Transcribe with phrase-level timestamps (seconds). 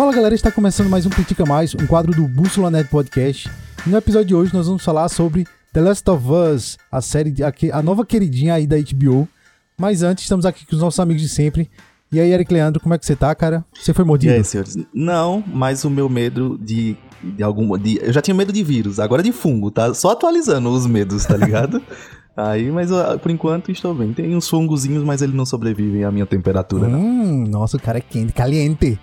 [0.00, 3.50] Fala galera, está começando mais um Critica Mais, um quadro do Bússola Net Podcast.
[3.86, 7.30] E no episódio de hoje nós vamos falar sobre The Last of Us, a série,
[7.30, 9.28] de, a, a nova queridinha aí da HBO.
[9.76, 11.70] Mas antes, estamos aqui com os nossos amigos de sempre.
[12.10, 13.62] E aí, Eric Leandro, como é que você tá, cara?
[13.74, 14.32] Você foi mordido?
[14.32, 14.74] E aí, senhores?
[14.94, 17.76] Não, mas o meu medo de, de algum.
[17.76, 19.92] De, eu já tinha medo de vírus, agora de fungo, tá?
[19.92, 21.82] Só atualizando os medos, tá ligado?
[22.34, 24.14] Aí, mas eu, por enquanto estou bem.
[24.14, 26.98] Tem uns fungozinhos, mas eles não sobrevivem à minha temperatura, não.
[26.98, 28.98] Hum, nossa, o cara é quente, caliente.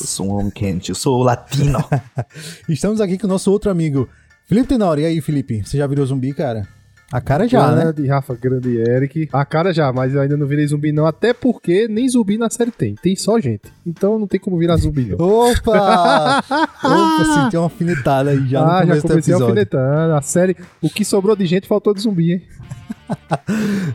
[0.00, 1.78] Eu sou um homem quente, eu sou latino.
[2.68, 4.08] Estamos aqui com o nosso outro amigo,
[4.46, 5.02] Felipe Tenório.
[5.02, 5.62] E aí, Felipe?
[5.64, 6.66] Você já virou zumbi, cara?
[7.10, 7.84] A cara já, né?
[7.84, 9.30] grande Rafa, grande Eric.
[9.32, 12.50] A cara já, mas eu ainda não virei zumbi não, até porque nem zumbi na
[12.50, 12.94] série tem.
[12.96, 13.72] Tem só gente.
[13.86, 15.16] Então não tem como virar zumbi não.
[15.18, 16.44] Opa!
[16.84, 19.46] Opa, senti uma alfinetada aí já no ah, já começo do comecei episódio.
[19.46, 20.14] alfinetando.
[20.14, 22.42] A série, o que sobrou de gente faltou de zumbi, hein?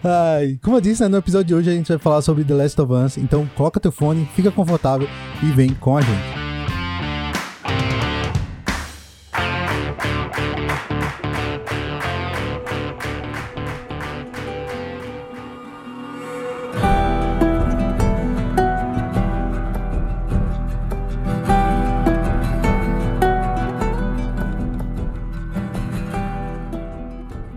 [0.03, 2.53] Ai, como eu disse, né, no episódio de hoje a gente vai falar sobre The
[2.53, 3.17] Last of Us.
[3.17, 5.08] Então coloca teu fone, fica confortável
[5.42, 6.43] e vem com a gente.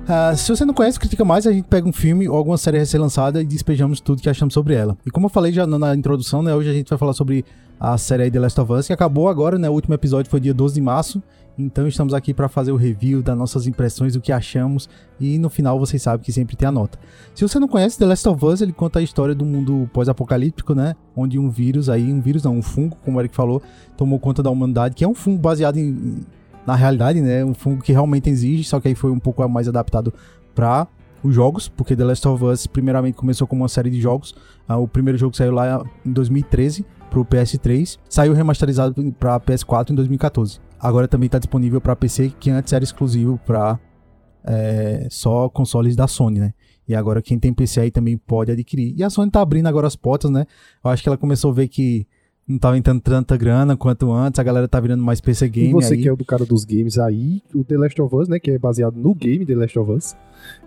[0.09, 2.79] Ah, se você não conhece Critica Mais, a gente pega um filme ou alguma série
[2.79, 4.97] recém-lançada e despejamos tudo que achamos sobre ela.
[5.05, 7.45] E como eu falei já na, introdução, né, hoje a gente vai falar sobre
[7.79, 10.55] a série The Last of Us, que acabou agora, né, o último episódio foi dia
[10.55, 11.21] 12 de março,
[11.59, 15.51] então estamos aqui para fazer o review das nossas impressões, do que achamos, e no
[15.51, 16.97] final vocês sabem que sempre tem a nota.
[17.35, 20.73] Se você não conhece The Last of Us, ele conta a história do mundo pós-apocalíptico,
[20.73, 23.61] né, onde um vírus aí, um vírus não, um fungo, como o Eric falou,
[23.97, 26.21] tomou conta da humanidade, que é um fungo baseado em
[26.67, 27.45] na realidade, né?
[27.45, 30.13] Um fungo que realmente existe, só que aí foi um pouco mais adaptado
[30.55, 30.89] para
[31.23, 34.35] os jogos, porque The Last of Us primeiramente começou como uma série de jogos.
[34.69, 39.95] Ah, o primeiro jogo saiu lá em 2013 pro PS3, saiu remasterizado para PS4 em
[39.95, 40.61] 2014.
[40.79, 43.79] Agora também está disponível para PC, que antes era exclusivo para
[44.45, 46.53] é, só consoles da Sony, né?
[46.89, 48.95] E agora quem tem PC aí também pode adquirir.
[48.97, 50.47] E a Sony tá abrindo agora as portas, né?
[50.85, 52.07] Eu acho que ela começou a ver que
[52.49, 55.73] não tava entrando tanta grana quanto antes, a galera tá virando mais PC game e
[55.73, 56.03] você aí.
[56.03, 58.53] que é o do cara dos games aí, o The Last of Us, né, que
[58.53, 60.17] é baseado no game The Last of Us,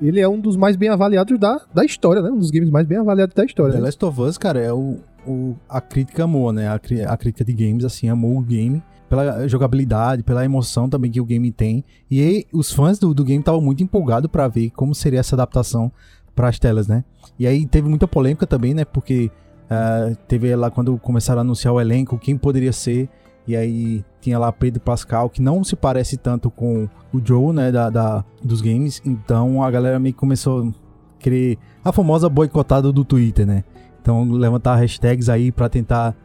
[0.01, 2.29] ele é um dos mais bem avaliados da, da história, né?
[2.29, 3.73] Um dos games mais bem avaliados da história.
[3.73, 3.85] The né?
[3.85, 6.67] Last of Us, cara, é o, o a crítica amou, né?
[6.67, 11.19] A, a crítica de games, assim, amou o game pela jogabilidade, pela emoção também que
[11.19, 11.83] o game tem.
[12.09, 15.35] E aí, os fãs do, do game estavam muito empolgados pra ver como seria essa
[15.35, 15.91] adaptação
[16.35, 17.03] para as telas, né?
[17.37, 18.85] E aí teve muita polêmica também, né?
[18.85, 19.31] Porque
[19.69, 23.09] ah, teve lá quando começaram a anunciar o elenco, quem poderia ser.
[23.47, 27.71] E aí tinha lá Pedro Pascal, que não se parece tanto com o Joe, né,
[27.71, 29.01] da, da- dos games.
[29.05, 30.71] Então a galera meio que começou a
[31.19, 33.63] querer a famosa boicotada do Twitter, né?
[34.01, 36.15] Então levantar hashtags aí pra tentar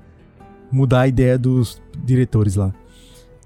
[0.71, 2.73] mudar a ideia dos diretores lá.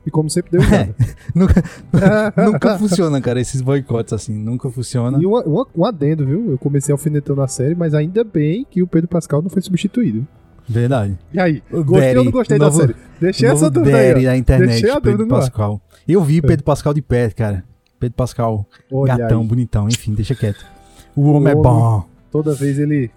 [0.08, 0.94] E como sempre deu nada.
[1.34, 1.62] Nunca,
[2.42, 5.19] nunca funciona, cara, esses boicotes assim, nunca funciona.
[5.20, 6.50] E uma- uma- um adendo, viu?
[6.52, 10.26] Eu comecei alfinetando a série, mas ainda bem que o Pedro Pascal não foi substituído.
[10.66, 11.19] Verdade.
[11.30, 11.62] E aí?
[11.70, 12.96] O Gostei Daddy, ou não gostei o da novo- série?
[13.20, 14.24] Deixei O essa novo dúvida aí.
[14.24, 15.28] Da internet, Deixei a Pedro.
[15.28, 15.80] Pascal.
[16.08, 17.62] Eu vi Pedro Pascal de perto, cara.
[18.00, 20.64] Pedro Pascal, Olha gatão, aí, bonitão, enfim, deixa quieto.
[21.14, 21.62] O homem é homem.
[21.62, 22.04] bom.
[22.30, 23.10] toda vez ele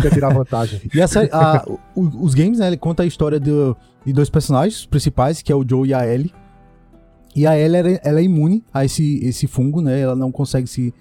[0.00, 0.80] quer tirar vantagem.
[0.94, 5.42] E a o- os games, né, ele conta a história do- de dois personagens principais,
[5.42, 6.32] que é o Joe e a Ellie.
[7.34, 10.00] E a Ellie, ela, é- ela é imune a esse, esse fungo, né?
[10.00, 10.92] Ela não consegue se...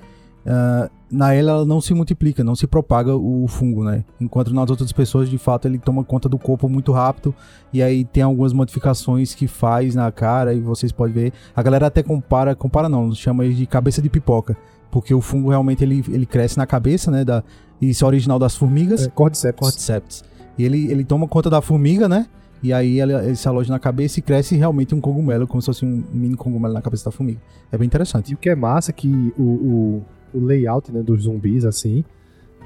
[0.46, 4.04] ah, na Ellie, ela não se multiplica, não se propaga o fungo, né?
[4.20, 7.34] Enquanto nas outras pessoas, de fato, ele toma conta do corpo muito rápido.
[7.72, 11.34] E aí tem algumas modificações que faz na cara, e vocês podem ver.
[11.56, 14.56] A galera até compara, compara não, chama ele de cabeça de pipoca.
[14.92, 17.24] Porque o fungo realmente ele, ele cresce na cabeça, né?
[17.24, 17.44] Da,
[17.82, 19.06] isso é original das formigas.
[19.06, 19.60] É, Cordyceps.
[19.60, 20.24] Cordyceps.
[20.58, 22.26] E ele, ele toma conta da formiga, né?
[22.62, 25.68] E aí ele, ele se aloja na cabeça e cresce realmente um cogumelo, como se
[25.68, 27.40] fosse um mini cogumelo na cabeça da formiga.
[27.72, 28.32] É bem interessante.
[28.32, 32.04] E o que é massa é que o, o, o layout né, dos zumbis, assim,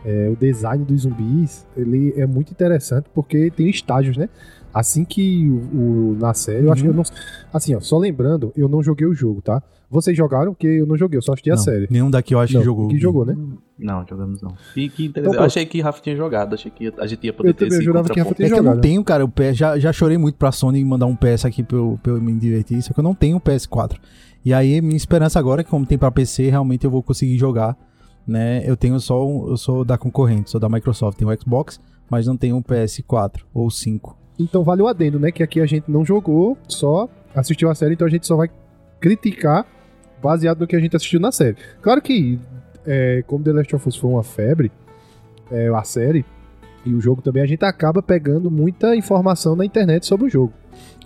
[0.05, 4.29] é, o design dos zumbis, ele é muito interessante porque tem estágios, né?
[4.73, 7.03] Assim que o, o na série, eu acho que eu não.
[7.51, 9.61] Assim, ó, só lembrando, eu não joguei o jogo, tá?
[9.91, 11.85] Vocês jogaram, porque eu não joguei, eu só assisti a Não, série.
[11.91, 12.87] Nenhum daqui eu acho Não, que jogou.
[12.87, 13.35] Que jogou, né?
[13.77, 14.55] Não, jogamos não.
[14.75, 17.49] E que Então, eu achei que Rafa tinha jogado, achei que a gente ia poder
[17.49, 18.73] Eu ter também esse jurava que Rafa tinha É que eu jogado.
[18.75, 21.61] não tenho, cara, o PS, já, já chorei muito pra Sony mandar um PS aqui
[21.61, 23.97] pra eu, pra eu me divertir, só que eu não tenho um PS4.
[24.45, 27.37] E aí, minha esperança agora é que como tem pra PC, realmente eu vou conseguir
[27.37, 27.77] jogar,
[28.25, 28.63] né?
[28.65, 32.27] Eu tenho só um, eu sou da concorrente, sou da Microsoft, tenho o Xbox, mas
[32.27, 34.17] não tenho um PS4 ou 5.
[34.39, 35.31] Então vale o adendo, né?
[35.31, 38.49] Que aqui a gente não jogou, só assistiu a série, então a gente só vai
[38.99, 39.65] criticar
[40.21, 41.55] baseado no que a gente assistiu na série.
[41.81, 42.39] Claro que,
[42.85, 44.71] é, como The Last of Us foi uma febre,
[45.51, 46.25] é, a série
[46.85, 50.53] e o jogo também, a gente acaba pegando muita informação na internet sobre o jogo.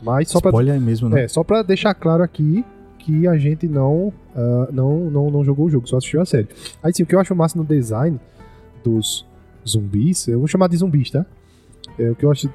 [0.02, 1.24] Mas só pra, Spoiler mesmo, né?
[1.24, 2.64] é, só pra deixar claro aqui
[3.00, 6.48] que a gente não, ah, não, não, não jogou o jogo, só assistiu a série.
[6.82, 8.20] Aí sim, o que eu acho massa no design
[8.84, 9.26] dos
[9.68, 11.26] zumbis, eu vou chamar de zumbis, tá?
[12.00, 12.50] É, o que eu acho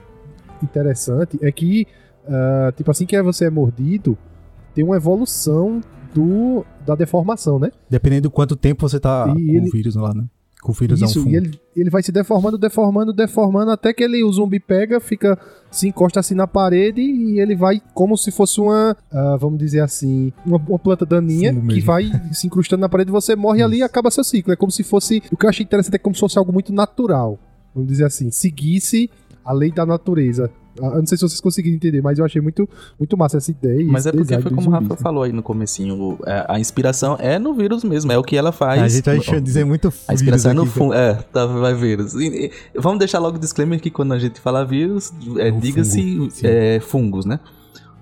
[0.62, 1.86] interessante é que,
[2.26, 4.16] ah, tipo assim que você é mordido,
[4.74, 5.80] tem uma evolução
[6.14, 7.70] do, da deformação, né?
[7.88, 10.24] Dependendo do quanto tempo você tá E com ele- o vírus lá, né?
[10.62, 13.94] Com o vírus é um Isso, e ele, ele vai se deformando, deformando, deformando, até
[13.94, 15.38] que ele, o zumbi pega, fica,
[15.70, 19.80] se encosta assim na parede e ele vai como se fosse uma, ah, vamos dizer
[19.80, 23.78] assim, uma, uma planta daninha Fungo que vai se incrustando na parede, você morre ali
[23.78, 24.52] e acaba seu ciclo.
[24.52, 26.74] É como se fosse, o que eu achei interessante é como se fosse algo muito
[26.74, 27.38] natural.
[27.74, 29.08] Vamos dizer assim, seguisse
[29.42, 30.50] a lei da natureza.
[30.80, 32.68] Ah, Eu não sei se vocês conseguiram entender, mas eu achei muito,
[32.98, 33.84] muito massa essa ideia.
[33.86, 34.96] Mas é porque foi como o Rafa né?
[34.96, 36.18] falou aí no comecinho.
[36.26, 38.80] é, A inspiração é no vírus mesmo, é o que ela faz.
[38.82, 40.92] a gente vai deixar- dizer muito A inspiração é no fungo.
[40.94, 42.14] É, tá, vai vírus.
[42.14, 46.02] E- e- vamos deixar logo o disclaimer que quando a gente fala vírus, é, diga-se
[46.16, 47.40] fungo, é, fungos, né?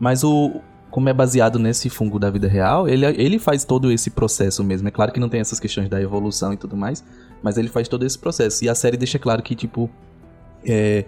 [0.01, 0.61] Mas o.
[0.91, 4.89] Como é baseado nesse fungo da vida real, ele, ele faz todo esse processo mesmo.
[4.89, 7.05] É claro que não tem essas questões da evolução e tudo mais,
[7.43, 8.65] mas ele faz todo esse processo.
[8.65, 9.91] E a série deixa claro que, tipo,
[10.65, 11.05] é,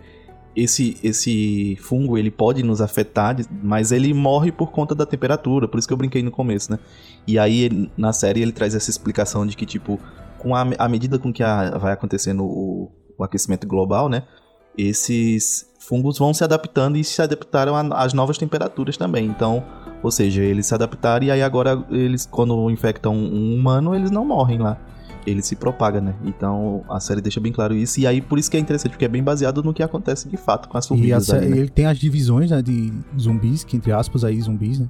[0.56, 5.78] esse, esse fungo ele pode nos afetar, mas ele morre por conta da temperatura, por
[5.78, 6.78] isso que eu brinquei no começo, né?
[7.26, 9.98] E aí na série ele traz essa explicação de que, tipo,
[10.38, 14.24] com a, à medida com que a- vai acontecendo o, o aquecimento global, né?
[14.76, 19.26] Esses fungos vão se adaptando e se adaptaram a- às novas temperaturas também.
[19.26, 19.62] Então,
[20.02, 24.24] ou seja, eles se adaptaram e aí agora eles, quando infectam um humano, eles não
[24.24, 24.78] morrem lá.
[25.26, 26.14] Ele se propaga, né?
[26.24, 28.00] Então a série deixa bem claro isso.
[28.00, 30.36] E aí por isso que é interessante, porque é bem baseado no que acontece de
[30.36, 31.58] fato com as E a formigas aí, né?
[31.58, 34.88] ele tem as divisões né, de zumbis, que entre aspas aí, zumbis, né?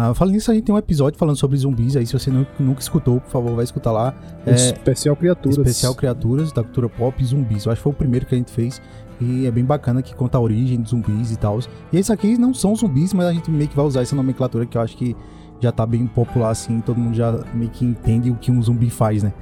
[0.00, 2.06] Ah, falando nisso, a gente tem um episódio falando sobre zumbis aí.
[2.06, 4.14] Se você nu- nunca escutou, por favor, vai escutar lá.
[4.46, 5.58] É, Especial Criaturas.
[5.58, 7.64] Especial Criaturas, da cultura pop e zumbis.
[7.66, 8.80] Eu acho que foi o primeiro que a gente fez.
[9.20, 11.58] E é bem bacana que conta a origem de zumbis e tal.
[11.92, 14.64] E esses aqui não são zumbis, mas a gente meio que vai usar essa nomenclatura
[14.66, 15.16] que eu acho que
[15.60, 16.80] já tá bem popular assim.
[16.80, 19.32] Todo mundo já meio que entende o que um zumbi faz, né?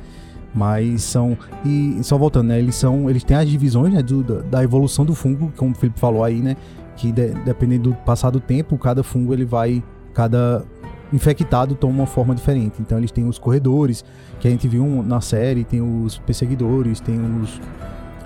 [0.54, 1.36] Mas são.
[1.64, 2.58] E só voltando, né?
[2.58, 3.10] Eles são.
[3.10, 4.02] Eles têm as divisões, né?
[4.02, 6.56] do- da, evolução do fungo, como o Felipe falou aí, né?
[6.96, 9.82] Que de- dependendo do passar do tempo, cada fungo ele vai.
[10.14, 10.64] Cada
[11.12, 12.80] infectado toma uma forma diferente.
[12.80, 14.02] Então eles têm os corredores,
[14.40, 17.60] que a gente viu na série, tem os perseguidores, tem os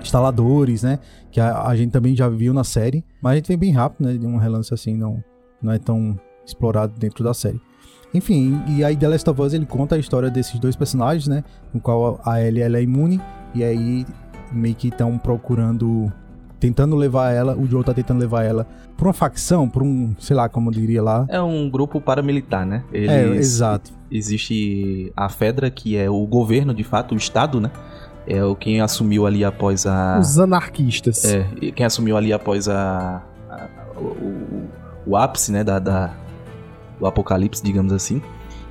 [0.01, 0.99] instaladores, né?
[1.31, 3.03] Que a, a gente também já viu na série.
[3.21, 4.17] Mas a gente vem bem rápido, né?
[4.17, 5.23] De um relance assim, não,
[5.61, 7.59] não é tão explorado dentro da série.
[8.13, 11.43] Enfim, e aí The Last of Us ele conta a história desses dois personagens, né?
[11.73, 13.21] No qual a Ellie ela é imune
[13.55, 14.05] e aí
[14.51, 16.11] meio que estão procurando,
[16.59, 18.67] tentando levar ela, o Joe tá tentando levar ela
[18.97, 21.25] por uma facção, por um, sei lá como eu diria lá.
[21.29, 22.83] É um grupo paramilitar, né?
[22.91, 23.91] Eles, É, exato.
[24.11, 27.71] Existe a Fedra, que é o governo, de fato, o Estado, né?
[28.27, 30.19] É o quem assumiu ali após a.
[30.19, 31.23] Os anarquistas.
[31.25, 31.43] É,
[31.73, 33.23] quem assumiu ali após a.
[33.49, 33.67] a-
[33.97, 34.69] o, o-
[35.07, 35.63] o ápice, né?
[35.63, 36.13] Da, da-
[37.01, 38.21] do apocalipse, digamos assim.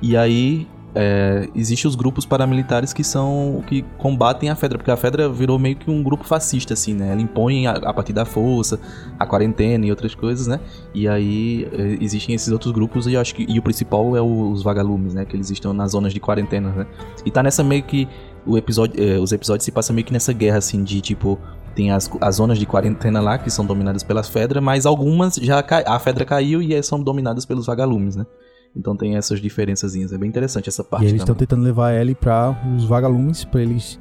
[0.01, 0.67] E aí.
[0.93, 3.63] É, Existem os grupos paramilitares que são.
[3.65, 7.13] que combatem a Fedra, porque a Fedra virou meio que um grupo fascista, assim, né?
[7.13, 8.77] Ela impõe a, a partir da força,
[9.17, 10.59] a quarentena e outras coisas, né?
[10.93, 13.45] E aí é, existem esses outros grupos e acho que.
[13.47, 15.23] E o principal é o- os vagalumes, né?
[15.23, 16.85] Que eles estão nas zonas de quarentena, né?
[17.25, 18.05] E tá nessa meio que.
[18.45, 21.39] O episódio, é, os episódios se passam meio que nessa guerra, assim, de tipo.
[21.75, 25.63] Tem as, as zonas de quarentena lá, que são dominadas pelas Fedra, mas algumas já
[25.63, 28.25] cai, a Fedra caiu e é, são dominadas pelos vagalumes, né?
[28.75, 30.13] Então tem essas diferençazinhas.
[30.13, 33.43] É bem interessante essa parte E eles estão tentando levar a Ellie para os vagalumes,
[33.43, 33.99] para eles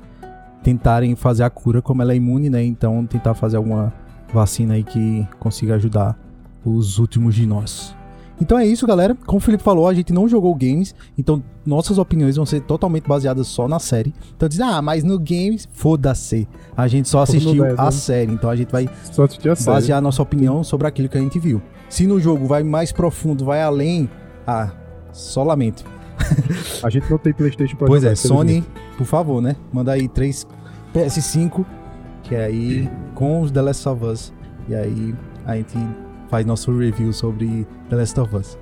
[0.63, 2.63] tentarem fazer a cura, como ela é imune, né?
[2.63, 3.93] Então tentar fazer alguma
[4.33, 6.19] vacina aí que consiga ajudar
[6.65, 7.97] os últimos de nós.
[8.41, 9.17] Então é isso, galera.
[9.27, 13.07] Como o Felipe falou, a gente não jogou games, então nossas opiniões vão ser totalmente
[13.07, 14.15] baseadas só na série.
[14.35, 16.49] Então diz, ah, mas no games, foda-se.
[16.77, 17.91] A gente só assistiu a né?
[17.91, 21.39] série, então a gente vai a basear a nossa opinião sobre aquilo que a gente
[21.39, 21.61] viu.
[21.89, 24.09] Se no jogo vai mais profundo, vai além,
[24.47, 24.71] ah,
[25.13, 25.85] só lamento.
[26.83, 28.65] A gente não tem Playstation pra Pois jogar, é, Sony,
[28.97, 29.57] por favor, né?
[29.73, 30.47] Manda aí três
[30.95, 31.65] PS5,
[32.23, 34.33] que é aí com os The Last of Us.
[34.69, 35.77] E aí a gente
[36.31, 38.59] faz nosso review sobre The Last of Us.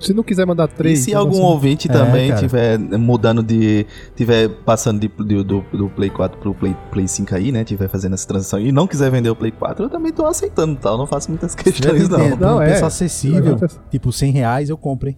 [0.00, 0.98] Se não quiser mandar E três...
[0.98, 2.40] se então algum você- ouvinte É, também cara.
[2.40, 3.86] tiver mudando de.
[4.14, 7.64] tiver passando de, do, do, do Play 4 pro Play, Play 5 aí, né?
[7.64, 10.76] Tiver fazendo essa transição e não quiser vender o Play 4, eu também tô aceitando,
[10.78, 10.90] tá?
[10.90, 12.36] Eu não faço muitas questões, não.
[12.36, 12.66] Não, um é.
[12.70, 15.16] preço acessível, Agora- tipo 100 reais, eu compro, hein?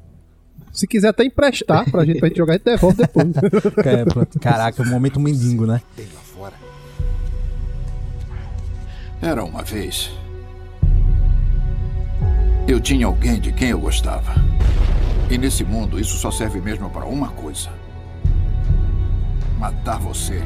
[0.72, 3.26] Se quiser até emprestar pra gente, pra gente jogar, a gente devolve depois.
[3.84, 4.38] É.
[4.38, 5.80] Caraca, o momento mendigo, né?
[9.22, 10.10] Era uma vez.
[12.68, 14.34] Eu tinha alguém de quem eu gostava.
[15.30, 17.70] E nesse mundo, isso só serve mesmo para uma coisa:
[19.56, 20.42] matar você.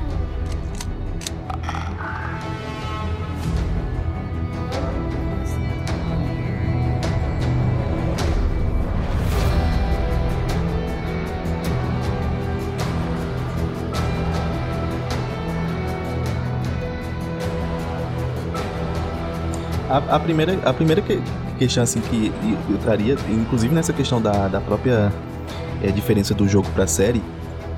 [19.88, 21.20] A, a, primeira, a primeira que,
[21.60, 22.32] questão assim, que
[22.70, 25.12] eu traria, inclusive nessa questão da, da própria
[25.82, 27.22] é, diferença do jogo pra série,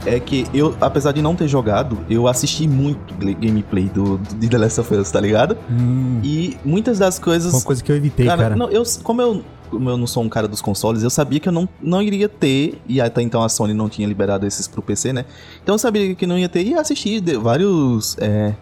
[0.07, 4.49] é que eu, apesar de não ter jogado, eu assisti muito gameplay do, do de
[4.49, 5.57] The Last of Us, tá ligado?
[5.71, 7.53] Hum, E muitas das coisas.
[7.53, 8.57] uma coisa que eu evitei, Cara, cara.
[8.57, 11.49] não, eu, como, eu, como eu não sou um cara dos consoles, eu sabia que
[11.49, 14.83] eu não, não iria ter, e até então a Sony não tinha liberado esses pro
[14.83, 15.25] PC, né?
[15.62, 18.55] Então eu sabia que não ia ter, e assisti de- vários, é,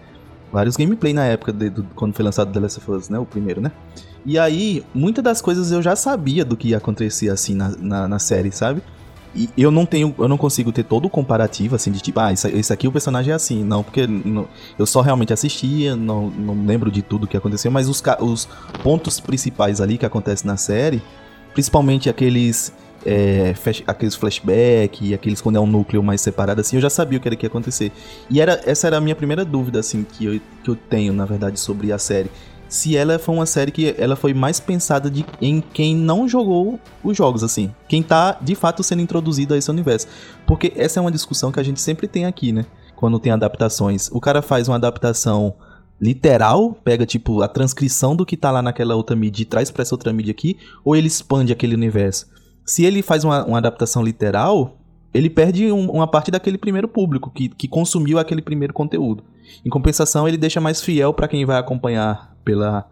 [0.52, 3.18] vários gameplay na época, de- do- quando foi lançado The Last of Us, né?
[3.18, 3.72] O primeiro, né?
[4.24, 8.08] E aí, muitas das coisas eu já sabia do que ia acontecer, assim, na, na,
[8.08, 8.82] na série, sabe?
[9.34, 12.32] E eu não tenho, eu não consigo ter todo o comparativo, assim, de tipo, ah,
[12.32, 13.62] isso, esse aqui o personagem é assim.
[13.62, 14.48] Não, porque não-
[14.78, 18.48] eu só realmente assistia, não, não lembro de tudo que aconteceu, mas os, os
[18.82, 21.00] pontos principais ali que acontecem na série,
[21.54, 22.72] principalmente aqueles,
[23.06, 27.16] é, flash- aqueles flashback, aqueles quando é um núcleo mais separado, assim, eu já sabia
[27.18, 27.92] o que era que ia acontecer.
[28.28, 31.24] E era, essa era a minha primeira dúvida, assim, que eu, que eu tenho, na
[31.24, 32.30] verdade, sobre a série.
[32.70, 36.78] Se ela foi uma série que ela foi mais pensada de, em quem não jogou
[37.02, 37.70] os jogos, assim.
[37.88, 40.06] Quem tá, de fato, sendo introduzido a esse universo.
[40.46, 42.64] Porque essa é uma discussão que a gente sempre tem aqui, né?
[42.94, 44.08] Quando tem adaptações.
[44.12, 45.52] O cara faz uma adaptação
[46.00, 49.82] literal, pega tipo a transcrição do que tá lá naquela outra mídia e traz pra
[49.82, 52.26] essa outra mídia aqui, ou ele expande aquele universo.
[52.64, 54.76] Se ele faz uma, uma adaptação literal,
[55.12, 59.24] ele perde um- uma parte daquele primeiro público que, que consumiu aquele primeiro conteúdo.
[59.66, 62.86] Em compensação, ele deixa mais fiel pra quem vai acompanhar pela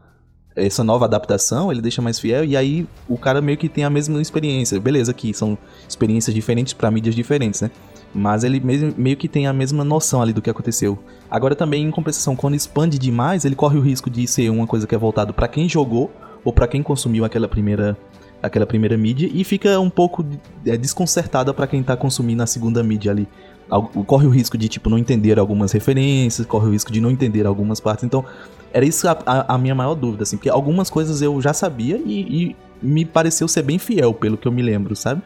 [0.56, 3.90] essa nova adaptação, ele deixa mais fiel e aí o cara meio que tem a
[3.90, 4.80] mesma experiência.
[4.80, 5.56] Beleza, que são
[5.88, 7.70] experiências diferentes pra mídias diferentes, né?
[8.12, 10.98] Mas ele mesmo, meio que tem a mesma noção ali do que aconteceu.
[11.30, 14.84] Agora também, em compensação, quando expande demais, ele corre o risco de ser uma coisa
[14.86, 16.10] que é voltado pra quem jogou
[16.44, 17.96] ou pra quem consumiu aquela primeira
[18.40, 20.24] aquela primeira mídia e fica um pouco
[20.64, 23.28] é, desconcertada pra quem tá consumindo a segunda mídia ali.
[23.68, 27.10] Al- Corre o risco de tipo não entender algumas referências, corre o risco de não
[27.10, 28.04] entender algumas partes.
[28.04, 28.24] Então,
[28.72, 31.96] era isso a, a- a minha maior dúvida, assim, porque algumas coisas eu já sabia
[32.04, 35.22] e, e me pareceu ser bem fiel, pelo que eu me lembro, sabe?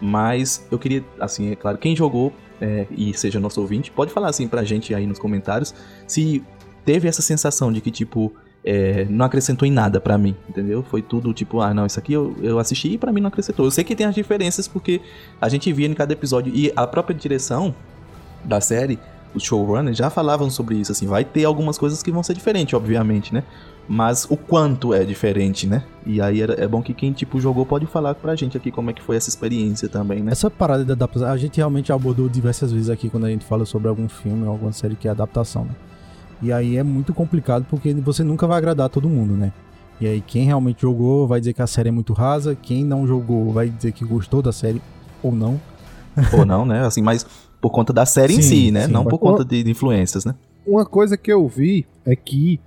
[0.00, 4.28] Mas eu queria, assim, é claro, quem jogou é, e seja nosso ouvinte, pode falar
[4.28, 5.74] assim pra gente aí nos comentários
[6.06, 6.42] se
[6.84, 8.32] teve essa sensação de que, tipo,
[8.64, 10.82] é, não acrescentou em nada pra mim, entendeu?
[10.82, 13.64] Foi tudo tipo, ah, não, isso aqui eu, eu assisti e pra mim não acrescentou.
[13.66, 15.00] Eu sei que tem as diferenças porque
[15.40, 17.74] a gente via em cada episódio e a própria direção
[18.44, 18.98] da série,
[19.34, 22.74] os showrunners já falavam sobre isso, assim, vai ter algumas coisas que vão ser diferentes,
[22.74, 23.42] obviamente, né?
[23.88, 25.82] Mas o quanto é diferente, né?
[26.06, 28.90] E aí era- é bom que quem, tipo, jogou pode falar pra gente aqui como
[28.90, 30.30] é que foi essa experiência também, né?
[30.32, 33.64] Essa parada da adaptação, a gente realmente abordou diversas vezes aqui quando a gente fala
[33.66, 35.72] sobre algum filme ou alguma série que é adaptação, né?
[36.40, 39.52] E aí é muito complicado porque você nunca vai agradar todo mundo, né?
[40.00, 43.06] E aí quem realmente jogou vai dizer que a série é muito rasa, quem não
[43.06, 44.80] jogou vai dizer que gostou da série
[45.22, 45.60] ou não.
[46.36, 46.84] Ou não, né?
[46.84, 47.24] Assim, mas
[47.62, 48.86] por conta da série em Sim, si, né?
[48.86, 48.92] sim.
[48.92, 50.34] não por conta de, de influências, né?
[50.66, 52.60] Uma coisa que eu vi é que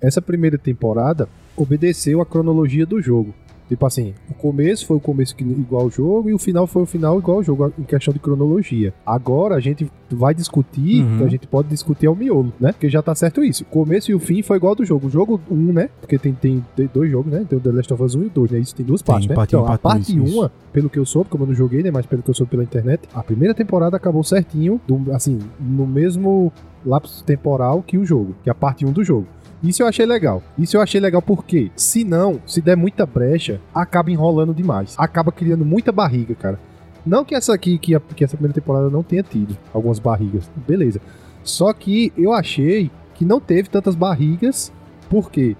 [0.00, 3.32] essa primeira temporada obedeceu a cronologia do jogo.
[3.72, 6.86] Tipo assim, o começo foi o começo igual ao jogo e o final foi o
[6.86, 8.92] final igual ao jogo, em questão de cronologia.
[9.06, 11.24] Agora a gente vai discutir, Uhum.
[11.24, 12.72] a gente pode discutir ao miolo, né?
[12.72, 13.62] Porque já tá certo isso.
[13.62, 15.06] O começo e o fim foi igual ao do jogo.
[15.06, 15.88] O jogo 1, né?
[16.02, 17.46] Porque tem, tem, tem dois jogos, né?
[17.48, 18.58] Tem o The Last of Us 1 e o 2, né?
[18.58, 19.34] Isso tem duas partes, né?
[19.34, 20.44] parte um, então, a parte dois, parte isso.
[20.44, 21.90] 1, pelo que eu soube, como eu não joguei, né?
[21.90, 25.86] Mas pelo que eu soube pela internet, a primeira temporada acabou certinho, do- assim, no
[25.86, 26.52] mesmo
[26.84, 29.26] lapso temporal que o jogo, que é a parte 1 do jogo.
[29.62, 30.42] Isso eu achei legal.
[30.58, 34.94] Isso eu achei legal porque, se não, se der muita brecha, acaba enrolando demais.
[34.98, 36.58] Acaba criando muita barriga, cara.
[37.06, 40.50] Não que essa aqui, que, a- que essa primeira temporada não tenha tido algumas barrigas.
[40.66, 41.00] Beleza.
[41.44, 44.72] Só que eu achei que não teve tantas barrigas.
[45.10, 45.56] Por quê?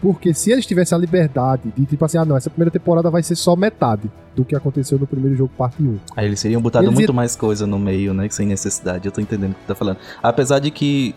[0.00, 3.22] Porque se eles tivessem a liberdade de, tipo assim, ah, não, essa primeira temporada vai
[3.22, 5.96] ser só metade do que aconteceu no primeiro jogo, parte 1.
[6.14, 8.28] Aí eles teriam botado Eles muito iam- mais coisa no meio, né?
[8.30, 9.06] Sem necessidade.
[9.06, 9.96] Eu tô entendendo o que tu tá falando.
[10.22, 11.14] Apesar de que,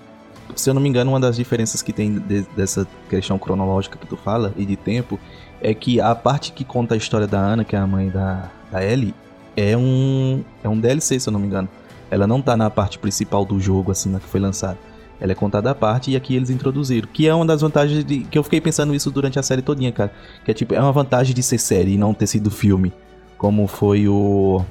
[0.55, 4.07] se eu não me engano, uma das diferenças que tem de- dessa questão cronológica que
[4.07, 5.19] tu fala e de tempo
[5.61, 8.49] é que a parte que conta a história da Ana, que é a mãe da,
[8.71, 9.13] da Ellie,
[9.57, 11.67] é um, é um DLC, se eu não me engano.
[12.11, 14.77] Ela não tá na parte principal do jogo, assim, na que foi lançada.
[15.21, 17.07] Ela é contada à parte e aqui eles introduziram.
[17.11, 18.21] Que é uma das vantagens de.
[18.21, 20.11] Que eu fiquei pensando isso durante a série todinha, cara.
[20.45, 22.93] Que é tipo, é uma vantagem de ser série e não ter sido filme.
[23.37, 24.61] Como foi o.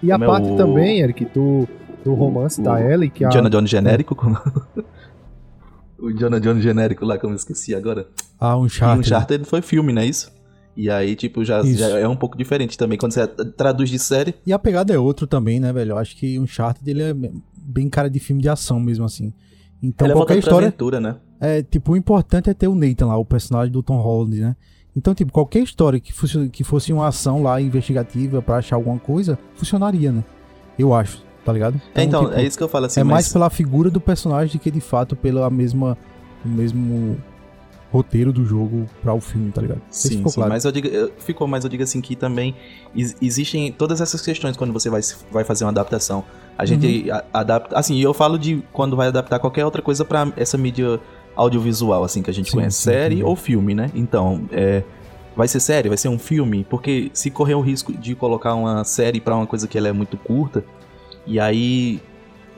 [0.00, 1.66] E a é parte o- também, Eric, do,
[2.04, 4.14] do romance o- da Ellie, que é a, Indiana Jones genérico?
[4.14, 4.38] como-
[6.00, 8.08] o Indiana Jones genérico lá, que eu me esqueci agora.
[8.38, 9.00] Ah, um Uncharted.
[9.00, 10.32] Uncharted foi filme, não é isso?
[10.76, 12.96] E aí, tipo, já, já é um pouco diferente também.
[12.96, 15.92] Quando você traduz de série, E a pegada é outro também, né, velho?
[15.92, 17.14] Eu acho que Uncharted ele é
[17.56, 19.32] bem cara de filme de ação mesmo, assim.
[19.82, 20.68] Então ela é qualquer pra história...
[20.68, 21.16] aventura, né?
[21.40, 24.56] É, tipo, o importante é ter o Nathan lá, o personagem do Tom Holland, né?
[24.94, 28.98] Então, tipo, qualquer história que fosse, que fosse uma ação lá investigativa pra achar alguma
[28.98, 30.24] coisa, funcionaria, né?
[30.78, 31.80] Eu acho, tá ligado?
[31.94, 33.00] É, então, tipo, é isso que eu falo assim.
[33.00, 33.12] é mas...
[33.12, 35.98] mais pela figura do personagem do que de fato pela mesma.
[36.44, 37.18] O mesmo.
[37.92, 39.80] roteiro do jogo para o filme, tá ligado?
[39.90, 40.52] Sim, ficou sim, claro.
[40.52, 42.54] mas eu digo, eu- ficou, mas eu digo assim que também
[42.94, 45.00] ex- existem todas essas questões quando você vai,
[45.32, 46.22] vai fazer uma adaptação.
[46.56, 47.14] A gente Uhum.
[47.16, 51.00] a- adapta, assim, eu falo de quando vai adaptar qualquer outra coisa pra essa mídia
[51.34, 53.24] audiovisual, assim, que a gente Sim, conhece, sim, série entendi.
[53.28, 53.90] ou filme, né?
[53.92, 54.84] Então, é,
[55.36, 58.84] vai ser série, vai ser um filme, porque se correr o risco de colocar uma
[58.84, 60.64] série pra uma coisa que ela é muito curta,
[61.26, 62.00] e aí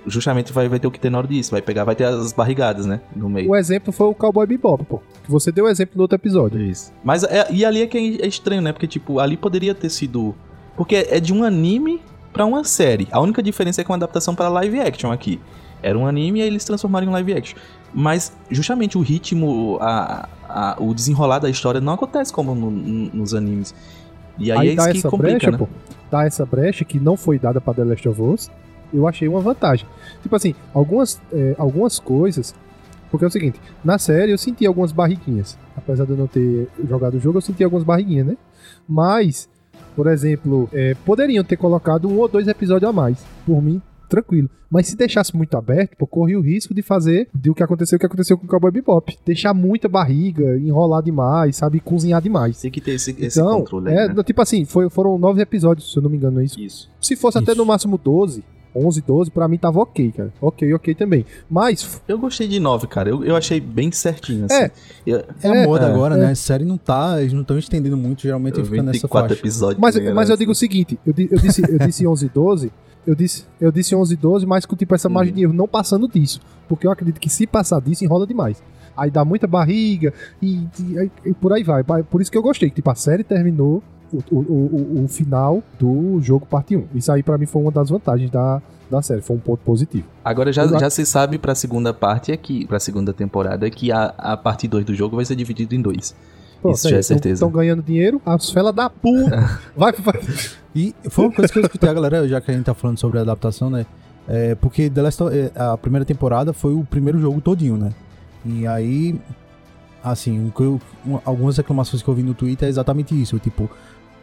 [0.06, 2.32] justamente vai, vai ter o que ter na hora disso, vai pegar, vai ter as
[2.32, 3.50] barrigadas, né, no meio.
[3.50, 5.00] O exemplo foi o Cowboy Bebop, pô.
[5.22, 6.60] Que você deu o exemplo no outro episódio.
[6.60, 6.92] Isso.
[7.04, 8.72] Mas é, e ali é que é estranho, né?
[8.72, 10.34] Porque, tipo, ali poderia ter sido.
[10.76, 12.00] Porque é de um anime
[12.32, 13.06] pra uma série.
[13.12, 15.38] A única diferença é que é uma adaptação para live action aqui.
[15.80, 17.58] Era um anime e aí eles transformaram em live action.
[17.94, 23.10] Mas justamente o ritmo, a, a- o desenrolar da história não acontece como no- no-
[23.12, 23.72] nos animes.
[24.38, 25.58] E aí, Aí, é dá essa complica, brecha, né?
[25.58, 25.68] pô.
[26.10, 28.50] Dá essa brecha que não foi dada pra The Last of Us.
[28.92, 29.86] Eu achei uma vantagem.
[30.22, 32.54] Tipo assim, algumas, é, algumas coisas.
[33.10, 35.58] Porque é o seguinte, na série eu senti algumas barriguinhas.
[35.76, 38.36] Apesar de eu não ter jogado o jogo, eu senti algumas barriguinhas, né?
[38.88, 39.48] Mas,
[39.94, 43.24] por exemplo, é, poderiam ter colocado um ou dois episódios a mais.
[43.46, 43.80] Por mim,
[44.12, 44.48] tranquilo.
[44.70, 47.98] Mas se deixasse muito aberto, pô, corria o risco de fazer do que aconteceu o
[48.00, 49.16] que aconteceu com o Cowboy Bebop.
[49.24, 51.80] Deixar muita barriga, enrolar demais, sabe?
[51.80, 52.60] Cozinhar demais.
[52.60, 54.22] Tem que ter esse, esse Então, controle aí, é, né?
[54.22, 56.60] tipo assim, foi- foram nove episódios, se eu não me engano, é isso.
[56.60, 56.90] Isso.
[57.00, 57.58] Se fosse até Isso.
[57.60, 58.42] no máximo 12,
[58.74, 60.32] 11, 12, pra mim tava ok, cara.
[60.40, 61.26] Ok, ok também.
[61.50, 63.10] Mas, Eu gostei de 9, cara.
[63.10, 64.54] Eu, eu achei bem certinho, assim.
[64.54, 64.70] É.
[65.06, 66.18] Eu, É a moda É, agora, é.
[66.18, 66.34] né?
[66.34, 69.40] Série não tá, eles não estão estendendo muito, geralmente eu fica nessa 24 faixa.
[69.42, 69.78] episódios.
[69.80, 72.72] mas, mas eu digo o seguinte, eu, eu disse, eu disse 11, 12,
[73.06, 75.14] eu disse, eu disse 11, 12, mas com tipo essa Uhum.
[75.14, 76.40] margem de erro não passando disso.
[76.68, 78.62] Porque eu acredito que se passar disso, enrola demais.
[78.96, 81.82] Aí dá muita barriga e, e- e por aí vai.
[81.82, 82.68] Por isso que eu gostei.
[82.68, 84.38] que, Tipo, a série terminou o, o,
[85.00, 86.84] o, o final do jogo parte 1.
[86.94, 88.60] Isso aí pra mim foi uma das vantagens da,
[88.90, 89.22] da série.
[89.22, 90.04] Foi um ponto positivo.
[90.22, 94.36] Agora já, já se sabe pra segunda parte aqui, pra segunda temporada, que a, a
[94.36, 96.14] parte 2 do jogo vai ser dividido em dois.
[96.70, 97.34] Isso já é certeza.
[97.44, 99.60] Estão ganhando dinheiro, as felas da puta.
[99.76, 100.20] vai, vai.
[100.74, 102.98] E foi uma coisa que eu escutei a galera, já que a gente tá falando
[102.98, 103.84] sobre a adaptação, né?
[104.28, 107.90] É, porque The Last of- é, a primeira temporada foi o primeiro jogo todinho, né?
[108.46, 109.18] E aí,
[110.02, 113.38] assim, eu- um- algumas reclamações que eu vi no Twitter é exatamente isso.
[113.38, 113.68] Tipo,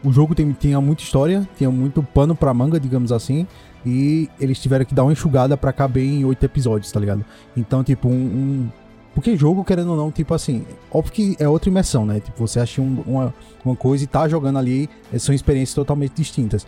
[0.03, 3.45] o jogo tem, tinha muita história, tinha muito pano pra manga, digamos assim,
[3.85, 7.23] e eles tiveram que dar uma enxugada pra caber em oito episódios, tá ligado?
[7.55, 8.11] Então, tipo, um.
[8.13, 8.69] um-
[9.13, 12.19] porque jogo, querendo ou não, tipo assim, óbvio que é outra imersão, né?
[12.19, 13.33] Tipo, você acha um- uma,
[13.65, 16.65] uma coisa e tá jogando ali, eh, são experiências totalmente distintas.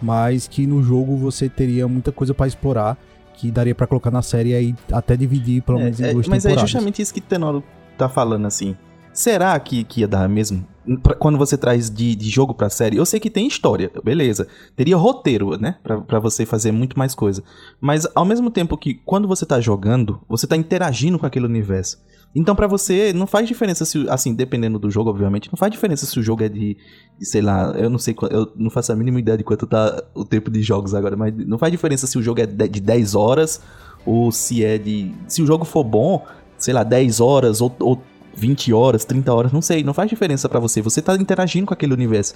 [0.00, 2.96] Mas que no jogo você teria muita coisa pra explorar,
[3.34, 6.12] que daria pra colocar na série e aí até dividir pelo menos em É, é,
[6.12, 6.70] duas mas é temporadas.
[6.70, 7.62] justamente isso que o Tenoro
[7.96, 8.76] tá falando, assim.
[9.20, 10.66] Será que, que ia dar mesmo?
[11.02, 14.48] Pra- quando você traz de, de jogo pra série, eu sei que tem história, beleza.
[14.74, 15.76] Teria roteiro, né?
[15.82, 17.44] Pra, pra você fazer muito mais coisa.
[17.78, 21.98] Mas ao mesmo tempo que quando você tá jogando, você tá interagindo com aquele universo.
[22.34, 26.06] Então pra você, não faz diferença se, assim, dependendo do jogo, obviamente, não faz diferença
[26.06, 26.78] se o jogo é de,
[27.18, 30.02] de, sei lá, eu não sei, eu não faço a mínima ideia de quanto tá
[30.14, 32.80] o tempo de jogos agora, mas não faz diferença se o jogo é de de
[32.80, 33.60] 10 horas
[34.06, 35.12] ou se é de.
[35.28, 36.24] Se o jogo for bom,
[36.56, 38.02] sei lá, 10 horas ou, ou
[38.40, 40.80] 20 horas, 30 horas, não sei, não faz diferença pra você.
[40.80, 42.34] Você tá interagindo com aquele universo.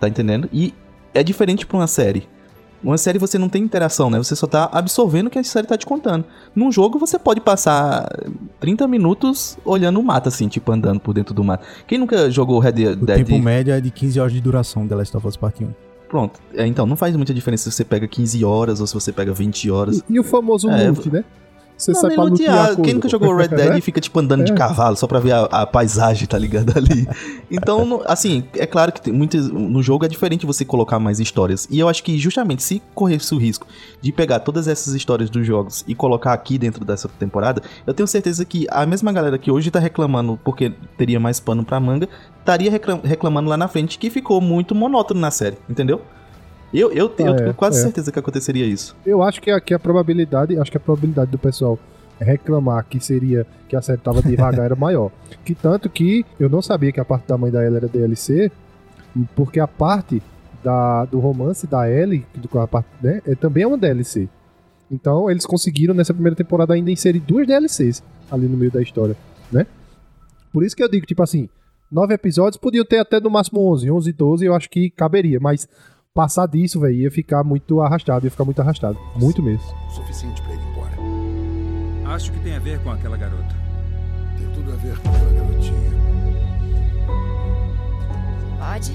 [0.00, 0.48] Tá entendendo?
[0.52, 0.74] E
[1.14, 2.28] é diferente pra uma série.
[2.82, 4.18] Uma série você não tem interação, né?
[4.18, 6.24] Você só tá absorvendo o que a série tá te contando.
[6.54, 8.08] Num jogo você pode passar
[8.60, 11.64] 30 minutos olhando o mato, assim, tipo andando por dentro do mato.
[11.86, 13.24] Quem nunca jogou Red O Dead?
[13.26, 15.68] tempo médio é de 15 horas de duração The Last of Us Part 1.
[16.08, 16.40] Pronto.
[16.54, 19.32] É, então, não faz muita diferença se você pega 15 horas ou se você pega
[19.32, 19.98] 20 horas.
[20.08, 21.24] E, e o famoso É, loot, né?
[21.78, 22.76] Você Não, sai pra lutear.
[22.80, 24.54] Quem nunca jogou Red Dead e fica, tipo, andando de É.
[24.56, 26.76] cavalo só pra ver a, a paisagem, tá ligado?
[26.76, 27.06] Ali.
[27.50, 31.66] Então, assim, é claro que tem muitas, no jogo é diferente você colocar mais histórias.
[31.70, 33.66] E eu acho que, justamente, se corresse o risco
[34.02, 38.06] de pegar todas essas histórias dos jogos e colocar aqui dentro dessa temporada, eu tenho
[38.06, 42.06] certeza que a mesma galera que hoje tá reclamando porque teria mais pano pra manga,
[42.40, 46.02] estaria reclam- reclamando lá na frente que ficou muito monótono na série, entendeu?
[46.72, 47.82] Eu, eu, eu Ah, tenho é, quase é.
[47.82, 48.96] certeza que aconteceria isso.
[49.04, 51.78] Eu acho que aqui a probabilidade, acho que a probabilidade do pessoal
[52.20, 55.10] reclamar que seria que a série tava devagar era maior.
[55.44, 58.50] Que tanto que eu não sabia que a parte da mãe da Ellie era DLC,
[59.34, 60.22] porque a parte
[60.62, 64.28] da, do romance da Ellie, do, a parte, né, é, também é uma DLC.
[64.90, 69.16] Então eles conseguiram nessa primeira temporada ainda inserir duas DLCs ali no meio da história,
[69.52, 69.66] né?
[70.52, 71.48] Por isso que eu digo, tipo assim,
[71.92, 75.68] nove episódios podiam ter até no máximo 11, 11, 12, eu acho que caberia, mas
[76.14, 79.66] passar disso, velho, ia ficar muito arrastado, ia ficar muito arrastado, muito mesmo.
[79.88, 80.96] O suficiente pra ir embora.
[82.14, 83.54] Acho que tem a ver com aquela garota.
[84.36, 85.98] Tem tudo a ver com aquela garotinha.
[88.58, 88.92] Pode?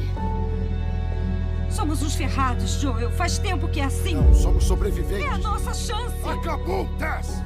[1.69, 3.09] Somos uns ferrados, Joel.
[3.11, 4.15] Faz tempo que é assim.
[4.15, 5.43] Não, somos É a sobreviventes.
[5.43, 6.15] nossa chance.
[6.27, 7.41] Acabou, Tess!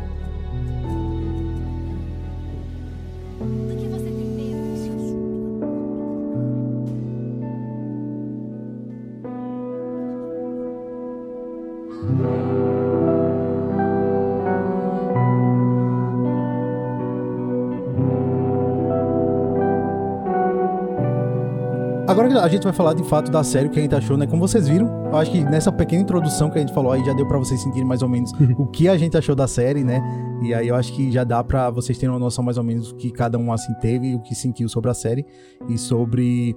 [22.17, 24.25] Agora a gente vai falar de fato da série, o que a gente achou, né?
[24.25, 27.13] Como vocês viram, eu acho que nessa pequena introdução que a gente falou aí já
[27.13, 30.01] deu pra vocês sentirem mais ou menos o que a gente achou da série, né?
[30.41, 32.91] E aí eu acho que já dá pra vocês terem uma noção mais ou menos
[32.91, 35.23] do que cada um assim teve, o que sentiu sobre a série
[35.69, 36.55] e sobre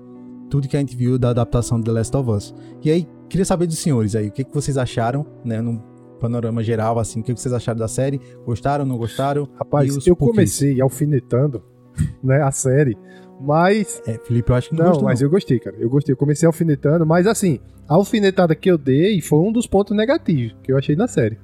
[0.48, 2.54] tudo que a gente viu da adaptação de The Last of Us.
[2.82, 5.60] E aí, queria saber dos senhores aí, o que, que vocês acharam, né?
[5.60, 5.78] Num
[6.18, 8.18] panorama geral, assim, o que, que vocês acharam da série?
[8.46, 9.46] Gostaram, não gostaram?
[9.58, 10.56] Rapaz, eu porquês?
[10.56, 11.62] comecei alfinetando
[12.24, 12.96] né, a série,
[13.40, 15.26] mas É, Felipe, eu acho que não, Não, gostou, mas não.
[15.26, 15.76] eu gostei, cara.
[15.78, 16.12] Eu gostei.
[16.12, 20.54] Eu comecei alfinetando, mas assim, a alfinetada que eu dei foi um dos pontos negativos
[20.62, 21.38] que eu achei na série.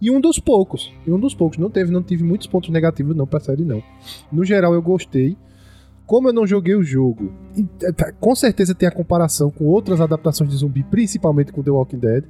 [0.00, 0.92] E um dos poucos.
[1.06, 1.58] E um dos poucos.
[1.58, 3.82] Não teve, não tive muitos pontos negativos, não, pra série, não.
[4.32, 5.36] No geral, eu gostei.
[6.06, 10.00] Como eu não joguei o jogo, e, tá, com certeza tem a comparação com outras
[10.00, 12.24] adaptações de zumbi, principalmente com The Walking Dead.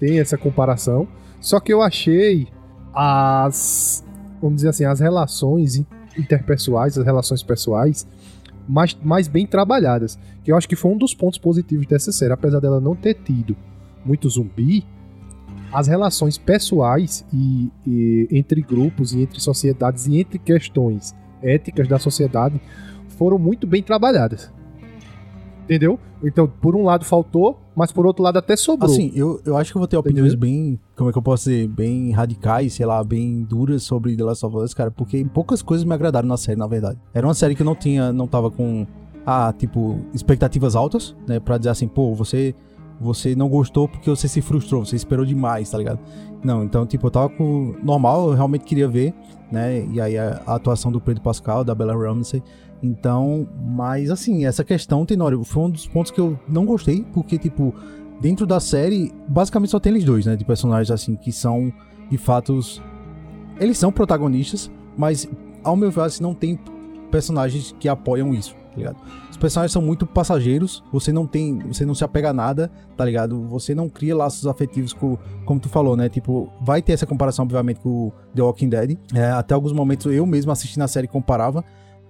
[0.00, 1.06] Tem essa comparação.
[1.40, 2.48] Só que eu achei
[2.92, 4.04] as.
[4.40, 5.86] Vamos dizer assim, as relações in-
[6.18, 8.06] interpessoais, as relações pessoais,
[8.68, 10.18] mais, mais bem trabalhadas.
[10.42, 12.32] Que eu acho que foi um dos pontos positivos dessa série.
[12.32, 13.56] Apesar dela não ter tido
[14.04, 14.84] muito zumbi,
[15.72, 21.98] as relações pessoais e, e entre grupos e entre sociedades e entre questões éticas da
[21.98, 22.60] sociedade
[23.08, 24.52] foram muito bem trabalhadas.
[25.64, 25.98] Entendeu?
[26.22, 28.90] Então, por um lado faltou, mas por outro lado até sobrou.
[28.90, 30.24] Assim, eu, eu acho que eu vou ter Entendeu?
[30.24, 34.14] opiniões bem, como é que eu posso dizer, bem radicais, sei lá, bem duras sobre
[34.16, 36.98] The Last of Us, cara, porque poucas coisas me agradaram na série, na verdade.
[37.12, 38.86] Era uma série que eu não tinha, não tava com,
[39.26, 42.54] ah, tipo, expectativas altas, né, pra dizer assim, pô, você,
[43.00, 45.98] você não gostou porque você se frustrou, você esperou demais, tá ligado?
[46.42, 49.14] Não, então, tipo, eu tava com, normal, eu realmente queria ver,
[49.50, 52.42] né, e aí a, a atuação do Pedro Pascal, da Bella Ramsey,
[52.84, 57.38] então, mas assim, essa questão, Tenório, foi um dos pontos que eu não gostei, porque,
[57.38, 57.74] tipo,
[58.20, 60.36] dentro da série, basicamente só tem eles dois, né?
[60.36, 61.72] De personagens assim, que são,
[62.10, 62.60] de fato,
[63.58, 65.26] eles são protagonistas, mas,
[65.62, 66.60] ao meu ver, assim, não tem
[67.10, 68.96] personagens que apoiam isso, tá ligado?
[69.30, 73.04] Os personagens são muito passageiros, você não tem, você não se apega a nada, tá
[73.04, 73.48] ligado?
[73.48, 75.16] Você não cria laços afetivos com,
[75.46, 76.10] como tu falou, né?
[76.10, 78.98] Tipo, vai ter essa comparação, obviamente, com The Walking Dead.
[79.14, 81.64] É, até alguns momentos eu mesmo assistindo a série comparava,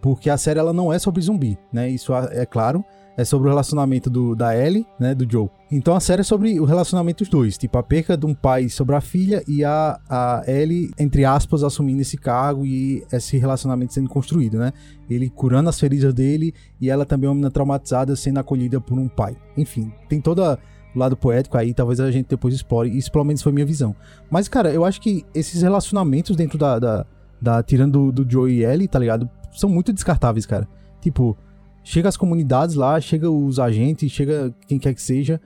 [0.04, 1.88] porque a série ela não é sobre zumbi, né?
[1.88, 2.84] Isso é claro,
[3.16, 5.48] é sobre o relacionamento do, da Ellie, né, do Joe.
[5.72, 8.68] Então a série é sobre o relacionamento dos dois, tipo a perca de um pai
[8.68, 13.94] sobre a filha e a, a Ellie, entre aspas, assumindo esse cargo e esse relacionamento
[13.94, 14.74] sendo construído, né?
[15.08, 19.08] Ele curando as feridas dele e ela também uma menina traumatizada sendo acolhida por um
[19.08, 19.34] pai.
[19.56, 23.40] Enfim, tem todo o lado poético aí, talvez a gente depois explore, isso pelo menos
[23.40, 23.96] foi minha visão.
[24.30, 26.78] Mas, cara, eu acho que esses relacionamentos dentro da...
[26.78, 27.06] da,
[27.40, 29.30] da tirando do, do Joe e Ellie, tá ligado?
[29.54, 30.68] São muito descartáveis, cara.
[31.00, 31.36] Tipo,
[31.82, 35.40] chega as comunidades lá, chega os agentes, chega quem quer que seja.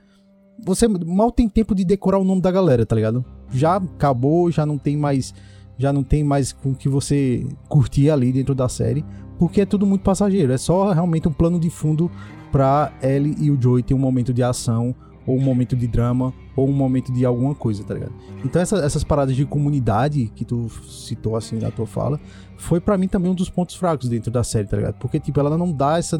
[0.65, 3.23] Você mal tem tempo de decorar o nome da galera, tá ligado?
[3.51, 5.33] Já acabou, já não tem mais.
[5.77, 9.05] Já não tem mais com que você curtir ali dentro da série.
[9.37, 10.51] Porque é tudo muito passageiro.
[10.51, 12.11] É só realmente um plano de fundo
[12.51, 14.93] pra Ellie e o Joey ter um momento de ação,
[15.25, 18.11] ou um momento de drama, ou um momento de alguma coisa, tá ligado?
[18.43, 22.19] Então essa- essas paradas de comunidade que tu citou assim na tua fala,
[22.59, 24.95] foi pra mim também um dos pontos fracos dentro da série, tá ligado?
[24.95, 26.19] Porque, tipo, ela não dá essa,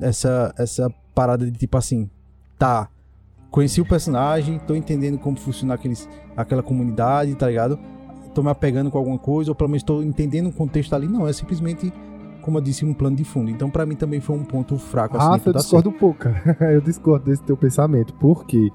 [0.00, 2.08] essa, essa parada de tipo assim,
[2.58, 2.88] tá,
[3.50, 7.78] conheci o personagem, tô entendendo como funciona aqueles, aquela comunidade, tá ligado?
[8.34, 11.08] Tô me apegando com alguma coisa, ou pelo menos tô entendendo o contexto ali.
[11.08, 11.92] Não, é simplesmente,
[12.42, 13.50] como eu disse, um plano de fundo.
[13.50, 16.20] Então, pra mim também foi um ponto fraco assim dentro eu da discordo um pouco,
[16.20, 16.56] cara.
[16.72, 18.12] eu discordo desse teu pensamento.
[18.14, 18.70] Por quê?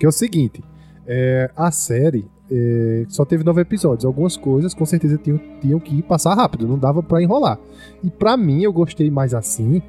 [0.00, 0.64] Que é o seguinte:
[1.06, 4.04] é, a série é, só teve nove episódios.
[4.04, 7.58] Algumas coisas com certeza tinham, tinham que passar rápido, não dava pra enrolar.
[8.02, 9.82] E pra mim, eu gostei mais assim,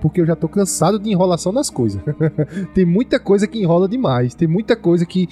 [0.00, 2.00] porque eu já tô cansado de enrolação nas coisas.
[2.74, 5.28] tem muita coisa que enrola demais, tem muita coisa que.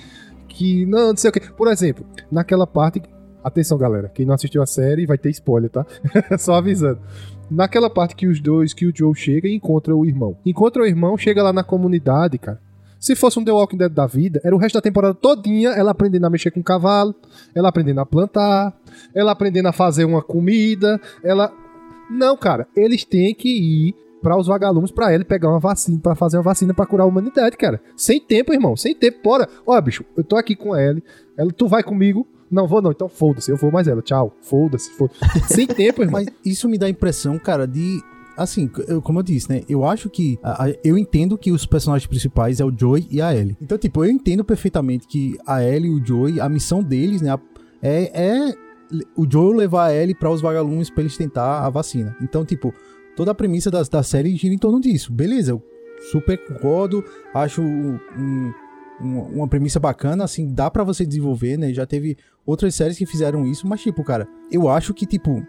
[0.48, 1.40] que não, não sei o quê.
[1.56, 3.02] Por exemplo, naquela parte.
[3.42, 4.08] Atenção, galera.
[4.08, 5.84] Quem não assistiu a série vai ter spoiler, tá?
[6.38, 6.98] Só avisando.
[7.50, 10.34] Naquela parte que os dois, que o Joe chega e encontra o irmão.
[10.46, 12.58] Encontra o irmão, chega lá na comunidade, cara.
[13.04, 15.90] Se fosse um The Walking Dead da vida, era o resto da temporada todinha ela
[15.90, 17.14] aprendendo a mexer com cavalo,
[17.54, 18.74] ela aprendendo a plantar,
[19.14, 21.52] ela aprendendo a fazer uma comida, ela...
[22.10, 26.14] Não, cara, eles têm que ir para os vagalumes pra ele pegar uma vacina, pra
[26.14, 27.78] fazer uma vacina pra curar a humanidade, cara.
[27.94, 29.50] Sem tempo, irmão, sem tempo, bora.
[29.66, 31.04] Ó, bicho, eu tô aqui com a Ellie,
[31.36, 32.26] ela, tu vai comigo?
[32.50, 35.12] Não, vou não, então foda-se, eu vou mais ela, tchau, foda-se, foda
[35.46, 36.22] Sem tempo, irmão.
[36.22, 38.00] Mas isso me dá a impressão, cara, de.
[38.36, 39.62] Assim, eu- como eu disse, né?
[39.68, 40.38] Eu acho que.
[40.42, 43.56] a- a- eu entendo que os personagens principais é o Joey e a Ellie.
[43.62, 47.36] Então, tipo, eu entendo perfeitamente que a Ellie e o Joey, a missão deles, né?
[47.80, 48.10] É,
[48.48, 48.54] é
[49.16, 52.16] o Joey levar a Ellie para os vagalumes pra eles tentar a vacina.
[52.20, 52.72] Então, tipo,
[53.16, 55.12] toda a premissa da, da série gira em torno disso.
[55.12, 55.62] Beleza, eu
[56.10, 58.52] super concordo, acho um- um-
[59.34, 61.72] uma premissa bacana, assim, dá pra você desenvolver, né?
[61.72, 62.16] Já teve
[62.46, 65.42] outras séries que fizeram isso, mas, tipo, cara, eu acho que, tipo,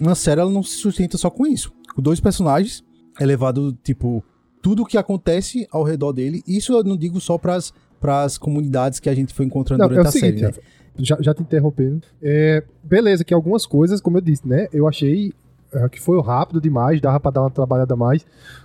[0.00, 1.72] uma série ela não se sustenta só com isso.
[1.94, 2.84] Com dois personagens,
[3.18, 4.22] é levado, tipo,
[4.62, 6.42] tudo o que acontece ao redor dele.
[6.46, 10.06] Isso eu não digo só pras, pras comunidades que a gente foi encontrando Não, durante
[10.06, 10.62] é a seguinte, série, né?
[10.98, 12.02] já, já te interrompendo.
[12.22, 14.68] É, beleza, que algumas coisas, como eu disse, né?
[14.72, 15.32] Eu achei
[15.72, 18.24] é, que foi rápido demais, dava pra dar uma trabalhada mais.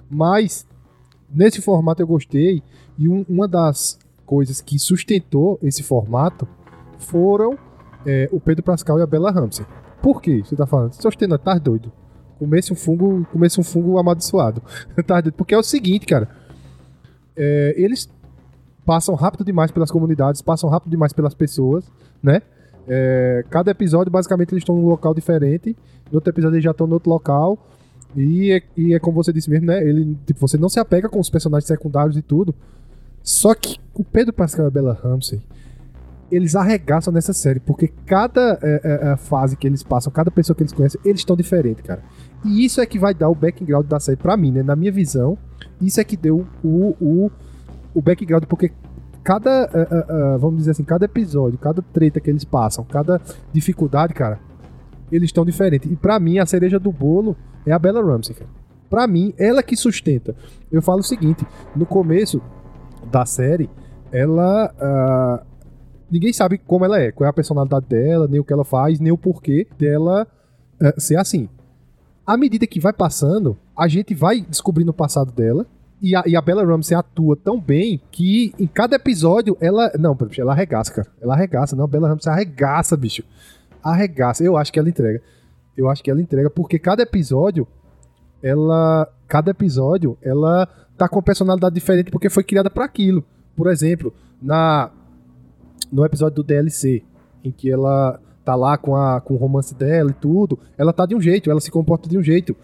[0.09, 0.65] Mas
[1.33, 2.61] nesse formato eu gostei.
[2.97, 6.47] E um- uma das coisas que sustentou esse formato
[6.99, 7.57] foram
[8.05, 9.65] é, o Pedro Pascal e a Bella Ramsey.
[10.03, 10.43] Por quê?
[10.43, 10.91] Você tá falando?
[10.91, 11.89] Sustenta, tá doido.
[12.37, 14.61] Comece um fungo, comece um fungo amaldiçoado.
[15.07, 15.33] tá doido.
[15.33, 16.27] Porque é o seguinte, cara.
[17.37, 18.09] É, eles
[18.85, 21.89] passam rápido demais pelas comunidades, passam rápido demais pelas pessoas,
[22.21, 22.41] né?
[22.85, 25.73] É, cada episódio, basicamente, eles estão num local diferente.
[26.11, 27.57] No outro episódio, eles já estão no outro local.
[28.13, 29.81] E é, e é como você disse mesmo, né?
[29.81, 32.53] Ele, tipo, você não se apega com os personagens secundários e tudo.
[33.23, 35.41] Só que o Pedro Pascal e a Bella Ramsey,
[36.33, 40.55] eles arregaçam nessa série, porque cada é, é, é, fase que eles passam, cada pessoa
[40.55, 42.01] que eles conhecem, eles estão diferentes, cara.
[42.43, 44.63] E isso é que vai dar o background da série pra mim, né?
[44.63, 45.37] Na minha visão,
[45.79, 47.31] isso é que deu o, o,
[47.93, 48.71] o background, porque
[49.23, 53.21] cada, é, é, vamos dizer assim, cada episódio, cada treta que eles passam, cada
[53.53, 54.39] dificuldade, cara,
[55.11, 55.91] eles estão diferentes.
[55.91, 58.49] E pra mim, a cereja do bolo é a Bella Ramsey, cara.
[58.89, 60.35] Pra mim, ela que sustenta.
[60.71, 62.41] Eu falo o seguinte, no começo
[63.11, 63.69] da série,
[64.11, 65.43] ela...
[66.13, 68.99] ninguém sabe como ela é, qual é a personalidade dela, nem o que ela faz,
[68.99, 70.27] nem o porquê dela
[70.79, 71.49] eh, ser assim.
[72.25, 75.65] À medida que vai passando, a gente vai descobrindo o passado dela.
[75.99, 79.91] E a, e a Bella Ramsey atua tão bem que em cada episódio ela.
[79.97, 81.07] Não, ela arregaça, cara.
[81.19, 81.75] Ela arregaça.
[81.75, 83.23] Não, a Bella Ramsey arregaça, bicho.
[83.81, 84.43] Arregaça.
[84.43, 85.21] Eu acho que ela entrega.
[85.75, 87.67] Eu acho que ela entrega, porque cada episódio.
[88.41, 89.07] Ela.
[89.27, 93.23] Cada episódio, ela tá com uma personalidade diferente porque foi criada para aquilo.
[93.55, 94.91] Por exemplo, na
[95.93, 97.03] no episódio do DLC,
[97.43, 101.05] em que ela tá lá com, a, com o romance dela e tudo, ela tá
[101.05, 102.55] de um jeito, ela se comporta de um jeito.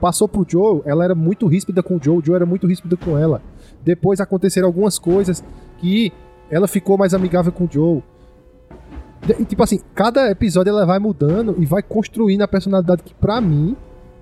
[0.00, 2.96] Passou pro Joe, ela era muito ríspida com o Joe, o Joe era muito ríspido
[2.96, 3.42] com ela.
[3.84, 5.44] Depois aconteceram algumas coisas
[5.78, 6.10] que
[6.50, 8.02] ela ficou mais amigável com o Joe.
[9.38, 13.40] E, tipo assim, cada episódio ela vai mudando e vai construindo a personalidade que, pra
[13.40, 13.76] mim,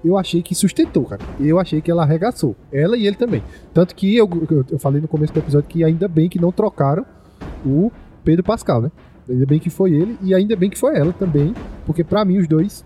[0.05, 1.23] eu achei que sustentou, cara.
[1.39, 2.57] Eu achei que ela arregaçou.
[2.73, 3.43] Ela e ele também.
[3.73, 4.29] Tanto que eu,
[4.71, 7.05] eu falei no começo do episódio que ainda bem que não trocaram
[7.65, 7.91] o
[8.27, 8.91] Pedro Pascal, né?
[9.31, 11.55] Ainda bem que foi ele e ainda bem que foi ela também,
[11.87, 12.85] porque pra mim os dois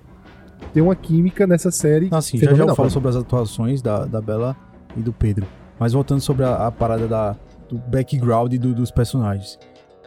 [0.72, 2.08] têm uma química nessa série.
[2.12, 4.54] Assim, já já eu falo sobre as atuações da, da Bella
[4.96, 5.46] e do Pedro.
[5.78, 7.34] Mas voltando sobre a, a parada da,
[7.68, 9.58] do background do- dos personagens.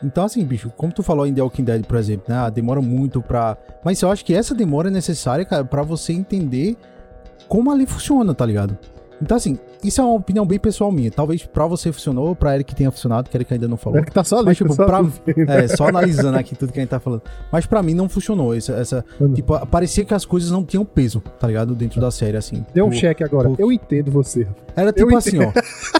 [0.04, 2.36] Então, assim, bicho, como tu falou em The Walking Dead, por exemplo, né?
[2.36, 3.58] ah, demora muito pra.
[3.84, 6.76] Mas eu acho que essa demora é necessária, cara, pra você entender
[7.48, 8.78] como ali funciona, tá ligado?
[9.24, 11.10] Então, assim, isso é uma opinião bem pessoal minha.
[11.10, 14.00] Talvez pra você funcionou, pra Eric tenha funcionado, que Eric ainda não falou.
[14.00, 15.50] É que tá só ali, Mas, tipo, só pra- vendo.
[15.50, 17.22] É, só analisando aqui tudo que a gente tá falando.
[17.52, 18.54] Mas pra mim não funcionou.
[18.56, 21.74] Essa, essa, tipo, parecia que as coisas não tinham peso, tá ligado?
[21.76, 22.66] Dentro da série, assim.
[22.74, 23.50] Deu um Tipo, cheque agora.
[23.50, 24.48] por- Eu entendo você.
[24.76, 25.52] Era tipo assim, ó.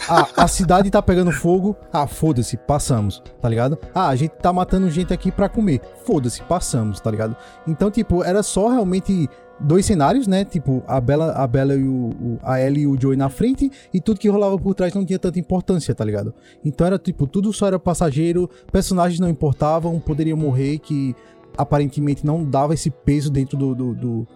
[0.10, 1.76] A, a cidade tá pegando fogo.
[1.92, 3.78] Ah, foda-se, passamos, tá ligado?
[3.94, 5.80] Ah, a gente tá matando gente aqui pra comer.
[6.06, 7.36] Foda-se, passamos, tá ligado?
[7.68, 10.44] Então, tipo, era só realmente dois cenários, né?
[10.44, 13.72] Tipo, a Bela, a Bela e o, o- a Ellie e o Joey na frente
[13.94, 16.34] e tudo que rolava por trás não tinha tanta importância, tá ligado?
[16.66, 21.16] Então era tipo, tudo só era passageiro, personagens não importavam, poderiam morrer que
[21.58, 24.28] aparentemente não dava esse peso dentro do, do- do-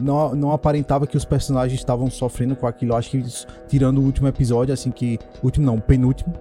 [0.00, 2.94] não, não aparentava que os personagens estavam sofrendo com aquilo.
[2.94, 3.22] Acho que
[3.68, 5.18] tirando o último episódio, assim que.
[5.42, 6.32] Último não, penúltimo.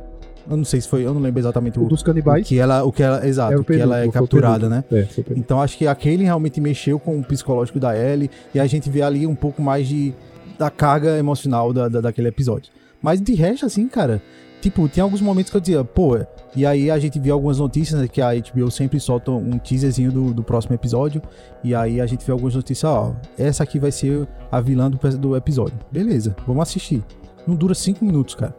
[0.50, 2.48] Eu não sei se foi, eu não lembro exatamente o, O dos o canibais.
[2.48, 4.84] que ela, o que ela, exato, Era o o que ela é o capturada, né?
[4.92, 5.38] É, o.
[5.38, 9.02] Então acho que aquele realmente mexeu com o psicológico da Ellie e a gente vê
[9.02, 10.14] ali um pouco mais de
[10.58, 12.72] da carga emocional da, da- daquele episódio.
[13.02, 14.22] Mas de resto, assim, cara,
[14.62, 16.20] tipo, tem alguns momentos que eu dizia, pô,
[16.56, 20.12] e aí a gente vê algumas notícias né, que a HBO sempre solta um teaserzinho
[20.12, 21.20] do, do próximo episódio,
[21.64, 25.00] e aí a gente vê algumas notícias, ó, essa aqui vai ser a vilã do,
[25.18, 25.74] do episódio.
[25.92, 27.02] Beleza, vamos assistir.
[27.48, 28.54] Não dura cinco minutos, cara.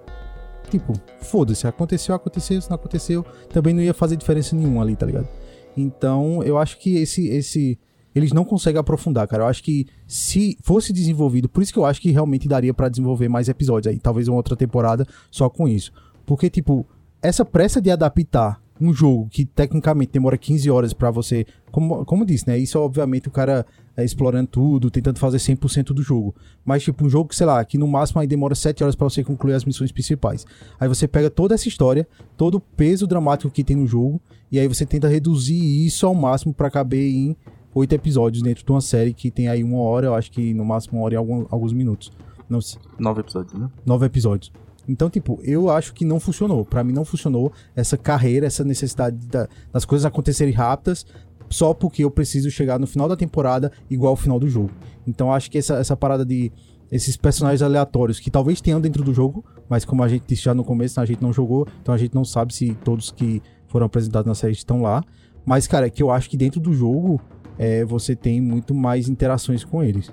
[0.73, 5.05] Tipo, foda-se, aconteceu, aconteceu, se não aconteceu, também não ia fazer diferença nenhuma ali, tá
[5.05, 5.29] ligado?
[5.77, 7.79] Então, eu acho que esse esse
[8.15, 9.43] eles não conseguem aprofundar, cara.
[9.43, 12.89] Eu acho que se fosse desenvolvido, por isso que eu acho que realmente daria pra
[12.89, 15.93] desenvolver mais episódios aí, talvez uma outra temporada só com isso.
[16.25, 16.87] Porque tipo,
[17.21, 22.25] essa pressa de adaptar um jogo que tecnicamente demora 15 horas pra você, como como
[22.27, 22.59] disse, né?
[22.59, 23.65] Isso obviamente o cara
[23.97, 26.35] é, explorando tudo, tentando fazer 100% do jogo.
[26.65, 29.09] Mas tipo, um jogo que, sei lá, que no máximo aí demora 7 horas pra
[29.09, 30.45] você concluir as missões principais.
[30.81, 34.59] Aí você pega toda essa história, todo o peso dramático que tem no jogo, e
[34.59, 37.37] aí você tenta reduzir isso ao máximo pra caber em
[37.75, 40.65] oito episódios dentro de uma série que tem aí uma hora, eu acho que no
[40.65, 42.11] máximo uma hora e algum- alguns minutos.
[42.49, 43.71] Não sei Nove episódios, né?
[43.87, 44.53] nove episódios.
[44.89, 46.65] Então, tipo, eu acho que não funcionou.
[46.65, 51.07] Pra mim não funcionou essa carreira, essa necessidade da- das coisas acontecerem rápidas
[51.49, 54.71] só porque eu preciso chegar no final da temporada igual ao final do jogo.
[55.07, 56.51] Então, acho que essa, essa parada de
[56.91, 60.53] esses personagens aleatórios que talvez tenham dentro do jogo, mas como a gente disse já
[60.55, 63.87] no começo, a gente não jogou, então a gente não sabe se todos que foram
[63.87, 65.03] apresentados na série estão lá.
[65.45, 67.21] Mas, cara, é que eu acho que dentro do jogo
[67.59, 70.11] é, você tem muito mais interações com eles.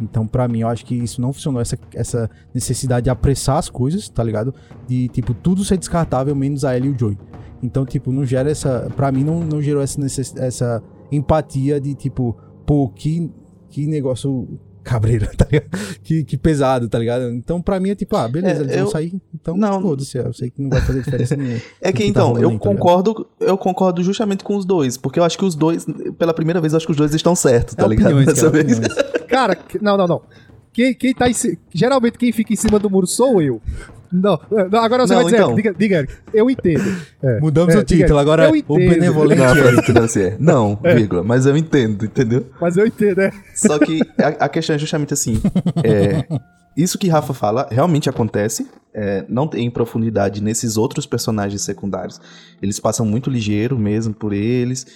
[0.00, 3.68] Então, pra mim, eu acho que isso não funcionou, essa, essa necessidade de apressar as
[3.68, 4.54] coisas, tá ligado?
[4.86, 7.18] De, tipo, tudo ser descartável, menos a Ellie e o Joey.
[7.62, 8.90] Então, tipo, não gera essa.
[8.94, 10.00] Pra mim, não, não gerou essa,
[10.36, 13.30] essa empatia de, tipo, pô, que,
[13.68, 15.68] que negócio cabreiro, tá ligado?
[16.02, 17.28] Que, que pesado, tá ligado?
[17.30, 19.80] Então, pra mim é tipo, ah, beleza, É, eles eu- vão sair, então Não.
[19.82, 21.60] foda-se, eu sei que não vai fazer diferença nenhuma.
[21.80, 24.64] É no que tá então, rolando eu aí, tá concordo, eu concordo justamente com os
[24.64, 25.86] dois, porque eu acho que os dois,
[26.18, 28.06] pela primeira vez, eu acho que os dois estão certos, tá É ligado?
[28.12, 28.78] opiniões, Dessa cara, vez.
[28.78, 29.26] opiniões.
[29.28, 30.22] Cara, que- não, não, não.
[30.72, 31.34] Quem, quem tá em
[31.74, 33.60] Geralmente quem fica em cima do muro sou eu.
[34.10, 34.40] Não,
[34.70, 35.54] não, agora você Não, vai dizer, então.
[35.54, 36.96] diga, diga, eu entendo.
[37.22, 39.54] É, Mudamos é, o título, diga, agora eu o entendo, benevolente Não,
[40.38, 42.46] não, não, vírgula, mas eu entendo, entendeu?
[42.60, 43.32] Mas eu entendo, é.
[43.54, 45.40] Só que a, a questão é justamente assim:
[45.84, 46.24] é,
[46.76, 48.68] isso que Rafa fala realmente acontece.
[48.94, 52.20] é, não tem profundidade nesses outros personagens secundários.
[52.60, 54.86] Eles passam muito ligeiro mesmo por eles.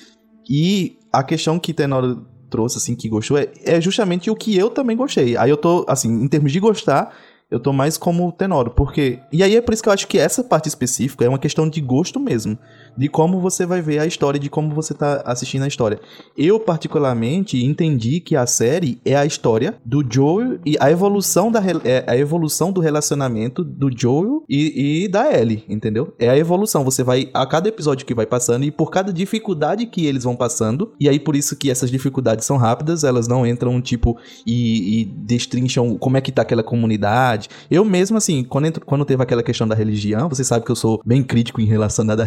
[0.49, 4.71] E a questão que Tenor trouxe, assim, que gostou, é, é justamente o que eu
[4.71, 5.37] também gostei.
[5.37, 7.15] Aí eu tô, assim, em termos de gostar,
[7.53, 9.19] eu tô mais como Tenor, porque...
[9.31, 11.69] E aí é por isso que eu acho que essa parte específica é uma questão
[11.69, 12.57] de gosto mesmo.
[12.97, 16.01] De como você vai ver a história, de como você tá assistindo a história.
[16.37, 21.63] Eu, particularmente, entendi que a série é a história do Joel e a evolução, da,
[21.85, 26.15] é a evolução do relacionamento do Joel e, e da Ellie, entendeu?
[26.19, 26.85] É a evolução.
[26.85, 30.37] Você vai, a cada episódio que vai passando e por cada dificuldade que eles vão
[30.37, 35.01] passando, e aí por isso que essas dificuldades são rápidas, elas não entram, tipo, e,
[35.01, 37.49] e destrincham como é que tá aquela comunidade.
[37.71, 40.77] Eu mesmo, assim, quando, entro- quando teve aquela questão da religião, você sabe que eu
[40.77, 42.25] sou bem crítico em relação à da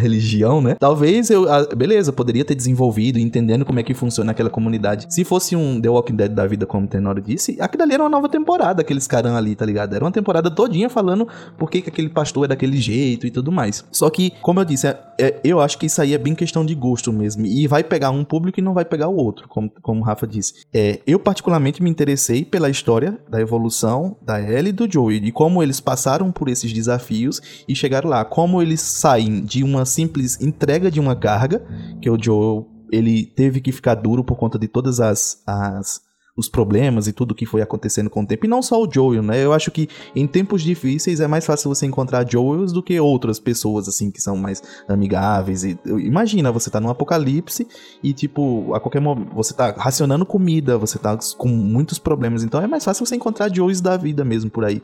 [0.56, 0.76] religião, né?
[0.80, 5.08] Talvez eu, ah, beleza, poderia ter desenvolvido, entendendo como é que funciona aquela comunidade.
[5.10, 8.04] Se fosse um The Walking Dead da vida, como o Tenório disse, aquilo ali era
[8.04, 9.94] uma nova temporada, aqueles caras ali, tá ligado?
[9.96, 13.52] Era uma temporada todinha falando por que, que aquele pastor é daquele jeito e tudo
[13.52, 13.84] mais.
[13.92, 16.66] Só que, como eu disse, é- é- eu acho que isso aí é bem questão
[16.66, 17.46] de gosto mesmo.
[17.46, 20.28] E vai pegar um público e não vai pegar o outro, como, como o Rafa
[20.28, 20.54] disse.
[20.74, 25.32] É, eu, particularmente, me interessei pela história da evolução da Ellie e do Joey, de
[25.32, 28.24] como eles passaram por esses desafios e chegaram lá.
[28.26, 31.66] Como eles saem de uma simples entrega de uma carga,
[32.02, 36.06] que o Joel ele teve que ficar duro por conta de todas as, as
[36.38, 38.46] os problemas e tudo que foi acontecendo com o tempo.
[38.46, 39.44] E não só o Joel, né?
[39.44, 43.40] Eu acho que em tempos difíceis é mais fácil você encontrar Joels do que outras
[43.40, 45.64] pessoas, assim, que são mais amigáveis.
[45.64, 47.66] E, imagina, você tá num apocalipse
[48.04, 52.44] e, tipo, a qualquer momento você tá racionando comida, você tá com muitos problemas.
[52.44, 54.84] Então é mais fácil você encontrar Joels da vida mesmo por aí.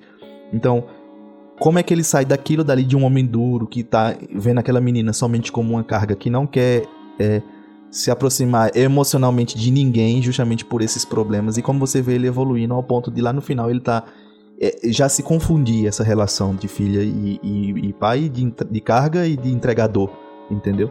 [0.54, 0.86] Então,
[1.62, 4.82] como é que ele sai daquilo dali de um homem duro que tá vendo aquela
[4.82, 6.88] menina somente como uma carga, que não quer
[7.20, 7.40] é,
[7.92, 12.74] se aproximar emocionalmente de ninguém, justamente por esses problemas, e como você vê ele evoluindo
[12.74, 14.04] ao ponto de lá no final ele tá.
[14.60, 19.28] é, já se confundir essa relação de filha e, e- e pai, de, de carga
[19.28, 20.10] e de entregador,
[20.50, 20.90] entendeu?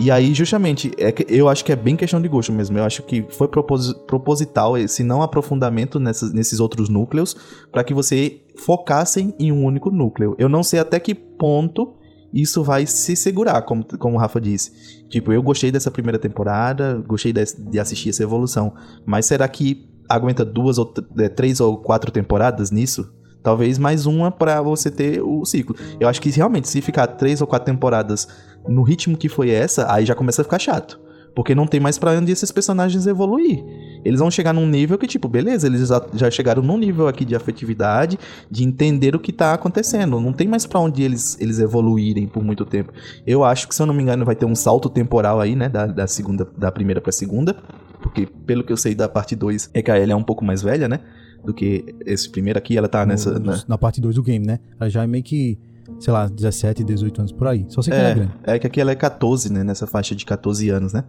[0.00, 2.78] E aí, justamente, é que eu acho que é bem questão de gosto mesmo.
[2.78, 7.36] Eu acho que foi propos- proposital esse não aprofundamento nessas- nesses outros núcleos
[7.72, 10.36] para que você focassem em um único núcleo.
[10.38, 11.94] Eu não sei até que ponto
[12.32, 14.70] isso vai se segurar, como, como o Rafa disse.
[15.08, 18.72] Tipo, eu gostei dessa primeira temporada, gostei de, de assistir essa evolução,
[19.04, 23.12] mas será que aguenta duas ou eh, três ou quatro temporadas nisso?
[23.48, 25.74] Talvez mais uma para você ter o ciclo.
[25.98, 28.28] Eu acho que realmente, se ficar três ou quatro temporadas
[28.68, 31.00] no ritmo que foi essa, aí já começa a ficar chato.
[31.34, 33.64] Porque não tem mais pra onde esses personagens evoluir.
[34.04, 37.34] Eles vão chegar num nível que, tipo, beleza, eles já, chegaram num nível aqui de
[37.34, 38.18] afetividade,
[38.50, 40.20] de entender o que tá acontecendo.
[40.20, 42.92] Não tem mais pra onde eles, eles evoluírem por muito tempo.
[43.26, 45.70] Eu acho que, se eu não me engano, vai ter um salto temporal aí, né?
[45.70, 47.56] Da, da segunda, da primeira pra segunda.
[48.02, 50.44] Porque, pelo que eu sei da parte 2, é que a Ellie é um pouco
[50.44, 51.00] mais velha, né?
[51.48, 53.38] Do que esse primeiro aqui, ela tá nessa.
[53.38, 54.58] No- na- parte 2 do game, né?
[54.78, 55.58] Ela já é meio que,
[55.98, 57.64] sei lá, 17, 18 anos por aí.
[57.70, 58.32] Só sei que ela é grande.
[58.44, 59.64] É, é que aqui ela é 14, né?
[59.64, 61.04] Nessa faixa de 14 anos, né?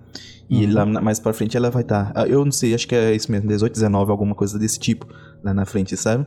[0.49, 0.73] E Uhum.
[0.73, 2.13] lá mais pra frente ela vai estar.
[2.29, 5.07] eu não sei, acho que é isso mesmo, 18, 19, alguma coisa desse tipo
[5.43, 6.25] lá na frente, sabe?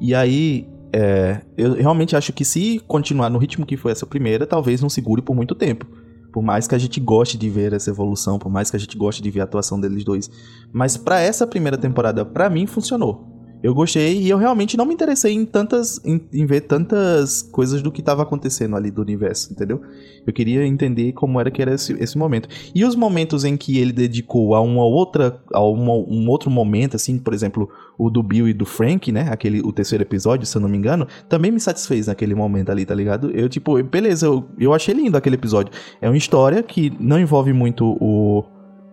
[0.00, 0.66] E aí.
[0.96, 4.88] é, eu realmente acho que se continuar no ritmo que foi essa primeira, talvez não
[4.88, 5.86] segure por muito tempo.
[6.32, 8.96] Por mais que a gente goste de ver essa evolução, por mais que a gente
[8.96, 10.30] goste de ver a atuação deles dois.
[10.72, 13.33] Mas pra essa primeira temporada, pra mim, funcionou.
[13.64, 15.98] Eu gostei e eu realmente não me interessei em tantas.
[16.04, 19.80] em, em ver tantas coisas do que estava acontecendo ali do universo, entendeu?
[20.26, 22.46] Eu queria entender como era que era esse, esse momento.
[22.74, 25.40] E os momentos em que ele dedicou a uma outra.
[25.50, 29.28] a uma- um outro momento, assim, por exemplo, o do Bill e do Frank, né?
[29.30, 32.84] Aquele, o terceiro episódio, se eu não me engano, também me satisfez naquele momento ali,
[32.84, 33.30] tá ligado?
[33.30, 35.72] Eu, tipo, beleza, eu, eu achei lindo aquele episódio.
[36.02, 38.44] É uma história que não envolve muito o.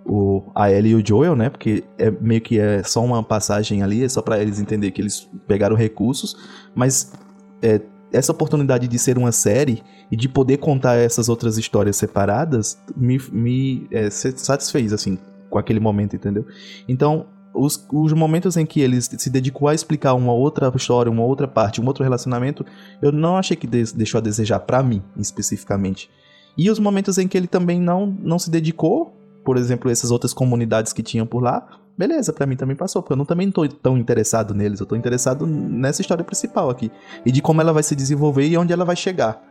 [0.06, 1.50] o, a Ellie e o Joel, né?
[1.50, 5.02] Porque é meio que é só uma passagem ali, é só para eles entender que
[5.02, 6.36] eles pegaram recursos,
[6.74, 7.14] mas
[7.62, 7.82] é,
[8.12, 13.18] essa oportunidade de ser uma série e de poder contar essas outras histórias separadas me,
[13.32, 15.18] me é, satisfez, assim,
[15.50, 16.46] com aquele momento, entendeu?
[16.88, 21.24] Então, os, os momentos em que ele se dedicou a explicar uma outra história, uma
[21.24, 22.66] outra parte, um outro relacionamento,
[23.02, 26.10] eu não achei que deixou a desejar para mim, especificamente.
[26.58, 29.14] E os momentos em que ele também não, não se dedicou,
[29.44, 31.68] por exemplo, essas outras comunidades que tinham por lá,
[31.98, 34.86] beleza, para mim também passou, porque eu não, também não tô tão interessado neles, eu
[34.86, 36.92] tô interessado nessa história principal aqui.
[37.26, 39.42] E de como ela vai se desenvolver e onde ela vai chegar.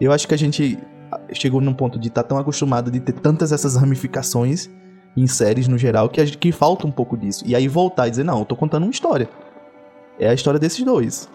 [0.00, 0.78] Eu acho que a gente
[1.32, 4.70] chegou num ponto de estar tá tão acostumado de ter tantas essas ramificações
[5.16, 7.44] em séries no geral que, gente, que falta um pouco disso.
[7.46, 9.28] E aí voltar e dizer, não, eu tô contando uma história.
[10.18, 11.28] É a história desses dois.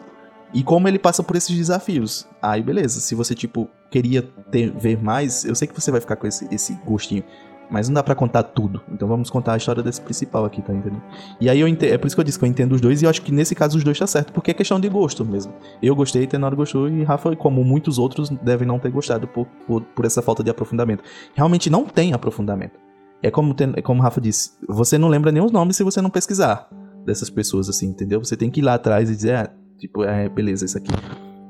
[0.53, 2.27] E como ele passa por esses desafios.
[2.41, 4.21] Aí beleza, se você tipo queria
[4.51, 7.23] ter, ver mais, eu sei que você vai ficar com esse, esse gostinho.
[7.69, 8.81] Mas não dá para contar tudo.
[8.91, 11.01] Então vamos contar a história desse principal aqui, tá entendendo?
[11.39, 13.01] E aí eu entendo, é por isso que eu disse que eu entendo os dois
[13.01, 15.25] e eu acho que nesse caso os dois tá certo, porque é questão de gosto
[15.25, 15.53] mesmo.
[15.81, 19.81] Eu gostei, Tenor gostou e Rafa, como muitos outros, devem não ter gostado por, por,
[19.81, 21.03] por essa falta de aprofundamento.
[21.35, 22.79] Realmente não tem aprofundamento.
[23.21, 26.01] É como, tem, é como Rafa disse, você não lembra nem os nomes se você
[26.01, 26.69] não pesquisar
[27.05, 28.23] dessas pessoas, assim, entendeu?
[28.23, 30.91] Você tem que ir lá atrás e dizer, ah, tipo, é, beleza, isso aqui.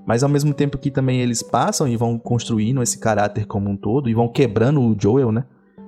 [0.05, 3.75] Mas ao mesmo tempo que também eles passam e vão construindo esse caráter como um
[3.75, 5.43] todo e vão quebrando o Joel, né?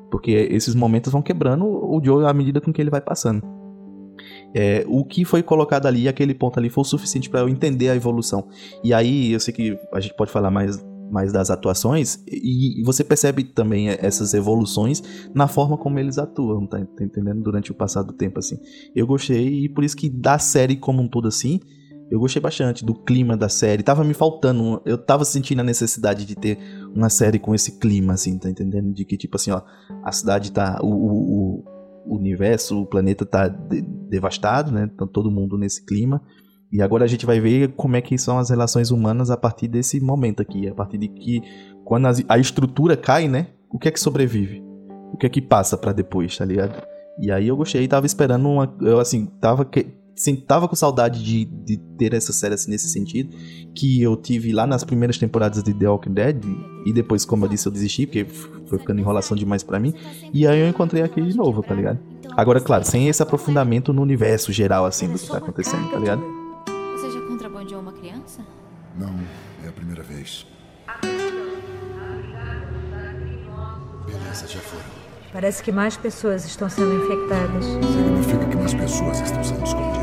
[0.10, 3.44] Porque esses momentos vão quebrando o Joel à medida com que ele vai passando.
[4.54, 7.90] É, o que foi colocado ali, aquele ponto ali, foi o suficiente para eu entender
[7.90, 8.48] a evolução.
[8.84, 13.04] E aí, eu sei que a gente pode falar mais, mais das atuações, e você
[13.04, 15.04] percebe também essas evoluções
[15.34, 17.42] na forma como eles atuam, tá, tá entendendo?
[17.42, 18.58] Durante o passado do tempo, assim.
[18.96, 21.60] Eu gostei, e por isso que da série como um todo, assim,
[22.10, 23.84] eu gostei bastante do clima da série.
[23.84, 26.58] Tava me faltando, eu tava sentindo a necessidade de ter
[26.94, 28.92] uma série com esse clima, assim, tá entendendo?
[28.92, 29.62] De que, tipo assim, ó,
[30.04, 30.80] a cidade tá.
[30.82, 31.64] O, o,
[32.06, 34.90] o universo, o planeta tá de, devastado, né?
[34.98, 36.22] Tá todo mundo nesse clima.
[36.72, 39.68] E agora a gente vai ver como é que são as relações humanas a partir
[39.68, 40.68] desse momento aqui.
[40.68, 41.42] A partir de que,
[41.86, 43.48] quando a, a estrutura cai, né?
[43.72, 44.64] O que é que sobrevive?
[45.14, 46.82] O que é que passa para depois, tá ligado?
[47.20, 48.76] E aí eu gostei, tava esperando uma.
[48.82, 49.88] Eu, assim, tava que,
[50.48, 53.36] tava com saudade de, de ter essa série assim, nesse sentido,
[53.74, 56.44] que eu tive lá nas primeiras temporadas de The Walking Dead,
[56.86, 59.94] e depois, como eu disse, eu desisti, porque foi ficando enrolação demais para mim,
[60.34, 62.00] e aí eu encontrei aqui de novo, tá ligado?
[62.36, 66.22] Agora, claro, sem esse aprofundamento no universo geral, assim, do que tá acontecendo, tá ligado?
[66.96, 68.42] Você já contrabandeou uma criança?
[68.98, 69.14] Não,
[69.64, 70.46] é a primeira vez.
[74.06, 75.00] Beleza, já foram.
[75.32, 77.66] Parece que mais pessoas estão sendo infectadas.
[77.66, 79.99] Significa que mais pessoas estão sendo escondidas.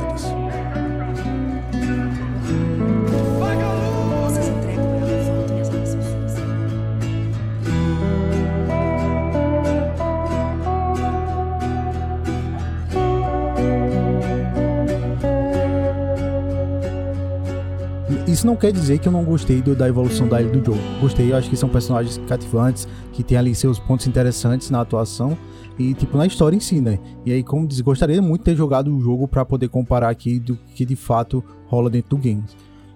[18.36, 20.78] Isso não quer dizer que eu não gostei do- da evolução da do Joe.
[21.00, 25.38] Gostei, eu acho que são personagens cativantes, que tem ali seus pontos interessantes na atuação
[25.78, 26.98] e, tipo, na história em si, né?
[27.24, 30.38] E aí, como diz, gostaria muito de ter jogado o jogo pra poder comparar aqui
[30.38, 32.44] do que de fato rola dentro do game.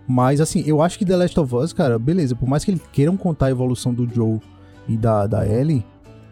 [0.07, 2.83] Mas, assim, eu acho que The Last of Us, cara, beleza, por mais que eles
[2.93, 4.39] queiram contar a evolução do Joe
[4.87, 5.87] e da, da Ellie,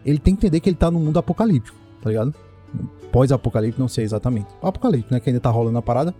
[0.05, 2.31] ele tem que entender que ele tá num mundo apocalíptico, tá ligado?
[3.11, 4.49] Pós-apocalíptico, não sei exatamente.
[4.61, 5.19] Apocalíptico, né?
[5.19, 6.13] Que ainda tá rolando a parada.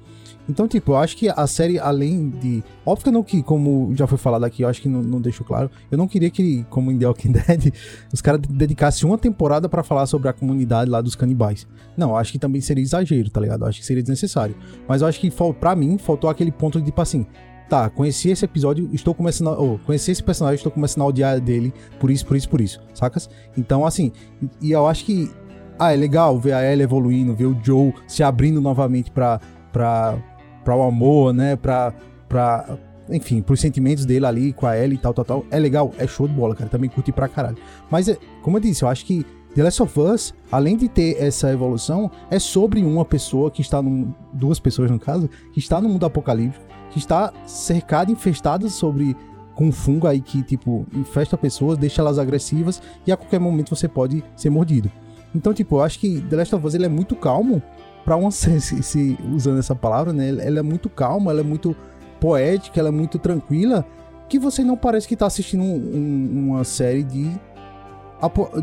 [0.50, 2.64] Então, tipo, eu acho que a série, além de.
[2.84, 5.70] Óbvio que não que, como já foi falado aqui, eu acho que não, não claro.
[5.91, 7.74] Eu não queria que, como em The Walking Dead,
[8.12, 11.68] os caras dedicassem uma temporada pra falar sobre a comunidade lá dos canibais.
[11.95, 13.62] Não, eu acho que também seria exagero, tá ligado?
[13.64, 14.56] Eu acho que seria desnecessário.
[14.88, 17.28] Mas eu acho que, pra mim, faltou aquele ponto de, tipo assim.
[17.70, 19.62] Tá, conheci esse episódio, estou começando a.
[19.62, 22.82] Oh, conheci esse personagem, estou começando a odiar dele por isso, por isso, por isso,
[22.95, 23.30] sacas?
[23.56, 24.12] Então, assim,
[24.60, 25.32] e eu acho que.
[25.78, 29.39] Ah, é legal ver a Ellie evoluindo, ver o Joe se abrindo novamente pra,
[29.72, 30.18] pra,
[30.64, 31.55] pra o amor, né?
[31.55, 31.93] Pra,
[32.28, 32.78] pra.
[33.10, 35.45] Enfim, pros sentimentos dele ali com a Ellie e tal, tal, tal.
[35.49, 36.70] É legal, é show de bola, cara.
[36.70, 37.57] Também curti pra caralho.
[37.89, 41.22] Mas, é, como eu disse, eu acho que The Last of Us, além de ter
[41.22, 44.14] essa evolução, é sobre uma pessoa que está num.
[44.32, 49.16] Duas pessoas, no caso, que está no mundo apocalíptico, que está cercada, infestada sobre.
[49.55, 53.76] Com um fungo aí que, tipo, infesta pessoas, deixa elas agressivas e a qualquer momento
[53.76, 54.89] você pode ser mordido.
[55.36, 57.62] Então, tipo, eu acho que The Last of Us ele é muito calmo
[58.10, 60.30] para uma se, se- usando essa palavra, né?
[60.30, 61.76] Ela é muito calma, ela é muito
[62.20, 63.86] poética, ela é muito tranquila,
[64.28, 67.30] que você não parece que tá assistindo um- um- uma série de,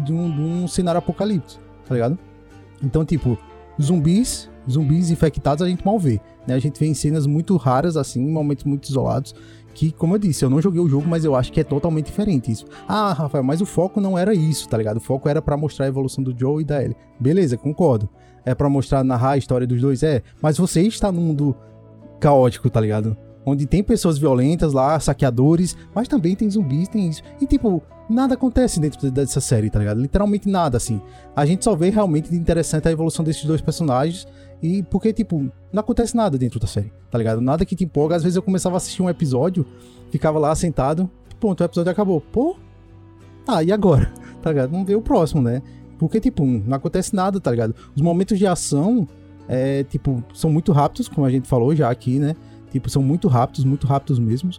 [0.04, 2.18] de, um, de um cenário apocalipse, tá ligado?
[2.82, 3.38] Então, tipo,
[3.80, 6.54] zumbis, zumbis infectados a gente mal vê, né?
[6.54, 9.32] A gente vê em cenas muito raras, assim, momentos muito isolados.
[9.74, 12.06] que, como eu disse, eu não joguei o jogo, mas eu acho que é totalmente
[12.06, 12.64] diferente isso.
[12.88, 14.96] Ah, Rafael, mas o foco não era isso, tá ligado?
[14.96, 16.96] O foco era pra mostrar a evolução do Joe e da Ellie.
[17.20, 18.08] Beleza, concordo.
[18.46, 20.22] É pra mostrar, narrar a história dos dois, é.
[20.40, 21.56] Mas você está num mundo
[22.20, 23.16] caótico, tá ligado?
[23.44, 27.22] Onde tem pessoas violentas lá, saqueadores, mas também tem zumbis, tem isso.
[27.40, 30.00] E tipo, nada acontece dentro dessa série, tá ligado?
[30.00, 31.00] Literalmente nada, assim.
[31.34, 34.26] A gente só vê realmente de interessante a evolução desses dois personagens.
[34.62, 37.40] E porque, tipo, não acontece nada dentro da série, tá ligado?
[37.40, 38.16] Nada que te empolga.
[38.16, 39.66] Às vezes eu começava a assistir um episódio,
[40.10, 42.20] ficava lá sentado, pronto, o episódio acabou.
[42.20, 42.56] Pô,
[43.46, 44.12] ah, e agora?
[44.46, 44.70] Tá ligado?
[44.70, 45.60] Vamos ver o próximo, né?
[45.98, 47.74] Porque, tipo, não acontece nada, tá ligado?
[47.94, 49.08] Os momentos de ação,
[49.48, 52.34] é, tipo, são muito rápidos, como a gente falou já aqui, né?
[52.70, 54.58] Tipo, são muito rápidos, muito rápidos mesmos,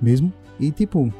[0.00, 0.32] mesmo.
[0.58, 1.12] E, tipo,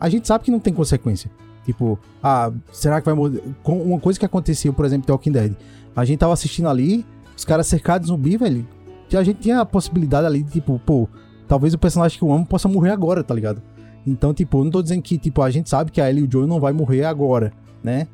[0.00, 1.30] a gente sabe que não tem consequência.
[1.64, 3.42] Tipo, ah, será que vai morrer?
[3.64, 5.54] Uma coisa que aconteceu, por exemplo, em Talking Dead.
[5.94, 7.04] A gente tava assistindo ali,
[7.36, 8.66] os caras cercados de zumbi, velho.
[9.14, 11.06] A gente tinha a possibilidade ali de, tipo, pô,
[11.46, 13.62] talvez o personagem que eu amo possa morrer agora, tá ligado?
[14.06, 16.26] Então, tipo, eu não tô dizendo que, tipo, a gente sabe que a Ellie e
[16.26, 17.52] o Joe não vai morrer agora,
[17.82, 18.08] né?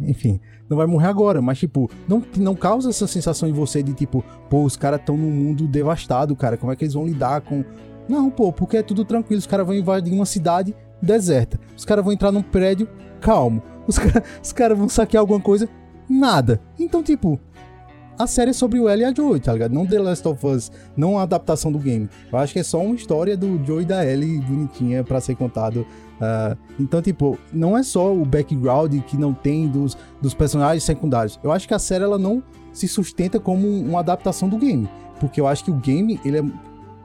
[0.00, 3.92] Enfim, não vai morrer agora, mas, tipo, não, não causa essa sensação em você de,
[3.92, 7.40] tipo, pô, os caras estão num mundo devastado, cara, como é que eles vão lidar
[7.40, 7.64] com.
[8.08, 12.04] Não, pô, porque é tudo tranquilo, os caras vão invadir uma cidade deserta, os caras
[12.04, 12.88] vão entrar num prédio
[13.20, 15.68] calmo, os caras cara vão saquear alguma coisa,
[16.08, 16.60] nada.
[16.78, 17.40] Então, tipo,
[18.18, 19.72] a série é sobre o Ellie e a Joey, tá ligado?
[19.72, 22.08] Não The Last of Us, não a adaptação do game.
[22.32, 25.36] Eu acho que é só uma história do Joey e da Ellie bonitinha para ser
[25.36, 25.86] contado.
[26.18, 31.38] Uh, então, tipo, não é só o background que não tem dos, dos personagens secundários.
[31.42, 32.42] Eu acho que a série ela não
[32.72, 34.88] se sustenta como uma adaptação do game.
[35.20, 36.44] Porque eu acho que o game, ele é.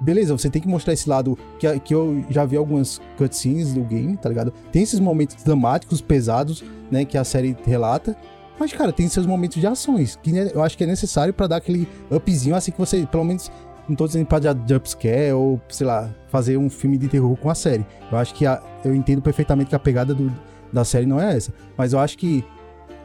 [0.01, 3.82] Beleza, você tem que mostrar esse lado que, que eu já vi algumas cutscenes do
[3.82, 4.51] game, tá ligado?
[4.72, 8.18] Tem esses momentos dramáticos, pesados, né, que a série relata.
[8.59, 11.47] Mas, cara, tem seus momentos de ações, que né, eu acho que é necessário para
[11.47, 13.49] dar aquele upzinho, assim que você, pelo menos,
[13.88, 17.55] não tô dizendo pra jumpscare ou, sei lá, fazer um filme de terror com a
[17.55, 17.86] série.
[18.11, 20.31] Eu acho que a, eu entendo perfeitamente que a pegada do,
[20.71, 21.53] da série não é essa.
[21.77, 22.43] Mas eu acho que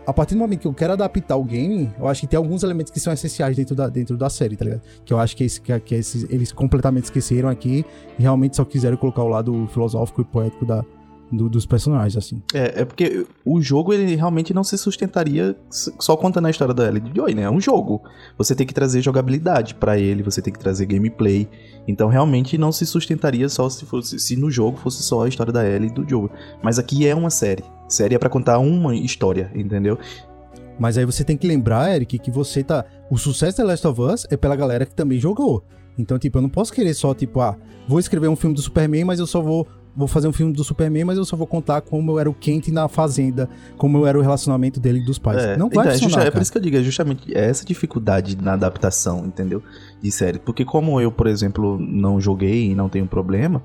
[0.06, 2.62] a partir do momento que eu quero adaptar o game, eu acho que tem alguns
[2.62, 4.80] elementos que são essenciais dentro da, dentro da série, tá ligado?
[5.04, 7.84] Que eu acho que, esse, que, que esses, eles completamente esqueceram aqui
[8.18, 10.82] e realmente só quiseram colocar o lado filosófico e poético da,
[11.30, 12.42] do, dos personagens, assim.
[12.54, 16.86] É, é porque o jogo, ele realmente não se sustentaria só contando a história da
[16.86, 17.42] Ellie Joy, né?
[17.42, 18.02] É um jogo.
[18.36, 21.48] Você tem que trazer jogabilidade para ele, você tem que trazer gameplay.
[21.86, 25.52] Então, realmente não se sustentaria só se fosse se no jogo fosse só a história
[25.52, 26.28] da Ellie e do Joe.
[26.62, 27.64] Mas aqui é uma série.
[27.88, 29.98] Série é para contar uma história, entendeu?
[30.78, 32.84] Mas aí você tem que lembrar, Eric, que você tá.
[33.10, 35.64] O sucesso da Last of Us é pela galera que também jogou.
[35.98, 37.56] Então, tipo, eu não posso querer só, tipo, ah,
[37.88, 39.66] vou escrever um filme do Superman, mas eu só vou
[39.98, 42.32] vou fazer um filme do Superman, mas eu só vou contar como eu era o
[42.34, 45.42] Kent na fazenda, como eu era o relacionamento dele e dos pais.
[45.42, 47.64] É, não vai então, é, funcionar, é por isso que eu digo, é justamente essa
[47.64, 49.60] dificuldade na adaptação, entendeu?
[50.00, 50.38] De série.
[50.38, 53.60] Porque como eu, por exemplo, não joguei e não tenho problema,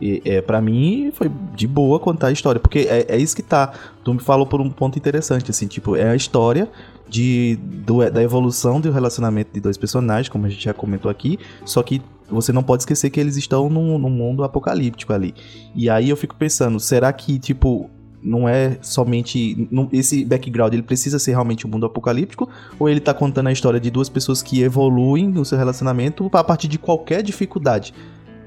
[0.00, 3.42] e, é, para mim foi de boa contar a história, porque é, é, isso que
[3.42, 3.72] tá.
[4.02, 6.68] Tu me falou por um ponto interessante, assim, tipo, é a história
[7.08, 11.38] de, do, da evolução do relacionamento de dois personagens, como a gente já comentou aqui,
[11.64, 15.34] só que você não pode esquecer que eles estão num, num mundo apocalíptico ali.
[15.74, 17.88] E aí eu fico pensando, será que, tipo,
[18.22, 22.48] não é somente esse background, ele precisa ser realmente um mundo apocalíptico
[22.78, 26.42] ou ele tá contando a história de duas pessoas que evoluem no seu relacionamento a
[26.42, 27.94] partir de qualquer dificuldade.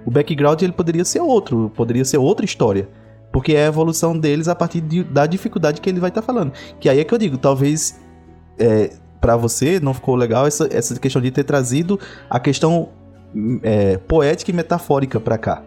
[0.06, 2.90] O background ele poderia ser outro, poderia ser outra história,
[3.32, 6.26] porque é a evolução deles a partir de, da dificuldade que ele vai estar tá
[6.26, 6.52] falando.
[6.80, 8.00] Que aí é que eu digo, talvez
[8.60, 12.00] é, para você não ficou legal essa, essa questão de ter trazido
[12.30, 12.90] a questão
[13.64, 15.64] é, poética e metafórica para cá.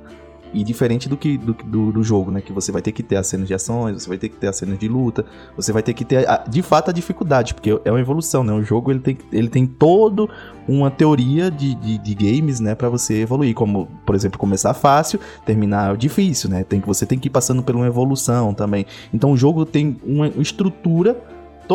[0.54, 2.42] E diferente do que do, do, do, jogo, né?
[2.42, 4.48] Que você vai ter que ter as cenas de ações, você vai ter que ter
[4.48, 5.24] as cenas de luta,
[5.56, 8.52] você vai ter que ter, a, de fato, a dificuldade, porque é uma evolução, né?
[8.52, 10.28] O jogo ele tem, ele tem todo
[10.68, 12.74] uma teoria de, de, de games, né?
[12.74, 16.64] para você evoluir, como, por exemplo, começar fácil, terminar difícil, né?
[16.64, 18.84] Tem você tem que ir passando por uma evolução também.
[19.14, 21.16] Então o jogo tem uma estrutura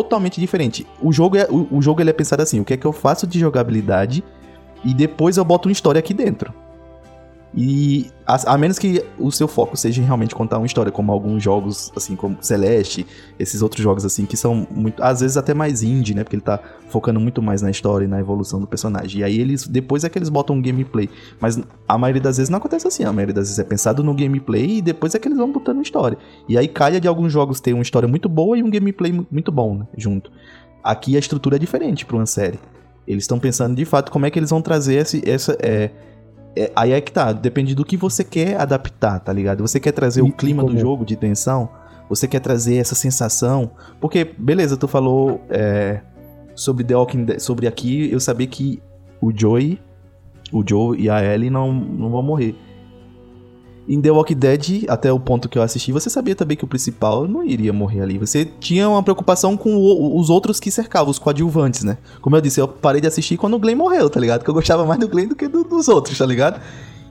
[0.03, 0.85] totalmente diferente.
[1.01, 2.93] O jogo é o, o jogo ele é pensado assim, o que é que eu
[2.93, 4.23] faço de jogabilidade
[4.85, 6.53] e depois eu boto uma história aqui dentro.
[7.55, 11.41] E a, a, menos que o seu foco seja realmente contar uma história, como alguns
[11.41, 13.07] jogos, assim, como Celeste,
[13.39, 16.23] esses outros jogos, assim, que são muito, às vezes até mais indie, né?
[16.23, 19.21] Porque ele tá focando muito mais na história e na evolução do personagem.
[19.21, 21.09] E aí eles, depois é que eles botam um gameplay.
[21.39, 23.03] Mas a maioria das vezes não acontece assim.
[23.03, 25.81] A maioria das vezes é pensado no gameplay e depois é que eles vão botando
[25.81, 26.17] história.
[26.47, 29.51] E aí calha de alguns jogos ter uma história muito boa e um gameplay muito
[29.51, 29.87] bom, né?
[29.97, 30.31] Junto.
[30.83, 32.59] Aqui a estrutura é diferente para uma série.
[33.07, 35.57] Eles estão pensando de fato como é que eles vão trazer esse, essa.
[35.61, 35.91] É,
[36.57, 39.61] é, aí é que tá, depende do que você quer adaptar, tá ligado?
[39.61, 41.69] Você quer trazer o clima do jogo de tensão,
[42.09, 43.71] você quer trazer essa sensação.
[43.99, 46.01] Porque, beleza, tu falou é,
[46.55, 48.81] sobre The Walking Dead, sobre aqui, eu sabia que
[49.21, 49.79] o Joey,
[50.51, 52.55] o Joe e a Ellie não, não vão morrer.
[53.87, 56.67] Em The Walking Dead, até o ponto que eu assisti, você sabia também que o
[56.67, 58.17] principal não iria morrer ali.
[58.17, 61.97] Você tinha uma preocupação com o- os outros que cercavam, os coadjuvantes, né?
[62.21, 64.43] Como eu disse, eu parei de assistir quando o Glenn morreu, tá ligado?
[64.43, 66.59] Que eu gostava mais do Glenn do que do- dos outros, tá ligado?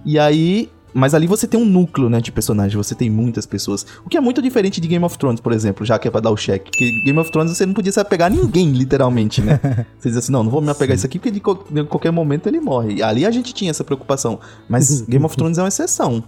[0.04, 0.68] E aí.
[0.98, 3.84] Mas ali você tem um núcleo, né, de personagens, você tem muitas pessoas.
[4.02, 6.20] O que é muito diferente de Game of Thrones, por exemplo, já que é pra
[6.22, 6.70] dar o cheque.
[6.70, 9.60] Que Game of Thrones você não podia se apegar a ninguém, literalmente, né?
[10.00, 11.84] Você diz assim, não, não vou me apegar a isso aqui porque de, co- de
[11.84, 13.02] qualquer momento ele morre.
[13.02, 14.40] Ali a gente tinha essa preocupação.
[14.70, 16.24] Mas Game of Thrones é uma exceção.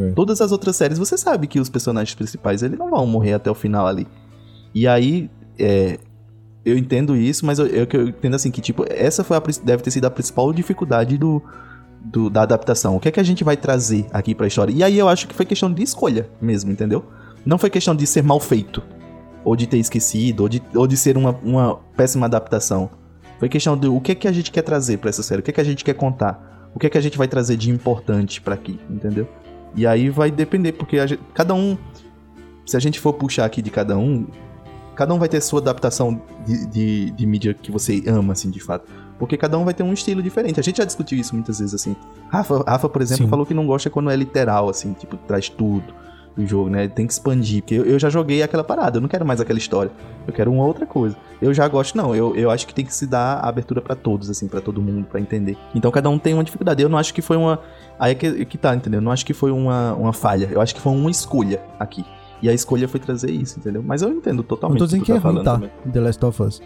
[0.00, 0.10] É.
[0.12, 3.50] Todas as outras séries você sabe que os personagens principais eles não vão morrer até
[3.50, 4.06] o final ali.
[4.74, 5.98] E aí, é,
[6.64, 9.82] eu entendo isso, mas eu, eu, eu entendo assim que, tipo, essa foi a, deve
[9.82, 11.42] ter sido a principal dificuldade do,
[12.04, 12.96] do- da adaptação.
[12.96, 14.72] O que é que a gente vai trazer aqui pra história?
[14.72, 17.04] E aí eu acho que foi questão de escolha mesmo, entendeu?
[17.46, 18.82] Não foi questão de ser mal feito,
[19.44, 22.90] ou de ter esquecido, ou de, ou de ser uma, uma péssima adaptação.
[23.38, 25.42] Foi questão de o que é que a gente quer trazer pra essa série, o
[25.42, 27.56] que é que a gente quer contar, o que é que a gente vai trazer
[27.56, 29.26] de importante pra aqui, entendeu?
[29.74, 31.76] E aí vai depender, porque gente- cada um.
[32.66, 34.26] Se a gente for puxar aqui de cada um,
[34.94, 38.60] cada um vai ter sua adaptação de, de, de mídia que você ama, assim, de
[38.60, 38.86] fato.
[39.18, 40.60] Porque cada um vai ter um estilo diferente.
[40.60, 41.96] A gente já discutiu isso muitas vezes, assim.
[42.28, 43.30] Rafa, Rafa por exemplo, Sim.
[43.30, 45.94] falou que não gosta quando é literal, assim, tipo, traz tudo
[46.36, 46.86] do jogo, né?
[46.86, 47.62] Tem que expandir.
[47.62, 49.90] Porque eu, eu já joguei aquela parada, eu não quero mais aquela história.
[50.26, 51.16] Eu quero uma outra coisa.
[51.42, 52.14] Eu já gosto, não.
[52.14, 55.06] Eu, eu acho que tem que se dar abertura pra todos, assim, pra todo mundo,
[55.06, 55.56] pra entender.
[55.74, 56.80] Então cada um tem uma dificuldade.
[56.82, 57.60] Eu não acho que foi uma.
[57.98, 58.98] Aí é que, que tá, entendeu?
[58.98, 60.48] Eu não acho que foi uma, uma falha.
[60.52, 62.04] Eu acho que foi uma escolha aqui.
[62.40, 63.82] E a escolha foi trazer isso, entendeu?
[63.84, 64.78] Mas eu entendo totalmente.
[64.78, 65.54] tô o dizendo tu que é ruim, tá?
[65.54, 65.70] também.
[65.92, 66.62] The Last of Us.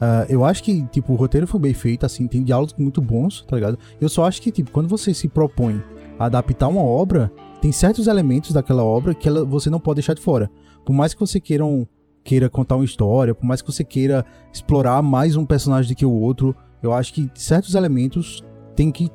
[0.00, 3.42] Ah, eu acho que, tipo, o roteiro foi bem feito, assim, tem diálogos muito bons,
[3.46, 3.78] tá ligado?
[4.00, 5.82] Eu só acho que, tipo, quando você se propõe
[6.18, 10.14] a adaptar uma obra, tem certos elementos daquela obra que ela, você não pode deixar
[10.14, 10.50] de fora.
[10.86, 11.86] Por mais que você queira, um-
[12.24, 16.06] queira contar uma história, por mais que você queira explorar mais um personagem do que
[16.06, 18.42] o outro, eu acho que certos elementos
[18.74, 19.10] tem que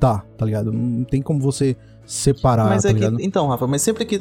[0.00, 0.72] tá, tá ligado?
[0.72, 3.16] Não tem como você separar, Mas tá é que, ligado?
[3.20, 4.20] então, Rafa, mas sempre que.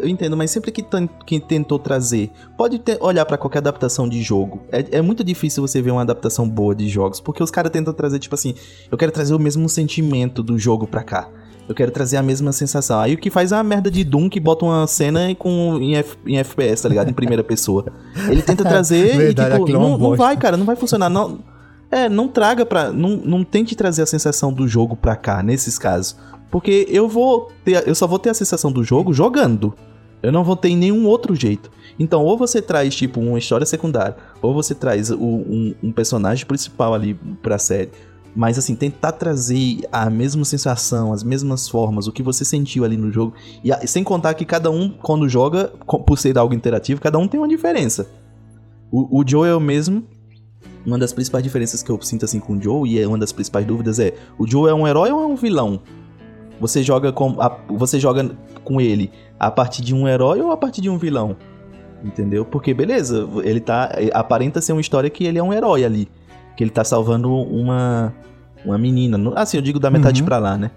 [0.00, 0.84] Eu entendo, mas sempre que
[1.24, 2.30] quem tentou trazer.
[2.58, 4.60] Pode ter- olhar pra qualquer adaptação de jogo.
[4.72, 7.94] É, é muito difícil você ver uma adaptação boa de jogos, porque os caras tentam
[7.94, 8.52] trazer, tipo assim,
[8.90, 11.28] eu quero trazer o mesmo sentimento do jogo pra cá.
[11.68, 12.98] Eu quero trazer a mesma sensação.
[12.98, 15.94] Aí o que faz é a merda de Doom que bota uma cena com, em,
[15.96, 17.08] F- em FPS, tá ligado?
[17.10, 17.84] Em primeira pessoa.
[18.28, 21.08] Ele tenta trazer Verdade, e, tipo, é não, não vai, cara, não vai funcionar.
[21.08, 21.38] Não,
[21.90, 22.90] é, não traga pra.
[22.92, 26.16] Não, não tente trazer a sensação do jogo pra cá, nesses casos.
[26.50, 27.86] Porque eu vou ter.
[27.86, 29.74] Eu só vou ter a sensação do jogo jogando.
[30.22, 31.70] Eu não vou ter em nenhum outro jeito.
[31.98, 36.44] Então, ou você traz, tipo, uma história secundária, ou você traz o- um, um personagem
[36.46, 37.90] principal ali pra série.
[38.34, 42.96] Mas, assim, tentar trazer a mesma sensação, as mesmas formas, o que você sentiu ali
[42.96, 43.34] no jogo.
[43.64, 47.40] E sem contar que cada um, quando joga, por ser algo interativo, cada um tem
[47.40, 48.06] uma diferença.
[48.90, 50.04] O, o Joel mesmo,
[50.86, 53.32] uma das principais diferenças que eu sinto assim com o Joe, e é uma das
[53.32, 55.80] principais dúvidas é: o Joe é um herói ou é um vilão?
[56.60, 58.30] Você joga com, a- você joga
[58.64, 61.36] com ele a partir de um herói ou a partir de um vilão?
[62.04, 62.44] Entendeu?
[62.44, 66.08] Porque beleza, ele tá aparenta ser uma história que ele é um herói ali,
[66.56, 68.14] que ele tá salvando uma
[68.64, 70.26] uma menina, assim, eu digo da metade Uhum.
[70.26, 70.70] pra lá, né?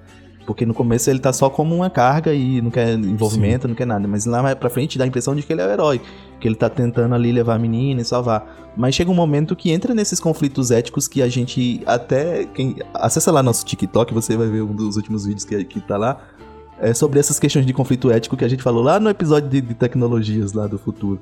[0.50, 3.86] Porque no começo ele tá só como uma carga e não quer envolvimento, não quer
[3.86, 4.08] nada.
[4.08, 6.02] Mas lá pra frente dá a impressão de que ele é o herói.
[6.40, 8.72] Que ele tá tentando ali levar a menina e salvar.
[8.76, 12.46] Mas chega um momento que entra nesses conflitos éticos que a gente até.
[12.46, 15.98] Quem, acessa lá nosso TikTok, você vai ver um dos últimos vídeos que, que tá
[15.98, 16.18] lá.
[16.80, 19.62] É sobre essas questões de conflito ético que a gente falou lá no episódio de,
[19.62, 21.20] de tecnologias lá do futuro.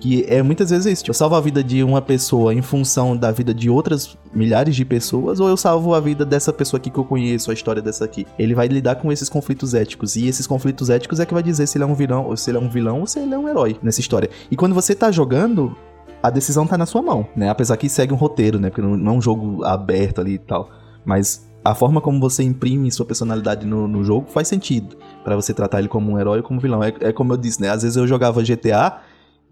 [0.00, 1.10] Que é muitas vezes isso.
[1.10, 4.84] Eu salvo a vida de uma pessoa em função da vida de outras milhares de
[4.84, 8.04] pessoas, ou eu salvo a vida dessa pessoa aqui que eu conheço, a história dessa
[8.04, 8.26] aqui.
[8.38, 10.16] Ele vai lidar com esses conflitos éticos.
[10.16, 12.50] E esses conflitos éticos é que vai dizer se ele é um vilão, ou se
[12.50, 14.28] ele é um vilão ou se ele é um herói nessa história.
[14.50, 15.74] E quando você tá jogando,
[16.22, 17.48] a decisão tá na sua mão, né?
[17.48, 18.68] Apesar que segue um roteiro, né?
[18.68, 20.70] Porque não, é um jogo aberto ali e tal.
[21.04, 24.96] Mas a forma como você imprime sua personalidade no, no jogo faz sentido.
[25.24, 26.82] Pra você tratar ele como um herói ou como vilão.
[26.82, 27.70] É, é como eu disse, né?
[27.70, 29.00] Às vezes eu jogava GTA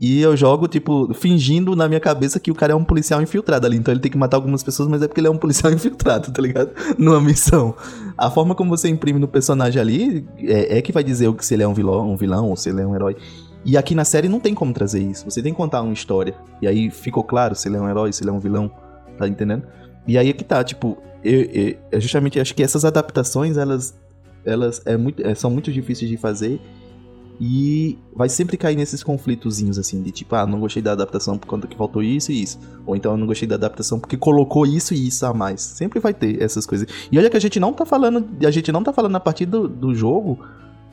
[0.06, 3.66] e eu jogo, tipo, fingindo na minha cabeça que o cara é um policial infiltrado
[3.66, 3.78] ali.
[3.78, 6.30] Então ele tem que matar algumas pessoas, mas é porque ele é um policial infiltrado,
[6.30, 6.72] tá ligado?
[6.98, 7.74] Numa missão.
[8.18, 11.62] A forma como você imprime no personagem ali é, é que vai dizer se ele
[11.62, 13.16] é um vilão, um vilão ou se ele é um herói.
[13.64, 15.24] E aqui na série não tem como trazer isso.
[15.24, 16.34] Você tem que contar uma história.
[16.60, 18.70] E aí ficou claro se ele é um herói, se ele é um vilão.
[19.16, 19.62] Tá entendendo?
[20.06, 23.94] E aí é que tá, tipo, eu, eu, eu justamente acho que essas adaptações, elas,
[24.44, 26.60] elas é muito, é, são muito difíceis de fazer.
[27.40, 31.48] E vai sempre cair nesses conflitozinhos, assim, de tipo, ah, não gostei da adaptação por
[31.48, 32.58] conta que faltou isso e isso.
[32.86, 35.60] Ou então eu não gostei da adaptação porque colocou isso e isso a mais.
[35.60, 36.86] Sempre vai ter essas coisas.
[37.10, 38.24] E olha que a gente não tá falando.
[38.46, 40.38] A gente não tá falando a partir do, do jogo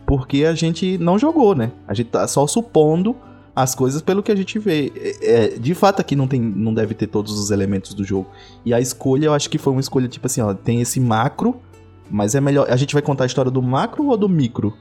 [0.06, 1.72] porque a gente não jogou, né?
[1.88, 3.16] A gente tá só supondo
[3.56, 4.92] as coisas pelo que a gente vê.
[4.96, 8.28] É, é, de fato, aqui não, tem, não deve ter todos os elementos do jogo.
[8.66, 11.62] E a escolha, eu acho que foi uma escolha, tipo assim, ó, tem esse macro,
[12.10, 12.68] mas é melhor.
[12.70, 14.74] A gente vai contar a história do macro ou do micro?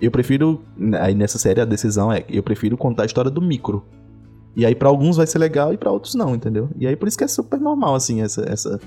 [0.00, 0.62] Eu prefiro.
[1.00, 3.84] Aí nessa série a decisão é: eu prefiro contar a história do micro.
[4.56, 6.68] E aí pra alguns vai ser legal e pra outros não, entendeu?
[6.76, 8.80] E aí por isso que é super normal, assim, essa, essa,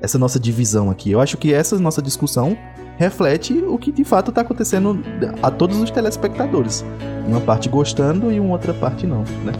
[0.00, 1.10] essa nossa divisão aqui.
[1.10, 2.56] Eu acho que essa nossa discussão
[2.96, 5.00] reflete o que de fato tá acontecendo
[5.42, 6.84] a todos os telespectadores.
[7.26, 9.52] Uma parte gostando e uma outra parte não, né?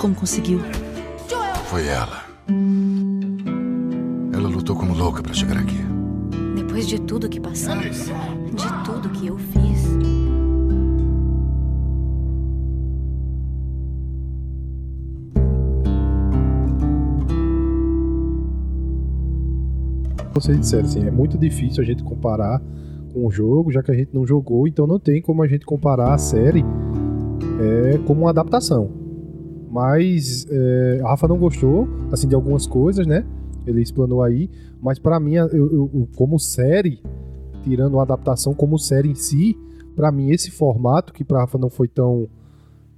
[0.00, 0.60] Como conseguiu?
[1.66, 2.24] Foi ela.
[4.32, 5.76] Ela lutou como louca pra chegar aqui.
[6.56, 9.90] Depois de tudo que passamos, de tudo que eu fiz.
[20.32, 22.62] Vocês disseram assim, é muito difícil a gente comparar
[23.12, 25.66] com o jogo, já que a gente não jogou, então não tem como a gente
[25.66, 26.64] comparar a série
[27.60, 28.99] é, como uma adaptação.
[29.70, 33.24] Mas é, a Rafa não gostou, assim, de algumas coisas, né?
[33.66, 34.50] Ele explanou aí,
[34.82, 37.00] mas pra mim, eu, eu- como série,
[37.62, 39.56] tirando a adaptação como série em si,
[39.94, 42.26] pra mim esse formato que pra Rafa não foi tão,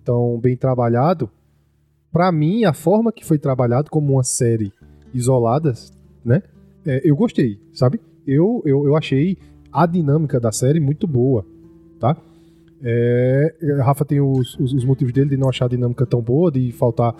[0.05, 1.29] tão bem trabalhado,
[2.11, 4.73] pra mim a forma que foi trabalhado como uma série
[5.13, 5.75] isolada,
[6.25, 6.43] né?
[6.87, 8.01] É, eu gostei, sabe?
[8.27, 9.37] Eu, eu, eu achei
[9.73, 11.45] a dinâmica da série muito boa,
[11.99, 12.17] tá?
[12.83, 16.51] É, Rafa tem os, os, os motivos dele de não achar a dinâmica tão boa,
[16.51, 17.15] de faltar,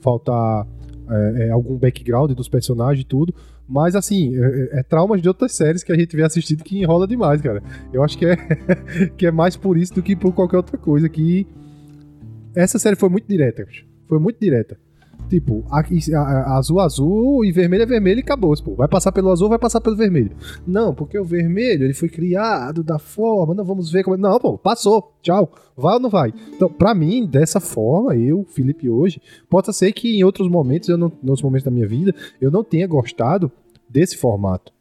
[0.00, 0.66] faltar
[1.08, 3.34] é, é, algum background dos personagens e tudo.
[3.68, 7.06] Mas assim, é, é traumas de outras séries que a gente vê assistindo que enrola
[7.06, 7.62] demais, cara.
[7.92, 8.36] Eu acho que é,
[9.16, 11.08] que é mais por isso do que por qualquer outra coisa.
[11.08, 11.46] Que
[12.54, 13.66] essa série foi muito direta.
[14.06, 14.78] Foi muito direta.
[15.28, 18.74] Tipo, azul, azul e vermelho é vermelho e acabou, pô.
[18.76, 20.30] Vai passar pelo azul, vai passar pelo vermelho.
[20.66, 24.14] Não, porque o vermelho, ele foi criado da forma, não vamos ver como...
[24.16, 25.50] é- Não, pô, passou, tchau.
[25.76, 26.32] Vai ou não vai?
[26.54, 29.20] Então, pra mim, dessa forma, eu, Felipe, hoje,
[29.50, 32.50] pode ser que em outros momentos, eu não, em outros momentos da minha vida, eu
[32.50, 33.50] não tenha gostado
[33.88, 34.72] desse formato.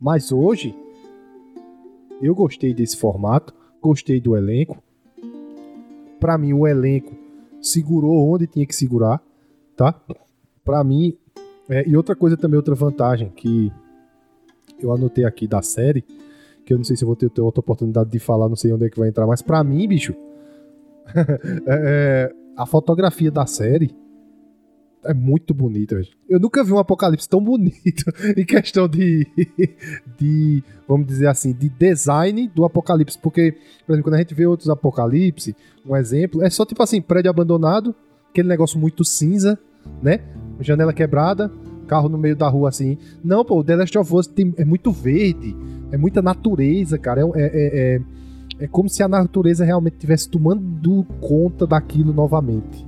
[0.00, 0.74] Mas hoje,
[2.22, 4.82] eu gostei desse formato, gostei do elenco.
[6.18, 7.14] Pra mim, o elenco
[7.60, 9.22] segurou onde tinha que segurar,
[9.80, 9.98] tá?
[10.62, 11.16] Pra mim,
[11.66, 13.72] é, e outra coisa também, outra vantagem que
[14.78, 16.04] eu anotei aqui da série,
[16.66, 18.84] que eu não sei se vou ter, ter outra oportunidade de falar, não sei onde
[18.84, 20.14] é que vai entrar, mas pra mim, bicho,
[21.16, 21.24] é,
[21.66, 23.96] é, a fotografia da série
[25.02, 25.98] é muito bonita.
[26.28, 28.04] Eu nunca vi um apocalipse tão bonito
[28.36, 29.26] em questão de,
[30.18, 33.18] de, vamos dizer assim, de design do apocalipse.
[33.18, 33.52] Porque,
[33.86, 35.56] por exemplo, quando a gente vê outros apocalipse,
[35.86, 37.94] um exemplo, é só tipo assim, prédio abandonado,
[38.28, 39.58] aquele negócio muito cinza,
[40.02, 40.20] né?
[40.60, 41.50] Janela quebrada,
[41.86, 42.98] carro no meio da rua assim.
[43.24, 45.56] Não, pô, o The Last of Us tem, é muito verde,
[45.90, 47.22] é muita natureza, cara.
[47.22, 48.00] É, é, é, é,
[48.64, 52.86] é como se a natureza realmente estivesse tomando conta daquilo novamente.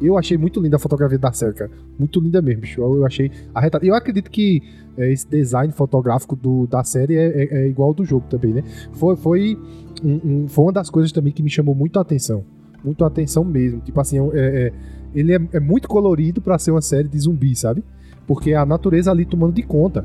[0.00, 1.70] Eu achei muito linda a fotografia da cara.
[1.96, 2.80] Muito linda mesmo, bicho.
[2.80, 3.86] Eu, achei arretado.
[3.86, 4.60] Eu acredito que
[4.98, 8.52] é, esse design fotográfico do, da série é, é- é igual ao do jogo também,
[8.52, 8.64] né?
[8.94, 9.56] Foi, foi,
[10.02, 12.42] um- um- foi uma das coisas também que me chamou muito a atenção.
[12.84, 13.80] Muito a atenção mesmo.
[13.80, 14.72] Tipo assim, é- é-
[15.14, 17.84] ele é, é muito colorido pra ser uma série de zumbi, sabe?
[18.26, 20.04] Porque é a natureza ali tomando de conta.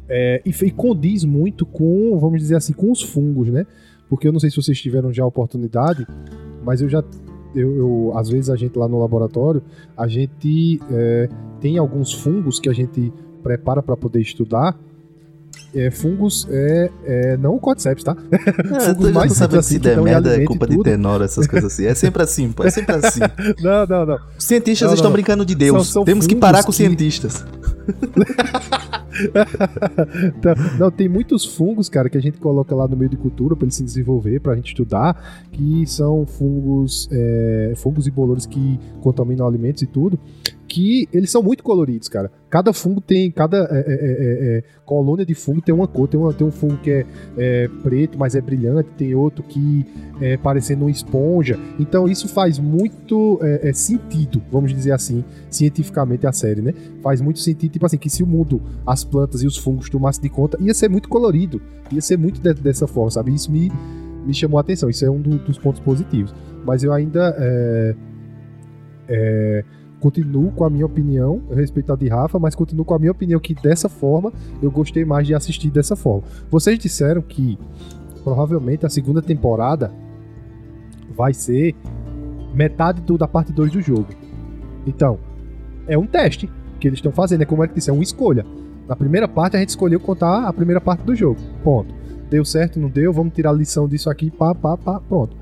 [0.07, 3.65] é, e, e condiz muito com, vamos dizer assim, com os fungos, né?
[4.09, 6.05] Porque eu não sei se vocês tiveram já a oportunidade,
[6.63, 7.03] mas eu já.
[7.55, 9.61] Eu, eu- às vezes a gente lá no laboratório,
[9.97, 13.11] a gente é, tem alguns fungos que a gente
[13.41, 14.77] prepara para poder estudar.
[15.75, 18.15] É, fungos é, é não o cordyceps, tá?
[18.31, 18.93] É, já
[19.25, 21.85] não sabe se der merda, é culpa de tenor, essas coisas assim.
[21.85, 22.63] É sempre assim, pô.
[22.63, 23.19] É sempre assim.
[23.61, 24.17] Não, não, não.
[24.37, 25.13] Os cientistas Não, estão não.
[25.13, 25.87] brincando de Deus.
[25.87, 27.45] São- são Temos que fungos parar com os que- cientistas.
[30.37, 33.55] Então, não, tem muitos fungos, cara, que a gente coloca lá no meio de cultura
[33.55, 38.79] para ele se desenvolver, pra gente estudar, que são fungos, é, fungos e bolores que
[39.01, 40.19] contaminam alimentos e tudo,
[40.75, 42.29] que eles são muito coloridos, cara.
[42.49, 46.05] Cada fungo tem, cada é, é, é, é, colônia de fungo tem uma cor.
[46.05, 47.05] Tem, uma, tem um fungo que é,
[47.37, 49.85] é preto, mas é brilhante, tem outro que
[50.19, 51.57] é parecendo uma esponja.
[51.79, 56.73] Então isso faz muito é, é, sentido, vamos dizer assim, cientificamente a série, né?
[57.01, 60.23] Faz muito sentido, tipo assim, que se o mundo, as plantas e os fungos tomassem
[60.23, 63.33] de conta, ia ser muito colorido, ia ser muito de- dessa forma, sabe?
[63.33, 63.71] Isso me,
[64.25, 66.35] me chamou a atenção, isso é um do- dos pontos positivos.
[66.65, 67.95] Mas eu ainda é,
[69.07, 69.63] é,
[70.05, 73.11] continuo com a minha opinião, eu respeito a de Rafa, mas continuo com a minha
[73.11, 74.31] opinião que dessa forma
[74.61, 76.21] eu gostei mais de assistir dessa forma.
[76.47, 77.57] Vocês disseram que
[78.23, 79.91] provavelmente a segunda temporada
[81.17, 81.73] vai ser
[82.53, 84.09] metade do- da parte 2 do jogo.
[84.85, 85.17] Então,
[85.87, 86.47] é um teste
[86.79, 88.45] que eles estão fazendo, é como é que disse, é uma escolha.
[88.87, 91.39] Na primeira parte a gente escolheu contar a primeira parte do jogo.
[91.63, 91.91] Ponto.
[92.29, 95.35] Deu certo, não deu, vamos tirar a lição disso aqui, pá, pá, pá, pronto.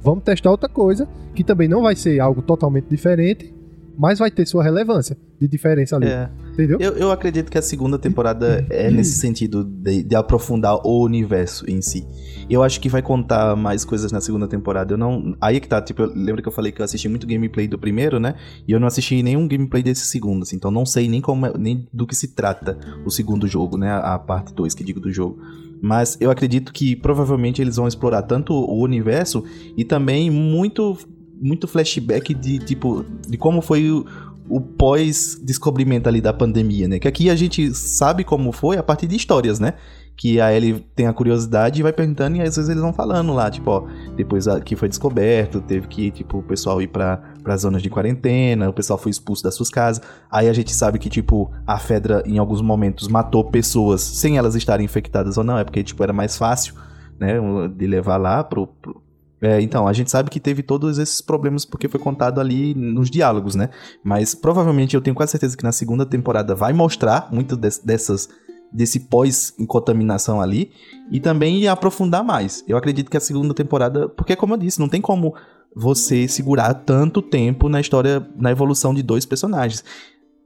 [0.00, 3.52] vamos testar outra coisa, que também não vai ser algo totalmente diferente,
[3.98, 6.06] mas vai ter sua relevância de diferença ali.
[6.06, 6.28] É.
[6.52, 6.78] Entendeu?
[6.80, 11.68] Eu, eu acredito que a segunda temporada é nesse sentido de, de aprofundar o universo
[11.70, 12.06] em si.
[12.48, 14.94] Eu acho que vai contar mais coisas na segunda temporada.
[14.94, 15.36] Eu não.
[15.40, 17.66] Aí é que tá, tipo, eu lembro que eu falei que eu assisti muito gameplay
[17.68, 18.34] do primeiro, né?
[18.66, 20.56] E eu não assisti nenhum gameplay desse segundo, assim.
[20.56, 23.90] Então não sei nem como é- nem do que se trata o segundo jogo, né?
[23.92, 25.38] A parte 2 que digo do jogo.
[25.82, 29.44] Mas eu acredito que provavelmente eles vão explorar tanto o universo
[29.76, 30.96] e também muito
[31.40, 34.04] muito flashback de tipo de como foi o,
[34.48, 36.98] o pós-descobrimento ali da pandemia, né?
[36.98, 39.74] Que aqui a gente sabe como foi a partir de histórias, né?
[40.18, 43.34] Que a Ellie tem a curiosidade e vai perguntando e às vezes eles vão falando
[43.34, 47.54] lá, tipo, ó, depois que foi descoberto, teve que, tipo, o pessoal ir pra, pra
[47.56, 50.02] zonas de quarentena, o pessoal foi expulso das suas casas.
[50.30, 54.54] Aí a gente sabe que, tipo, a Fedra em alguns momentos matou pessoas sem elas
[54.54, 56.74] estarem infectadas ou não, é porque, tipo, era mais fácil,
[57.20, 57.34] né,
[57.76, 59.02] de levar lá pro, pro-
[59.40, 63.10] é, então, a gente sabe que teve todos esses problemas porque foi contado ali nos
[63.10, 63.68] diálogos, né?
[64.02, 68.28] Mas provavelmente eu tenho quase certeza que na segunda temporada vai mostrar muito des- dessas
[68.72, 70.70] desse pós-contaminação ali
[71.10, 72.64] e também aprofundar mais.
[72.66, 75.34] Eu acredito que a segunda temporada, porque como eu disse, não tem como
[75.74, 79.84] você segurar tanto tempo na história, na evolução de dois personagens.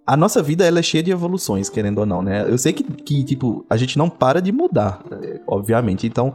[0.07, 2.45] A nossa vida ela é cheia de evoluções, querendo ou não, né?
[2.51, 6.07] Eu sei que, que tipo, a gente não para de mudar, é, obviamente.
[6.07, 6.35] Então,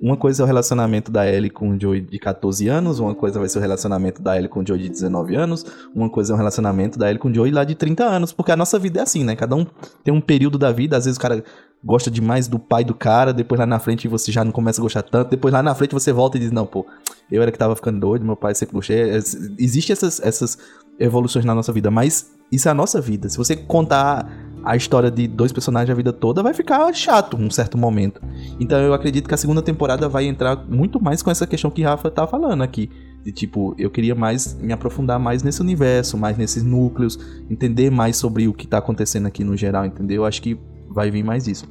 [0.00, 3.38] uma coisa é o relacionamento da Ellie com o Joey de 14 anos, uma coisa
[3.38, 6.34] vai ser o relacionamento da Ellie com o Joey de 19 anos, uma coisa é
[6.34, 9.00] o relacionamento da Ellie com o Joey lá de 30 anos, porque a nossa vida
[9.00, 9.36] é assim, né?
[9.36, 9.66] Cada um
[10.02, 11.44] tem um período da vida, às vezes o cara
[11.84, 14.82] gosta demais do pai do cara, depois lá na frente você já não começa a
[14.82, 16.86] gostar tanto, depois lá na frente você volta e diz, não, pô,
[17.30, 19.10] eu era que tava ficando doido, meu pai sempre gostei.
[19.10, 19.16] É,
[19.58, 20.58] Existem essas, essas
[20.98, 23.28] evoluções na nossa vida, mas isso é a nossa vida.
[23.28, 24.30] Se você contar
[24.64, 28.20] a história de dois personagens a vida toda, vai ficar chato um certo momento.
[28.58, 31.82] Então eu acredito que a segunda temporada vai entrar muito mais com essa questão que
[31.82, 32.90] Rafa tá falando aqui.
[33.24, 37.18] De tipo, eu queria mais me aprofundar mais nesse universo, mais nesses núcleos,
[37.50, 40.22] entender mais sobre o que tá acontecendo aqui no geral, entendeu?
[40.22, 40.58] Eu acho que
[40.88, 41.66] vai vir mais isso.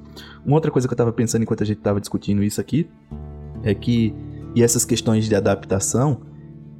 [0.45, 2.87] Uma outra coisa que eu tava pensando enquanto a gente tava discutindo isso aqui
[3.63, 4.13] é que
[4.55, 6.21] e essas questões de adaptação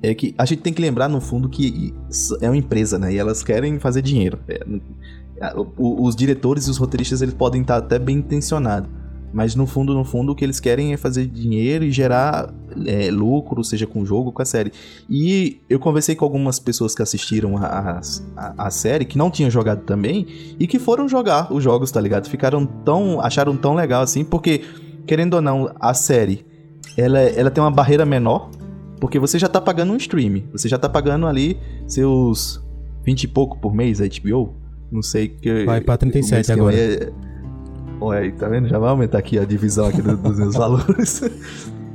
[0.01, 1.93] é que a gente tem que lembrar no fundo que
[2.41, 3.13] é uma empresa, né?
[3.13, 4.39] E elas querem fazer dinheiro.
[5.77, 8.89] Os diretores e os roteiristas eles podem estar até bem intencionados,
[9.31, 12.53] mas no fundo, no fundo, o que eles querem é fazer dinheiro e gerar
[12.85, 14.71] é, lucro, seja com o jogo com a série.
[15.09, 18.01] E eu conversei com algumas pessoas que assistiram a,
[18.35, 20.25] a, a série, que não tinham jogado também,
[20.59, 22.27] e que foram jogar os jogos, tá ligado?
[22.27, 23.21] Ficaram tão.
[23.21, 24.63] acharam tão legal assim, porque,
[25.05, 26.45] querendo ou não, a série
[26.97, 28.49] ela, ela tem uma barreira menor,
[28.99, 32.61] porque você já tá pagando um stream, você já tá pagando ali seus
[33.05, 34.58] 20 e pouco por mês a HBO.
[34.91, 35.65] Não sei que.
[35.65, 36.75] Vai pra 37 o mês que agora.
[36.75, 37.11] É...
[38.01, 38.67] Olha aí, tá vendo?
[38.67, 41.21] Já vai aumentar aqui a divisão aqui do- dos meus valores.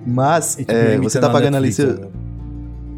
[0.07, 2.13] Mas é, você tá pagando ali seu.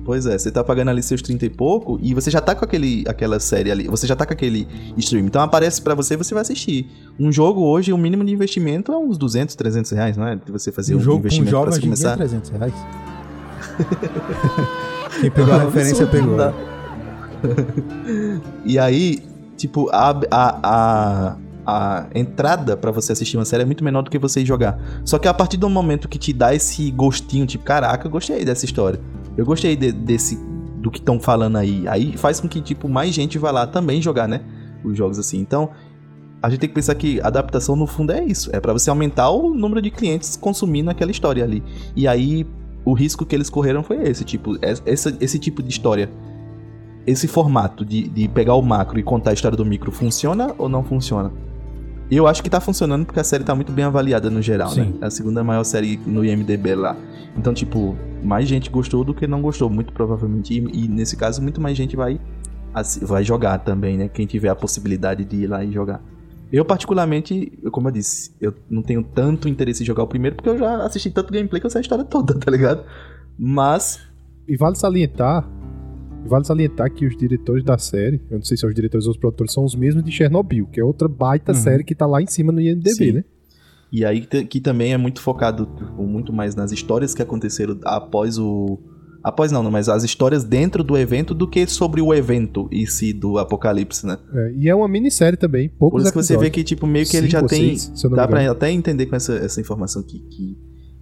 [0.05, 2.65] Pois é, você tá pagando ali seus 30 e pouco e você já tá com
[2.65, 5.27] aquele, aquela série ali, você já tá com aquele stream.
[5.27, 6.89] Então aparece pra você e você vai assistir.
[7.19, 10.37] Um jogo hoje, o mínimo de investimento é uns 200, 300 reais, não é?
[10.37, 12.17] De você fazer Um um, jogo com investimento pra jogos você de começar.
[12.17, 12.75] 300 reais.
[15.21, 16.37] Quem pegou a referência pegou.
[16.37, 16.53] dá.
[18.65, 19.23] E aí,
[19.57, 21.37] tipo, a, a, a,
[21.67, 24.79] a entrada pra você assistir uma série é muito menor do que você ir jogar.
[25.05, 28.45] Só que a partir do momento que te dá esse gostinho, tipo, caraca, eu gostei
[28.45, 29.01] dessa história.
[29.37, 30.39] Eu gostei de- desse
[30.79, 31.87] do que estão falando aí.
[31.89, 34.41] Aí faz com que, tipo, mais gente vá lá também jogar, né?
[34.85, 35.39] Os jogos assim.
[35.41, 35.71] Então,
[36.43, 38.51] a gente tem que pensar que adaptação no fundo é isso.
[38.53, 41.63] É pra você aumentar o número de clientes consumindo aquela história ali.
[41.97, 42.47] E aí,
[42.85, 46.09] o risco que eles correram foi esse, tipo, es- esse, esse tipo de história
[47.07, 50.69] esse formato de, de pegar o macro e contar a história do micro funciona ou
[50.69, 51.33] não funciona?
[52.11, 54.81] Eu acho que tá funcionando porque a série tá muito bem avaliada no geral, Sim.
[54.81, 54.93] né?
[55.03, 56.97] É a segunda maior série no IMDB lá.
[57.37, 60.55] Então, tipo, mais gente gostou do que não gostou, muito provavelmente.
[60.55, 62.21] E, e nesse caso, muito mais gente vai,
[63.03, 64.09] vai jogar também, né?
[64.09, 66.01] Quem tiver a possibilidade de ir lá e jogar.
[66.53, 70.49] Eu, particularmente, como eu disse, eu não tenho tanto interesse em jogar o primeiro porque
[70.49, 72.85] eu já assisti tanto gameplay que eu sei a história toda, tá ligado?
[73.37, 74.01] Mas
[74.47, 75.45] E vale salientar,
[76.27, 79.13] vale salientar que os diretores da série, eu não sei se são os diretores ou
[79.13, 81.59] os produtores, são os mesmos de Chernobyl, que é outra baita Uhum.
[81.59, 83.13] série que tá lá em cima no IMDb, Sim.
[83.13, 83.25] né?
[83.93, 88.37] E aí que, também é muito focado tipo, muito mais nas histórias que aconteceram após
[88.39, 88.79] o.
[89.23, 93.13] Após não, mas as histórias dentro do evento do que sobre o evento em si
[93.13, 94.19] do apocalipse, né?
[94.33, 97.05] É, e é uma minissérie também, Por poucos isso que você vê que, tipo, meio
[97.07, 97.77] que ele já Cinco tem.
[97.77, 100.57] seis, se dá pra até entender com essa, essa informação que, que,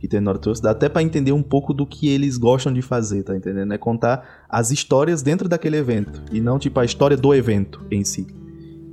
[0.04, 3.22] que Tenor trouxe, dá até pra entender um pouco do que eles gostam de fazer,
[3.22, 3.72] tá entendendo?
[3.72, 6.22] É contar as histórias dentro daquele evento.
[6.30, 8.26] E não, tipo, a história do evento em si.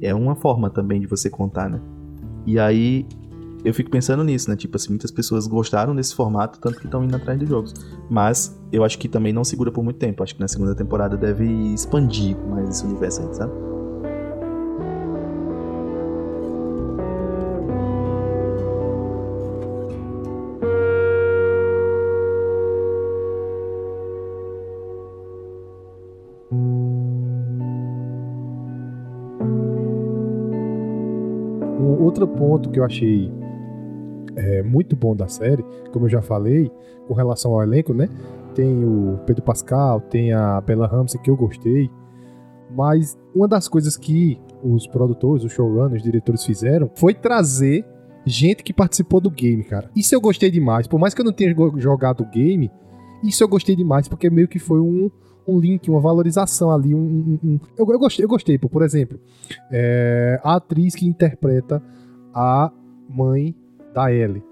[0.01, 1.81] É uma forma também de você contar, né?
[2.45, 3.05] E aí,
[3.65, 4.55] eu fico pensando nisso, né?
[4.55, 7.73] Tipo assim, muitas pessoas gostaram desse formato, tanto que estão indo atrás dos jogos.
[8.09, 10.23] Mas eu acho que também não segura por muito tempo.
[10.23, 13.51] Acho que na segunda temporada deve expandir mais esse universo aí, sabe?
[32.41, 33.31] Ponto que eu achei
[34.35, 36.71] é, muito bom da série, como eu já falei,
[37.07, 38.09] com relação ao elenco, né?
[38.55, 41.89] Tem o Pedro Pascal, tem a Bella Ramsey, que eu gostei.
[42.75, 47.85] Mas uma das coisas que os produtores, os showrunners, os diretores fizeram foi trazer
[48.25, 49.89] gente que participou do game, cara.
[49.95, 50.87] Isso eu gostei demais.
[50.87, 52.71] Por mais que eu não tenha jogado o game,
[53.23, 55.09] isso eu gostei demais, porque meio que foi um,
[55.47, 56.95] um link, uma valorização ali.
[56.95, 59.19] Um, um- um- Eu, eu gostei, eu gostei, por exemplo,
[59.71, 61.81] é, a atriz que interpreta
[62.33, 62.71] a
[63.09, 63.55] mãe
[63.93, 64.43] da Ellie.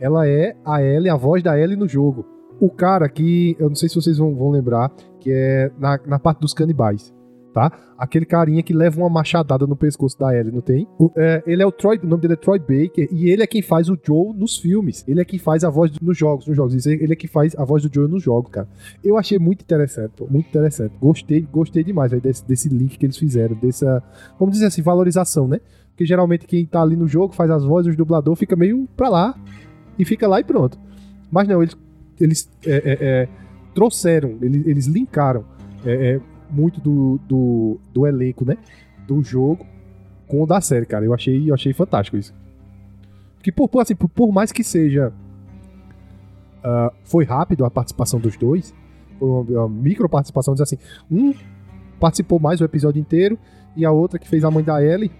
[0.00, 2.24] Ela é a Ellie, a voz da Ellie no jogo.
[2.60, 6.18] O cara que, eu não sei se vocês vão, vão lembrar, que é na, na
[6.18, 7.12] parte dos canibais,
[7.52, 7.72] tá?
[7.98, 10.86] Aquele carinha que leva uma machadada no pescoço da Ellie, não tem?
[10.98, 13.46] O- é, ele é o Troy, o nome dele é Troy Baker, e ele é
[13.46, 15.04] quem faz o Joe nos filmes.
[15.08, 16.86] Ele é quem faz a voz nos jogos, nos jogos.
[16.86, 18.68] Ele é quem faz a voz do Joe nos jogos, cara.
[19.02, 20.92] Eu achei muito interessante, pô, muito interessante.
[21.00, 24.02] Gostei, gostei demais véio, desse, desse link que eles fizeram, dessa,
[24.38, 25.60] vamos dizer assim, valorização, né?
[25.94, 29.08] Porque geralmente quem tá ali no jogo faz as vozes, o dublador fica meio pra
[29.08, 29.38] lá
[29.96, 30.76] e fica lá e pronto.
[31.30, 31.76] Mas não, eles,
[32.20, 33.28] eles é, é, é,
[33.72, 35.44] trouxeram, eles, eles linkaram
[35.84, 36.20] é, é,
[36.50, 38.58] muito do, do, do elenco, né?
[39.06, 39.64] Do jogo
[40.26, 41.04] com o da série, cara.
[41.04, 42.34] Eu achei, eu achei fantástico isso.
[43.36, 45.12] Porque, por, assim, por, por mais que seja.
[46.64, 48.74] ah, foi rápido a participação dos dois.
[49.16, 50.78] Foi uma, uma micro participação, diz assim.
[51.08, 51.32] Um
[52.00, 53.38] participou mais o episódio inteiro
[53.76, 55.10] e a outra que fez a mãe da Ellie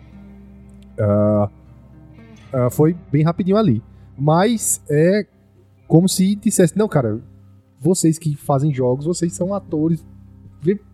[0.98, 1.50] ah,
[2.70, 3.82] foi bem rapidinho ali.
[4.16, 5.26] Mas é
[5.86, 7.20] como se dissesse, não, cara,
[7.78, 10.04] vocês que fazem jogos, vocês são atores.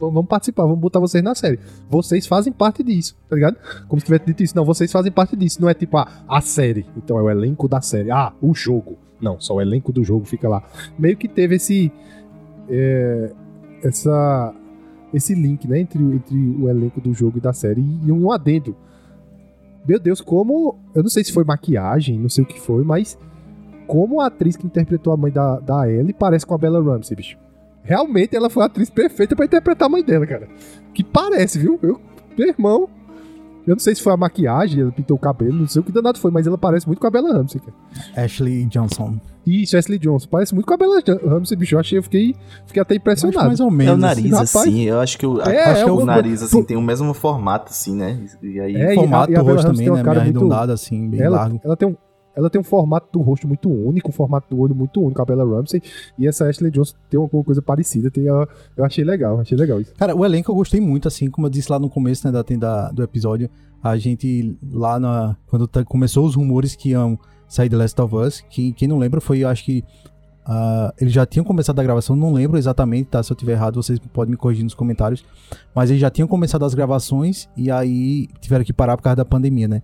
[0.00, 1.60] Vamos participar, vamos botar vocês na série.
[1.88, 3.56] Vocês fazem parte disso, tá ligado?
[3.86, 4.56] Como se tivesse dito isso.
[4.56, 5.62] Não, vocês fazem parte disso.
[5.62, 6.84] Não é tipo, ah, a série.
[6.96, 8.10] Então é o elenco da série.
[8.10, 8.98] Ah, o jogo.
[9.20, 10.64] Não, só o elenco do jogo fica lá.
[10.98, 11.92] Meio que teve esse.
[12.68, 13.32] é,
[13.84, 14.54] essa.
[15.14, 15.78] Esse link, né?
[15.80, 17.80] Entre, entre o elenco do jogo e da série.
[17.80, 18.74] E um adendo.
[19.90, 20.78] Meu Deus, como.
[20.94, 23.18] Eu não sei se foi maquiagem, não sei o que foi, mas.
[23.88, 27.16] Como a atriz que interpretou a mãe da, da Ellie parece com a Bella Ramsey,
[27.16, 27.36] bicho.
[27.82, 30.46] Realmente ela foi a atriz perfeita pra interpretar a mãe dela, cara.
[30.94, 31.76] Que parece, viu?
[31.82, 32.00] Eu,
[32.38, 32.88] meu irmão.
[33.66, 35.92] Eu não sei se foi a maquiagem, ela pintou o cabelo, não sei o que
[35.92, 38.24] danado foi, mas ela parece muito com a Bella Ramsey, cara.
[38.24, 39.18] Ashley Johnson.
[39.46, 40.28] Isso, Ashley Johnson.
[40.30, 41.74] Parece muito com a Bella Ramsey, bicho.
[41.74, 42.34] Eu achei, eu fiquei,
[42.66, 43.46] fiquei até impressionado.
[43.46, 43.94] mais ou É menos.
[43.94, 44.56] o nariz, rapaz.
[44.56, 46.82] assim, eu acho que o, É, acho é que o- o nariz, assim, tem o
[46.82, 48.18] mesmo formato, assim, né?
[48.42, 48.94] E aí, É, assim.
[48.94, 50.02] e O a- formato e a rosto também, né?
[50.02, 51.60] cara Meio muito- arredondado, assim, bem ela, largo.
[51.64, 51.96] ela tem um
[52.36, 55.24] ela tem um formato do rosto muito único, um formato do olho muito único, a
[55.24, 55.82] Bella Ramsey,
[56.18, 59.80] e essa Ashley Johnson tem alguma coisa parecida, tem a- eu achei legal, achei legal
[59.80, 59.92] isso.
[59.96, 62.42] Cara, o elenco eu gostei muito, assim, como eu disse lá no começo, né, da,
[62.42, 63.48] da- do episódio,
[63.82, 65.36] a gente lá na.
[65.46, 67.18] Quando tá- começou os rumores que iam
[67.48, 69.82] sair The Last of Us, que quem não lembra foi, eu acho que.
[70.46, 73.22] ah, eles já tinham começado a gravação, não lembro exatamente, tá?
[73.22, 75.24] Se eu tiver errado, vocês podem me corrigir nos comentários.
[75.74, 79.24] Mas eles já tinham começado as gravações e aí tiveram que parar por causa da
[79.24, 79.82] pandemia, né?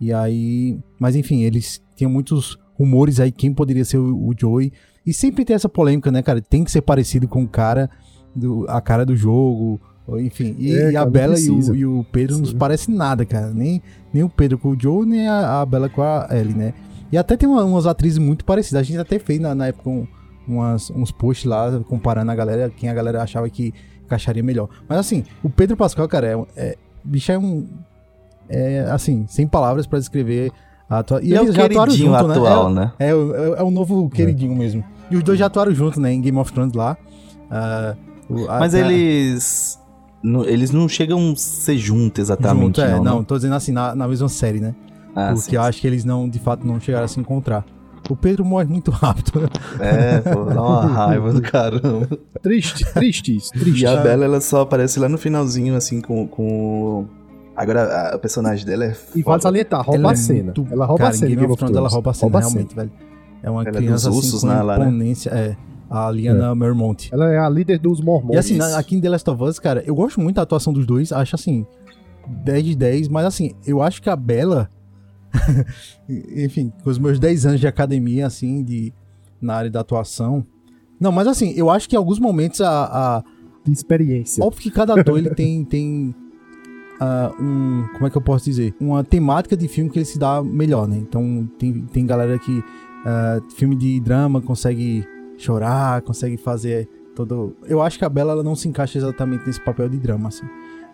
[0.00, 0.78] E aí.
[0.98, 4.72] Mas enfim, eles tinham muitos rumores aí quem poderia ser o, o Joey.
[5.06, 6.40] E sempre tem essa polêmica, né, cara?
[6.40, 7.88] Tem que ser parecido com o cara,
[8.34, 9.80] do, a cara do jogo.
[10.20, 12.56] Enfim, e, É, e a não Bela e o, e o Pedro não Sim.
[12.56, 13.50] parecem nada, cara.
[13.52, 13.82] Nem,
[14.12, 16.72] nem o Pedro com o Joe, nem a, a Bela com a Ellie, né?
[17.12, 18.80] E até tem uma- umas atrizes muito parecidas.
[18.80, 20.06] A gente até fez na, na época um-
[20.46, 23.72] umas, uns posts lá comparando a galera, quem a galera achava que
[24.04, 24.68] encaixaria melhor.
[24.88, 27.66] Mas assim, o Pedro Pascal, cara, é, é, bicho é um.
[28.48, 30.50] É assim, sem palavras pra descrever
[30.88, 31.20] a atua...
[31.22, 32.80] E ele é o eles já atuaram queridinho junto, atual, né?
[32.84, 32.92] né?
[32.98, 34.82] É, é, o- é, é o novo queridinho mesmo.
[35.10, 36.12] E os dois já atuaram junto, né?
[36.12, 36.96] Em Game of Thrones lá.
[38.28, 39.78] O- a- Mas eles...
[40.22, 43.24] não- eles não chegam a ser juntos exatamente, junto, é, não, não, né?
[43.26, 44.74] tô dizendo assim, na, na mesma série, né?
[45.14, 47.64] Ah, Porque sim, eu acho que eles não, de fato, não chegaram a se encontrar.
[48.08, 49.50] O Pedro morre muito rápido.
[49.80, 52.08] É, pô, dá uma raiva do caramba.
[52.42, 53.82] Triste, triste isso, triste.
[53.82, 56.26] E a Bela, ela só aparece lá no finalzinho, assim, com...
[56.26, 57.06] com...
[57.60, 59.40] Agora, a- o personagem dela é E vale foda.
[59.40, 60.42] salientar, rouba Ela a é cena.
[60.44, 61.32] muito- Ela rouba Cara, a cena.
[61.32, 62.92] em Game of Thrones ela rouba a cena, realmente, velho.
[63.42, 65.12] É uma Ela é criança dos assim ursos, com né, lá, né?
[65.30, 65.56] É,
[65.90, 67.08] a Liana Mermont.
[67.12, 68.34] Ela é a líder dos mormons.
[68.34, 70.72] E assim, na- aqui em The Last of Us, cara, eu gosto muito da atuação
[70.72, 71.12] dos dois.
[71.12, 71.66] Acho assim,
[72.44, 73.08] 10 de 10.
[73.08, 74.70] Mas assim, eu acho que a Bella...
[76.08, 78.92] enfim, com os meus 10 anos de academia, assim, de,
[79.40, 80.44] na área da atuação...
[81.00, 83.24] Não, mas assim, eu acho que em alguns momentos a- a
[83.64, 84.42] de experiência.
[84.44, 86.12] Óbvio que cada ator ele tem, tem
[87.00, 87.86] ah, um.
[87.94, 88.74] Como é que eu posso dizer?
[88.80, 90.96] Uma temática de filme que ele se dá melhor, né?
[90.98, 92.62] Então tem, tem galera que.
[93.04, 95.04] ah, filme de drama consegue
[95.36, 97.54] chorar, consegue fazer todo.
[97.66, 100.46] Eu acho que a Bela ela não se encaixa exatamente nesse papel de drama, assim.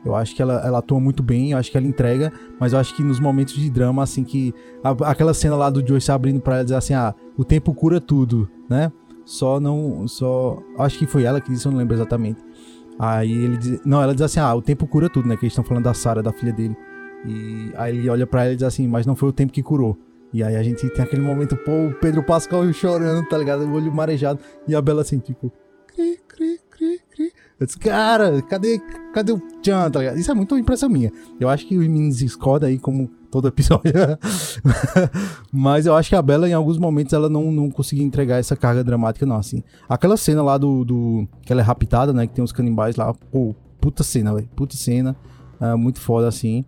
[0.04, 2.30] Eu acho que ela, ela atua muito bem, eu acho que ela entrega,
[2.60, 4.54] mas eu acho que nos momentos de drama, assim, que.
[4.82, 7.72] a- aquela cena lá do Joe se abrindo pra ela dizer assim, ah, o tempo
[7.74, 8.92] cura tudo, né?
[9.24, 10.06] Só não.
[10.06, 10.58] Só.
[10.78, 12.38] Acho que foi ela que disse, eu não lembro exatamente.
[12.98, 13.80] Aí ele diz.
[13.84, 15.36] Não, ela diz assim, ah, o tempo cura tudo, né?
[15.36, 16.76] Que eles estão falando da Sarah, da filha dele.
[17.26, 19.62] E aí ele olha pra ela e diz assim, mas não foi o tempo que
[19.62, 19.98] curou.
[20.32, 23.64] E aí a gente tem aquele momento, pô, o Pedro Pascal chorando, tá ligado?
[23.64, 24.40] O olho marejado.
[24.66, 25.52] E a Bela assim, tipo.
[25.86, 27.32] Cri, cri, cri, cri.
[27.58, 28.80] Eu disse, cara, cadê,
[29.12, 30.18] cadê o Tchan, tá ligado?
[30.18, 31.12] Isso é muito impressão minha.
[31.38, 33.92] Eu acho que os meninos escodam aí, como todo episódio.
[35.52, 38.54] Mas eu acho que a Bela, em alguns momentos, ela não, não conseguia entregar essa
[38.54, 39.62] carga dramática, não, assim.
[39.88, 41.28] Aquela cena lá do, do.
[41.42, 42.26] que ela é raptada, né?
[42.26, 43.12] Que tem os canibais lá.
[43.32, 44.48] Pô, puta cena, velho.
[44.54, 45.16] Puta cena.
[45.60, 46.64] ah, muito foda, assim.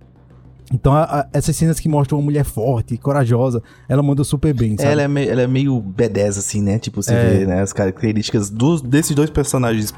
[0.72, 4.76] Então, a- a- essas cenas que mostram uma mulher forte, corajosa, ela manda super bem,
[4.76, 4.90] sabe?
[4.90, 6.80] Ela é, meio, ela é meio B10, assim, né?
[6.80, 7.30] Tipo, você É.
[7.38, 9.94] vê né, as características dos, desses dois personagens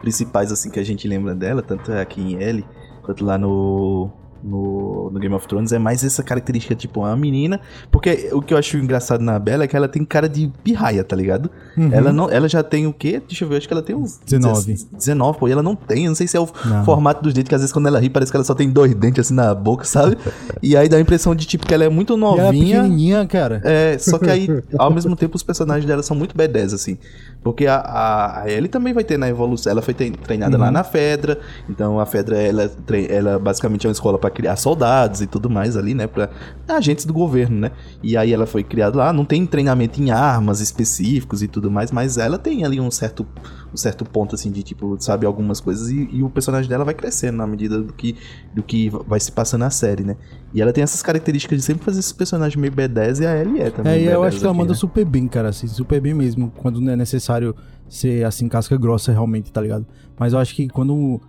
[0.00, 2.64] principais, assim, que a gente lembra dela, tanto aqui em L,
[3.02, 4.10] quanto lá no,
[4.42, 7.60] no, no Game of Thrones, é mais essa característica, tipo, uma menina.
[7.90, 11.02] Porque o que eu acho engraçado na Bella é que ela tem cara de pirraia,
[11.04, 11.50] tá ligado?
[11.76, 11.90] Uhum.
[11.92, 13.20] Ela, não, ela já tem o quê?
[13.26, 14.76] Deixa eu ver, acho que ela tem uns 19.
[14.92, 16.84] 19, pô, e ela não tem, eu não sei se é o Não.
[16.84, 18.94] formato dos dentes, que às vezes quando ela ri parece que ela só tem dois
[18.94, 20.16] dentes assim na boca, sabe?
[20.62, 22.76] e aí dá a impressão de tipo que ela é muito E ela é novinha.
[22.82, 23.60] pequenininha, cara.
[23.64, 26.98] É, só que aí, ao mesmo tempo, os personagens dela são muito B10, assim.
[27.42, 29.70] Porque a, a, a Ellie também vai ter na evolução.
[29.70, 30.62] Ela foi tre- treinada Uhum.
[30.64, 31.38] lá na Fedra.
[31.68, 32.70] Então a Fedra, ela,
[33.08, 36.06] ela basicamente é uma escola pra criar soldados e tudo mais ali, né?
[36.06, 36.30] Pra
[36.68, 37.72] agentes do governo, né?
[38.02, 39.12] E aí ela foi criada lá.
[39.12, 43.26] Não tem treinamento em armas específicos e tudo mais, mas ela tem ali um certo,
[43.72, 45.90] um certo ponto, assim, de tipo, sabe algumas coisas.
[45.90, 48.16] E, e o personagem dela vai crescendo na medida do que,
[48.54, 50.16] do que vai se passando na série, né?
[50.52, 53.60] E ela tem essas características de sempre fazer esses personagens meio B10 e a Ellie
[53.60, 53.92] é também.
[54.06, 54.78] É, eu B10 acho que ela aqui, manda né?
[54.78, 57.54] super bem, cara, assim, super bem mesmo, quando não é necessário
[57.88, 59.86] ser, assim, casca grossa realmente, tá ligado?
[60.18, 61.20] Mas eu acho que quando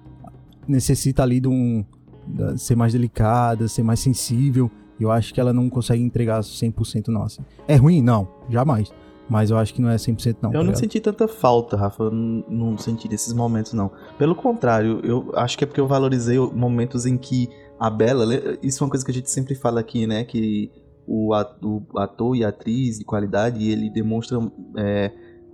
[0.68, 1.84] necessita ali de um...
[2.30, 4.70] da- ser mais delicada, ser mais sensível,
[5.00, 7.42] eu acho que ela não consegue entregar 100% não, assim.
[7.68, 8.02] É ruim?
[8.02, 8.92] Não, jamais.
[9.30, 12.04] Mas eu acho que não é 100% não, Eu tá não senti tanta falta, Rafa.
[12.06, 13.92] Eu não, não senti desses momentos, não.
[14.18, 17.48] Pelo contrário, eu acho que é porque eu valorizei momentos em que
[17.80, 18.26] a Bela.
[18.64, 20.24] Isso é uma coisa que a gente sempre fala aqui, né?
[20.24, 20.72] Que
[21.06, 24.40] o, ator e atriz de qualidade, ele demonstra
[24.78, 25.12] é,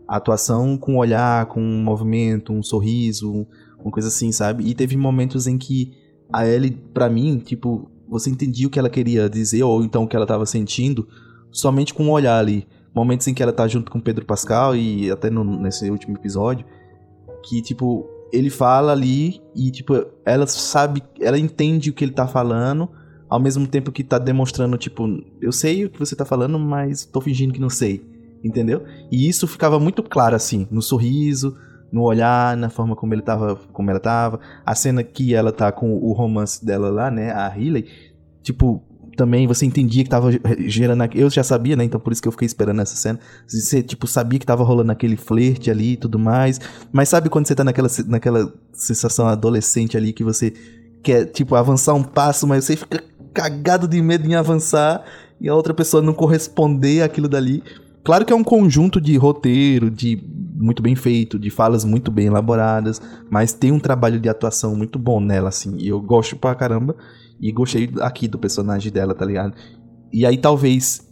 [0.08, 3.46] a atuação com um olhar, com um movimento, um sorriso,
[3.80, 4.66] uma coisa assim, sabe?
[4.66, 5.92] E teve momentos em que
[6.32, 10.08] a Ellie, pra mim, tipo, você entendia o que ela queria dizer, ou então o
[10.08, 11.08] que ela tava sentindo,
[11.52, 15.12] somente com um olhar ali momentos em que ela tá junto com Pedro Pascal e
[15.12, 16.66] até no- nesse último episódio,
[17.44, 19.94] que, tipo, ele fala ali e, tipo,
[20.26, 22.90] ela sabe, ela entende o que ele tá falando,
[23.30, 25.06] ao mesmo tempo que tá demonstrando, tipo,
[25.42, 28.06] eu sei o que você tá falando, mas tô fingindo que não sei,
[28.44, 28.84] entendeu?
[29.12, 31.58] E isso ficava muito claro, assim, no sorriso,
[31.96, 35.72] no olhar, na forma como ele tava, como ela tava, a cena que ela tá
[35.72, 37.88] com o romance dela lá, né, a Riley,
[38.44, 38.84] tipo,
[39.16, 40.30] também você entendia que tava
[40.68, 41.06] gerando.
[41.16, 41.86] Eu já sabia, né?
[41.86, 43.18] Então por isso que eu fiquei esperando essa cena.
[43.48, 46.60] Você, tipo, sabia que tava rolando aquele flerte ali e tudo mais.
[46.92, 50.52] Mas sabe quando você tá naquela, naquela sensação adolescente ali que você
[51.02, 53.02] quer, tipo, avançar um passo, mas você fica
[53.34, 55.02] cagado de medo em avançar
[55.40, 57.64] e a outra pessoa não corresponder àquilo dali.
[58.04, 60.22] Claro que é um conjunto de roteiro, de
[60.58, 64.98] muito bem feito, de falas muito bem elaboradas, mas tem um trabalho de atuação muito
[64.98, 65.76] bom nela, assim.
[65.78, 66.96] E eu gosto pra caramba.
[67.40, 69.54] E gostei aqui do personagem dela, tá ligado?
[70.12, 71.04] E aí talvez.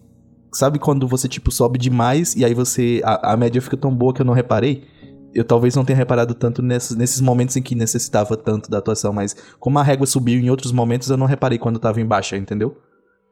[0.53, 3.01] Sabe quando você, tipo, sobe demais e aí você.
[3.03, 4.85] A, a média fica tão boa que eu não reparei?
[5.33, 9.11] Eu talvez não tenha reparado tanto nesses, nesses momentos em que necessitava tanto da atuação,
[9.11, 12.37] mas como a régua subiu em outros momentos, eu não reparei quando tava em baixa,
[12.37, 12.77] entendeu?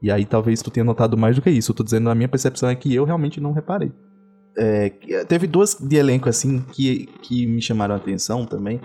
[0.01, 1.71] E aí talvez tu tenha notado mais do que isso.
[1.71, 3.91] Eu tô dizendo, a minha percepção é que eu realmente não reparei.
[4.57, 8.79] É, que- teve duas de elenco, assim, que, que me chamaram a atenção também.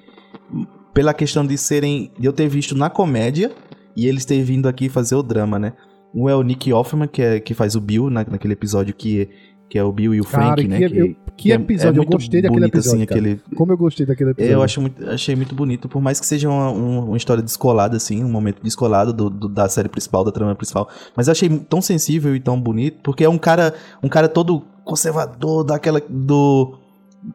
[0.95, 2.11] Pela questão de serem.
[2.19, 3.53] de eu ter visto na comédia
[3.97, 5.73] e eles terem vindo aqui fazer o drama, né?
[6.15, 9.29] Um é o Nick Offerman, que, é, que faz o Bill na, naquele episódio que,
[9.69, 10.79] que é o Bill e o Cara, Frank, que, né?
[10.85, 13.03] eu- que é- episódio, é eu muito gostei daquele bonito, episódio.
[13.03, 14.55] assim, aquele- Como eu gostei daquele episódio.
[14.55, 17.97] eu acho muito, achei muito bonito, por mais que seja uma, um- uma história descolada,
[17.99, 20.89] assim, um momento descolado do, do- da série principal, da trama principal.
[21.15, 24.65] Mas eu achei tão sensível e tão bonito, porque é um cara, um cara todo
[24.87, 26.01] conservador, daquela.
[26.09, 26.79] do.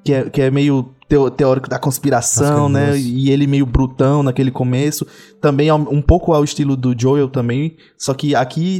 [0.04, 0.96] que é, que é meio
[1.36, 2.98] teórico da conspiração, né?
[2.98, 5.06] E ele meio brutão naquele começo.
[5.42, 7.76] Também um pouco ao estilo do Joel também.
[7.98, 8.80] Só que aqui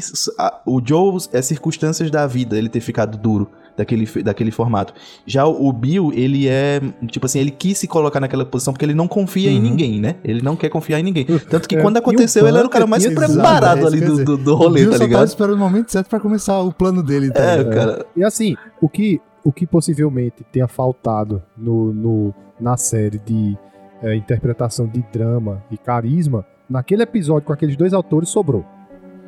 [0.66, 3.50] o Joel é circunstâncias da vida, ele ter ficado duro.
[3.78, 4.94] Daquele, daquele formato.
[5.26, 8.94] Já o, Bill, ele é, tipo assim, ele quis se colocar naquela posição porque ele
[8.94, 10.16] não confia em ninguém, né?
[10.24, 11.26] Ele não quer confiar em ninguém.
[11.50, 14.38] Tanto que É, quando aconteceu, ele era o cara mais preparado é ali do, do,
[14.38, 15.28] do o rolê, tá só tava ligado?
[15.28, 18.06] esperando o momento certo pra começar o plano dele, tá É, cara.
[18.16, 23.58] E assim, o que, o que possivelmente tenha faltado no, no- na série de
[24.04, 28.64] é, interpretação de drama e carisma, naquele episódio com aqueles dois autores sobrou.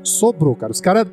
[0.04, 0.72] Sobrou, cara.
[0.72, 1.08] Os caras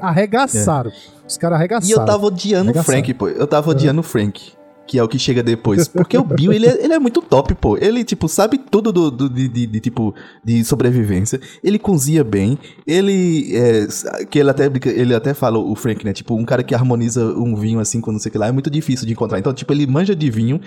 [0.00, 0.90] arregaçaram.
[1.30, 2.00] Os caras E arregaçaram.
[2.00, 2.82] eu tava odiando o.
[2.82, 3.28] Frank, pô.
[3.28, 4.52] Eu tava odiando o Frank.
[4.86, 5.86] Que é o que chega depois.
[5.86, 7.76] Porque o Bill, ele é, ele é muito top, pô.
[7.78, 10.12] Ele, tipo, sabe tudo do, do- de, de- de, tipo,
[10.44, 11.40] de sobrevivência.
[11.62, 12.58] Ele cozinha bem.
[12.84, 13.86] Ele, é,
[14.28, 16.12] que ele até, ele até fala, o Frank, né?
[16.12, 18.52] Tipo, um cara que harmoniza um vinho assim, quando não sei o que lá, é
[18.52, 19.38] muito difícil de encontrar.
[19.38, 20.60] Então, tipo, ele manja de vinho.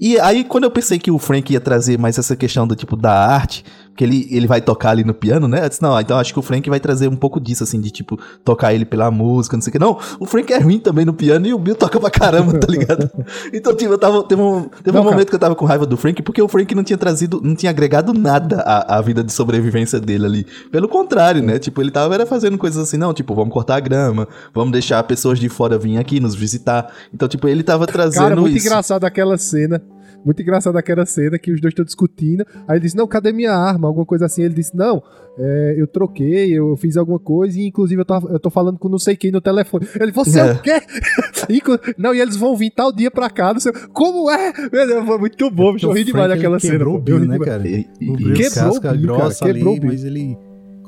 [0.00, 2.96] E aí, quando eu pensei que o Frank ia trazer mais essa questão do, tipo,
[2.96, 3.64] da arte,
[3.98, 5.64] que ele, ele vai tocar ali no piano, né?
[5.64, 7.90] Eu disse, não, então acho que o Frank vai trazer um pouco disso, assim, de,
[7.90, 9.78] tipo, tocar ele pela música, não sei o que.
[9.80, 12.68] Não, o Frank é ruim também no piano e o Bill toca pra caramba, tá
[12.70, 13.10] ligado?
[13.52, 15.10] Então, tipo, eu tava, teve um, teve Não, um cara.
[15.10, 17.56] momento que eu tava com raiva do Frank, porque o Frank não tinha trazido, não
[17.56, 20.46] tinha agregado nada à, à vida de sobrevivência dele ali.
[20.70, 21.58] Pelo contrário, né?
[21.58, 25.02] Tipo, ele tava era fazendo coisas assim, não, tipo, vamos cortar a grama, vamos deixar
[25.02, 26.92] pessoas de fora vir aqui nos visitar.
[27.12, 28.66] Então, tipo, ele tava trazendo Cara, muito isso.
[28.66, 29.82] engraçado aquela cena.
[30.24, 32.44] Muito engraçado aquela cena que os dois estão discutindo.
[32.66, 33.88] Aí ele disse: Não, cadê minha arma?
[33.88, 34.42] Alguma coisa assim.
[34.42, 35.02] Ele disse: Não,
[35.38, 38.88] é, eu troquei, eu fiz alguma coisa e inclusive eu tô, eu tô falando com
[38.88, 39.86] não sei quem no telefone.
[40.00, 40.52] Ele, você é, É.
[40.52, 40.80] o quê?
[41.48, 43.52] Inclu- não, e eles vão vir tal dia pra cá.
[43.52, 44.52] Não sei, como é?
[44.72, 45.86] Meu Deus, foi muito bom, bicho.
[45.86, 46.72] Eu ri O demais daquela cena.
[46.72, 47.66] Quebrou o né, cara?
[47.68, 50.36] E- e- e- Quebrou casca o cara, grossa quebrou ali, mas ele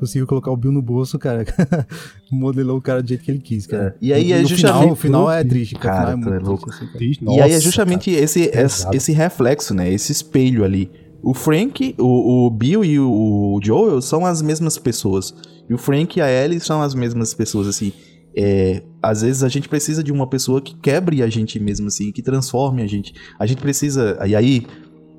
[0.01, 1.45] conseguiu colocar o Bill no bolso, cara.
[2.31, 3.89] Modelou o cara do jeito que ele quis, cara.
[3.89, 3.95] É.
[4.01, 5.97] E aí No é final- justamente- O final é triste, cara.
[6.07, 6.65] Cara, final é muito louco.
[6.67, 6.99] triste, assim, cara.
[6.99, 8.97] Triste, e aí é nossa, justamente esse, esse, pesado.
[8.97, 9.93] esse reflexo, né?
[9.93, 10.91] Esse espelho ali.
[11.23, 13.09] O Frank, o, o Bill e o,
[13.57, 15.35] o Joel são as mesmas pessoas.
[15.69, 17.93] E o Frank e a Ellie são as mesmas pessoas, assim.
[18.35, 22.11] É, às vezes a gente precisa de uma pessoa que quebre a gente mesmo, assim,
[22.13, 23.13] que transforme a gente.
[23.39, 24.19] A gente precisa.
[24.27, 24.67] E aí,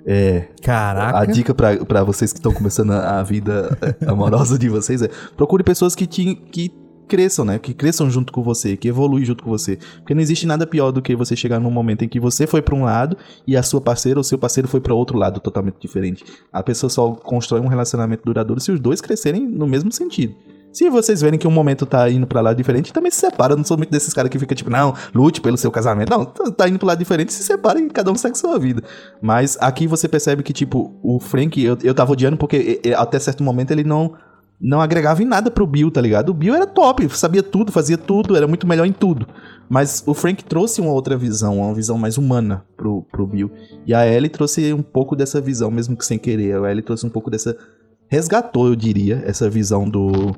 [0.06, 1.20] é, Caraca.
[1.20, 5.10] a dica pra, pra vocês que estão começando a, vida é, amorosa de vocês é
[5.36, 6.74] procure pessoas que te que
[7.08, 7.60] cresçam, né?
[7.60, 9.78] Que cresçam junto com você, que evoluem junto com você.
[9.98, 12.62] Porque não existe nada pior do que você chegar num momento em que você foi
[12.62, 15.76] pra um lado e a sua parceira ou seu parceiro foi pra outro lado totalmente
[15.78, 16.24] diferente.
[16.54, 20.34] A pessoa só constrói um relacionamento duradouro se os dois crescerem no mesmo sentido.
[20.72, 23.54] Se vocês verem que um momento tá indo pra lado diferente, também se separa.
[23.54, 26.10] Eu não sou muito desses caras que fica tipo, não, lute pelo seu casamento.
[26.10, 28.82] Não, tá tá indo pro lado diferente, se separa e cada um segue sua vida.
[29.22, 33.44] Mas aqui você percebe que, tipo, o Frank, eu, eu tava odiando porque até certo
[33.44, 34.14] momento ele não
[34.62, 36.30] não agregava em nada pro Bill, tá ligado?
[36.30, 39.28] O Bill era top, sabia tudo, fazia tudo, era muito melhor em tudo.
[39.68, 43.50] Mas o Frank trouxe uma outra visão, uma visão mais humana pro, pro Bill.
[43.88, 46.64] E a Ellie trouxe um pouco dessa visão, mesmo que sem querer.
[46.64, 47.58] A Ellie trouxe um pouco dessa.
[48.12, 50.36] Resgatou, eu diria, essa visão do,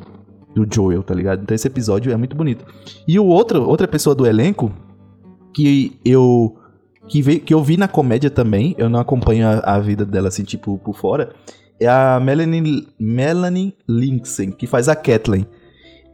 [0.54, 1.41] do Joel, tá ligado?
[1.41, 2.64] Então esse episódio é muito bonito.
[3.08, 4.72] E o outro, outra pessoa do elenco
[5.52, 6.56] que eu
[7.08, 10.28] que, ve, que eu vi na comédia também, eu não acompanho a, a vida dela
[10.28, 11.34] assim, tipo, por fora,
[11.80, 15.48] é a Melanie, Melanie Lindsay, que faz a Kathleen.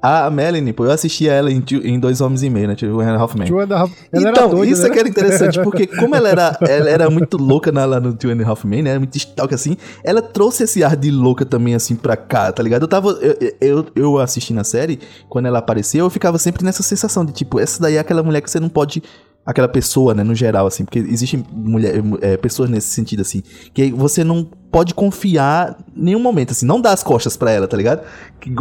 [0.01, 2.75] A Melanie, pô, eu assisti a ela em, em Dois Homens e Meio, né?
[2.75, 4.87] Tipo, Half- ela então, doida, isso né?
[4.87, 8.13] é que era interessante, porque como ela era, ela era muito louca na, lá no
[8.13, 8.97] Two and a Half Men, né?
[8.97, 12.83] Muito stalk assim, ela trouxe esse ar de louca também, assim, pra cá, tá ligado?
[12.83, 16.81] Eu tava, eu, eu, eu assistindo a série, quando ela apareceu, eu ficava sempre nessa
[16.81, 19.03] sensação de, tipo, essa daí é aquela mulher que você não pode...
[19.49, 23.41] Aquela pessoa, né, no geral, assim, porque existem mulher, é, pessoas nesse sentido, assim,
[23.73, 27.67] que você não pode confiar em nenhum momento, assim, não dá as costas pra ela,
[27.67, 28.03] tá ligado?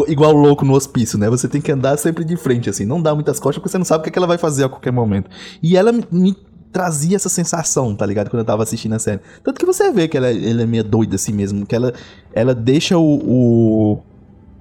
[0.06, 1.28] Igual louco no hospício, né?
[1.28, 3.84] Você tem que andar sempre de frente, assim, não dá muitas costas porque você não
[3.84, 5.28] sabe o que, é que ela vai fazer a qualquer momento.
[5.62, 6.34] E ela me, me
[6.72, 8.30] trazia essa sensação, tá ligado?
[8.30, 9.20] Quando eu tava assistindo a série.
[9.42, 11.92] Tanto que você vê que ela, ela é meio doida assim mesmo, que ela,
[12.32, 14.02] ela deixa o, o,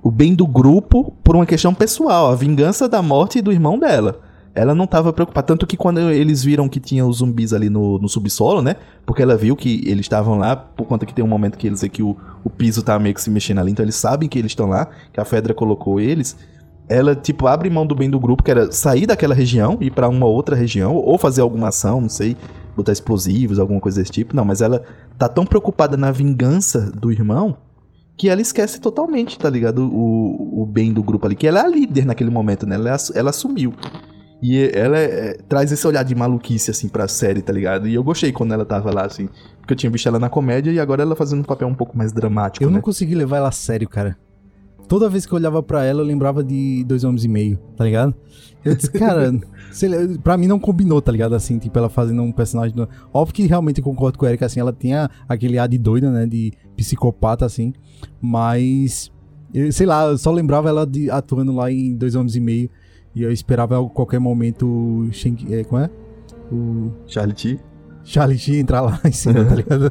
[0.04, 4.27] o bem do grupo por uma questão pessoal, a vingança da morte do irmão dela.
[4.58, 5.46] Ela não tava preocupada.
[5.46, 8.76] Tanto que quando eles viram que tinha os zumbis ali no, no subsolo, né?
[9.06, 11.82] Porque ela viu que eles estavam lá, por conta que tem um momento que eles
[11.82, 13.72] vê que o, o piso tá meio que se mexendo ali.
[13.72, 16.36] Então eles sabem que eles estão lá, que a Fedra colocou eles.
[16.90, 20.10] Ela, tipo, abre mão do bem do grupo, que era sair daquela região, ir pra
[20.10, 22.36] uma outra região, ou fazer alguma ação, não sei,
[22.76, 24.36] botar explosivos, alguma coisa desse tipo.
[24.36, 24.84] Não, mas ela
[25.20, 27.58] tá tão preocupada na vingança do irmão
[28.18, 29.88] que ela esquece totalmente, tá ligado?
[29.88, 31.36] O, o bem do grupo ali.
[31.36, 32.74] Que ela é a líder naquele momento, né?
[32.74, 33.72] Ela, ela assumiu.
[34.42, 37.88] E ela é- é- traz esse olhar de maluquice, assim, pra série, tá ligado?
[37.88, 39.28] E eu gostei quando ela tava lá, assim.
[39.60, 41.98] Porque eu tinha visto ela na comédia e agora ela fazendo um papel um pouco
[41.98, 42.76] mais dramático, Eu né?
[42.76, 44.16] não consegui levar ela a sério, cara.
[44.88, 47.84] Toda vez que eu olhava pra ela, eu lembrava de Dois Homens e Meio, tá
[47.84, 48.16] ligado?
[48.64, 49.34] Eu disse, cara,
[49.72, 51.34] sei lá, pra mim não combinou, tá ligado?
[51.36, 52.74] Assim, tipo, ela fazendo um personagem.
[52.76, 55.78] do- Óbvio que realmente eu concordo com a Erika, assim, ela tinha aquele ar de
[55.78, 56.26] doida, né?
[56.26, 57.74] De psicopata, assim.
[58.22, 59.12] Mas,
[59.54, 62.70] eu- sei lá, eu só lembrava ela de, atuando lá em Dois Homens e Meio.
[63.18, 65.90] E eu esperava a qualquer momento o Shang, é, como é?
[66.52, 67.60] O Charlie T.
[68.04, 69.90] Charlie Sheen entrar lá em cima, tá ligado?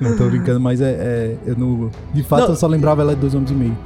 [0.00, 2.48] não tô brincando, mas é, é eu não, de fato Não.
[2.48, 3.78] eu só lembrava ela de dois homens e meio.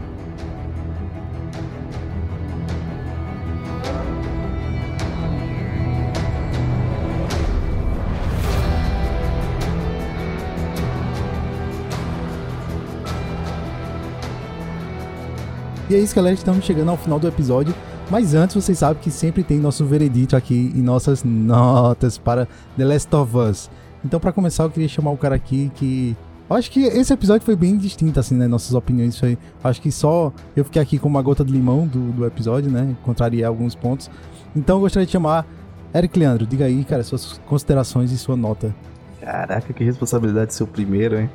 [15.91, 16.35] E é isso, galera.
[16.35, 17.75] Estamos chegando ao final do episódio.
[18.13, 22.85] Mas antes, vocês sabem que sempre tem nosso veredito aqui e nossas notas para The
[22.85, 23.71] Last of Us.
[24.05, 26.15] Então, para começar, eu queria chamar o cara aqui que.
[26.51, 28.47] Acho que esse episódio foi bem distinto, assim, né?
[28.47, 29.19] Nossas opiniões.
[29.19, 29.39] Foi...
[29.65, 32.95] Acho que só eu fiquei aqui com uma gota de limão do, do episódio, né?
[33.03, 34.11] Contrariei alguns pontos.
[34.55, 35.47] Então, eu gostaria de chamar
[35.95, 36.47] Eric Leandro.
[36.47, 38.75] Diga aí, cara, suas considerações e sua nota.
[39.23, 41.31] Caraca, que responsabilidade ser o primeiro, hein?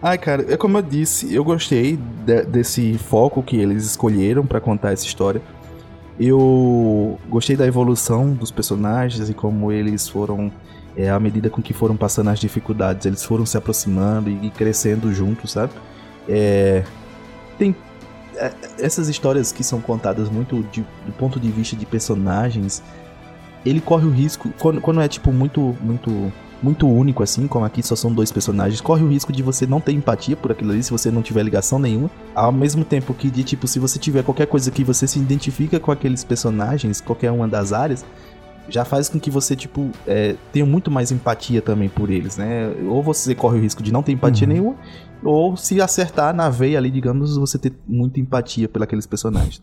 [0.00, 4.60] Ai, cara, é como eu disse, eu gostei de- desse foco que eles escolheram pra
[4.60, 5.42] contar essa história.
[6.18, 10.50] Eu gostei da evolução dos personagens e como eles foram,
[10.96, 15.12] é, à medida com que foram passando as dificuldades, eles foram se aproximando e, crescendo
[15.12, 15.72] juntos, sabe?
[16.28, 16.82] É,
[17.56, 17.74] tem
[18.36, 22.82] é, essas histórias que são contadas muito de- do ponto de vista de personagens.
[23.64, 26.32] Ele corre o risco quando, quando é tipo muito, muito
[26.62, 29.80] muito único, assim, como aqui só são dois personagens, corre o risco de você não
[29.80, 32.10] ter empatia por aquilo ali, se você não tiver ligação nenhuma.
[32.34, 35.78] Ao mesmo tempo que, de tipo, se você tiver qualquer coisa que você se identifica
[35.78, 38.04] com aqueles personagens, qualquer uma das áreas,
[38.68, 42.68] já faz com que você, tipo, é, tenha muito mais empatia também por eles, né?
[42.86, 44.52] Ou você corre o risco de não ter empatia Uhum.
[44.52, 44.76] nenhuma,
[45.24, 49.62] ou se acertar na veia ali, digamos, você ter muita empatia por aqueles personagens.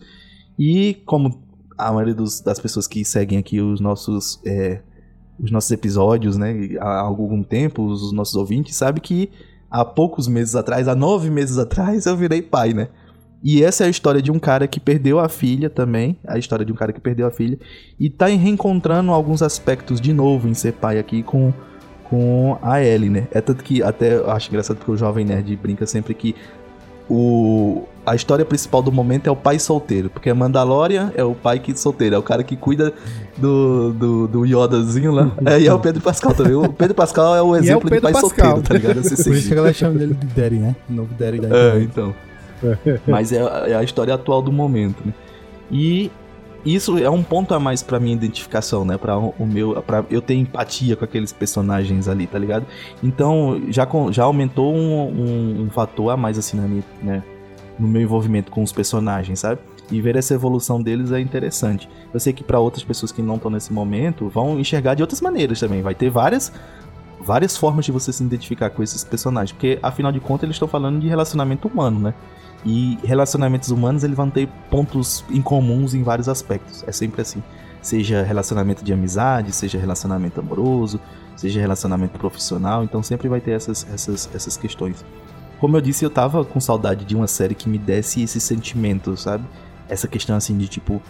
[0.58, 1.40] E como
[1.78, 4.82] a maioria dos- das pessoas que seguem aqui os nossos é,
[5.40, 9.30] os nossos episódios, né, há algum tempo, os nossos ouvintes, sabe que
[9.70, 12.88] há poucos meses atrás, há nove meses atrás, eu virei pai, né?
[13.44, 16.66] E essa é a história de um cara que perdeu a filha também, a história
[16.66, 17.60] de um cara que perdeu a filha,
[18.00, 21.54] e tá reencontrando alguns aspectos de novo em ser pai aqui com,
[22.06, 23.28] com a Ellie, né?
[23.32, 26.36] É tanto que até acho engraçado porque o Jovem Nerd brinca sempre que
[27.10, 31.34] o, a história principal do momento é o pai solteiro, porque a Mandalorian é o
[31.34, 32.94] pai que solteiro, é o cara que cuida
[33.38, 35.32] do, do, do Yodazinho lá.
[35.46, 36.54] É, e é o Pedro Pascal também.
[36.54, 38.30] O Pedro Pascal é o E é o exemplo de pai Pascal.
[38.30, 39.02] solteiro, tá ligado?
[39.02, 39.56] Por isso que a seguir.
[39.56, 40.76] galera chama dele de Daddy, né?
[40.90, 42.14] O novo Daddy da É, então.
[43.08, 45.14] Mas é, a- é a história atual do momento, né?
[45.72, 46.12] E
[46.66, 48.98] isso é um ponto a mais pra minha identificação, né?
[48.98, 52.66] Pra o meu, para eu ter empatia com aqueles personagens ali, tá ligado?
[53.04, 57.24] Então já, já aumentou um, um- um fator a mais assim na minha, né?
[57.80, 59.62] No meu envolvimento com os personagens, sabe?
[59.92, 61.90] E ver essa evolução deles é interessante.
[62.14, 65.22] Eu sei que pra outras pessoas que não estão nesse momento vão enxergar de outras
[65.22, 65.82] maneiras também.
[65.82, 66.52] Vai ter várias
[67.26, 70.68] várias formas de você se identificar com esses personagens, porque afinal de contas eles estão
[70.68, 72.14] falando de relacionamento humano, né?
[72.64, 76.84] E relacionamentos humanos eles vão ter pontos incomuns em vários aspectos.
[76.88, 77.42] É sempre assim.
[77.82, 81.00] Seja relacionamento de amizade, seja relacionamento amoroso,
[81.36, 85.06] seja relacionamento profissional, então sempre vai ter essas, essas, essas questões.
[85.60, 89.16] Como eu disse, eu tava com saudade de uma série que me desse esse sentimento,
[89.18, 89.46] sabe?
[89.90, 91.02] Essa questão assim de tipo.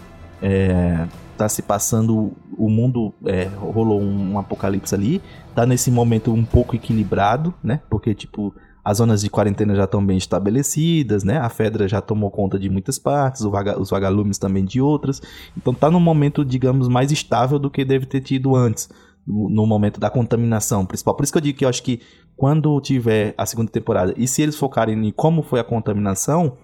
[0.42, 1.06] É,
[1.36, 2.32] tá se passando.
[2.56, 3.12] O mundo.
[3.24, 5.20] é, rolou um, um apocalipse ali.
[5.54, 7.80] Tá nesse momento um pouco equilibrado, né?
[7.90, 8.54] Porque, tipo,
[8.84, 11.38] as zonas de quarentena já estão bem estabelecidas, né?
[11.38, 15.20] A Fedra já tomou conta de muitas partes, vaga- os vagalumes também de outras.
[15.56, 18.88] Então tá num momento, digamos, mais estável do que deve ter tido antes.
[19.26, 21.14] No no momento da contaminação principal.
[21.14, 22.00] Por isso que eu digo que eu acho que
[22.36, 26.56] quando tiver a segunda temporada, e se eles focarem em como foi a contaminação,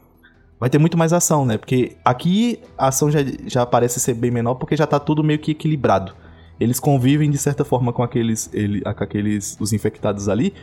[0.60, 1.56] vai ter muito mais ação, né?
[1.56, 5.38] Porque aqui a ação já, já parece ser bem menor, porque já tá tudo meio
[5.38, 6.14] que equilibrado.
[6.60, 10.54] Eles convivem de certa forma com aqueles, ele, com aqueles os infectados ali.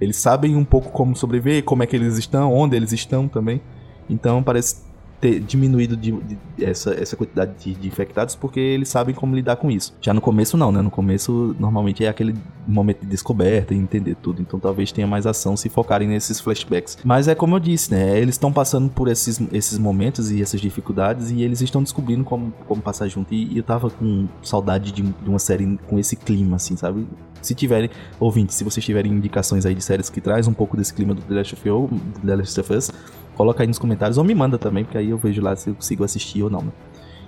[0.00, 3.62] Eles sabem um pouco como sobreviver, como é que eles estão, onde eles estão também.
[4.10, 4.84] Então parece
[5.26, 9.56] ter diminuído de, de- essa, essa quantidade de, de infectados porque eles sabem como lidar
[9.56, 9.94] com isso.
[10.00, 10.80] Já no começo não, né?
[10.80, 12.34] No começo normalmente é aquele
[12.66, 14.40] momento de descoberta e entender tudo.
[14.40, 16.98] Então talvez tenha mais ação se focarem nesses flashbacks.
[17.04, 18.18] Mas é como eu disse, né?
[18.18, 22.52] Eles estão passando por esses, esses momentos e essas dificuldades e eles estão descobrindo como,
[22.66, 23.34] como passar junto.
[23.34, 27.06] E, e eu tava com saudade de, de uma série com esse clima, assim, sabe?
[27.42, 30.92] Se tiverem, ouvintes, se vocês tiverem indicações aí de séries que traz um pouco desse
[30.92, 31.90] clima do The Last of Us,
[32.24, 32.90] The Last of Us
[33.36, 35.74] coloca aí nos comentários ou me manda também, porque aí eu vejo lá se eu
[35.74, 36.62] consigo assistir ou não.
[36.62, 36.72] né?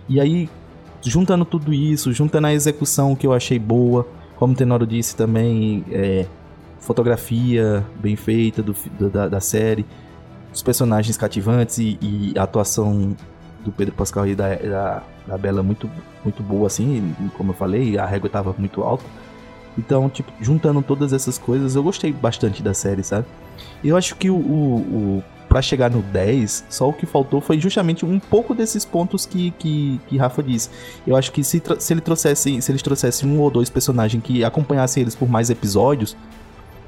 [0.09, 0.49] E aí,
[1.03, 4.07] juntando tudo isso, juntando a execução que eu achei boa,
[4.37, 6.27] como o Tenoro disse também, é,
[6.81, 8.75] fotografia bem feita do,
[9.11, 9.85] da, da série,
[10.53, 13.15] os personagens cativantes e, e a atuação
[13.65, 15.91] do Pedro Pascal e da, da, da Bela muito,
[16.25, 19.05] muito boa, assim, como eu falei, a régua estava muito alta.
[19.77, 23.27] Então, tipo, juntando todas essas coisas, eu gostei bastante da série, sabe?
[23.85, 24.77] Eu acho que o, o,
[25.19, 25.25] o
[25.59, 29.51] pra chegar no 10, só o que faltou foi justamente um pouco desses pontos que,
[29.59, 30.71] que, que Rafa disse.
[31.05, 34.45] Eu acho que se, se ele trouxesse, se eles trouxessem um ou dois personagens que
[34.45, 36.17] acompanhassem eles por mais episódios,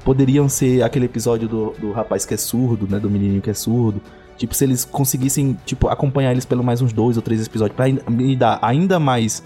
[0.05, 2.97] poderiam ser aquele episódio do, do rapaz que é surdo, né?
[2.97, 4.01] Do menininho que é surdo.
[4.37, 7.87] Tipo, se eles conseguissem, tipo, acompanhar eles pelo mais uns dois ou três episódios pra
[8.09, 9.43] me dar ainda mais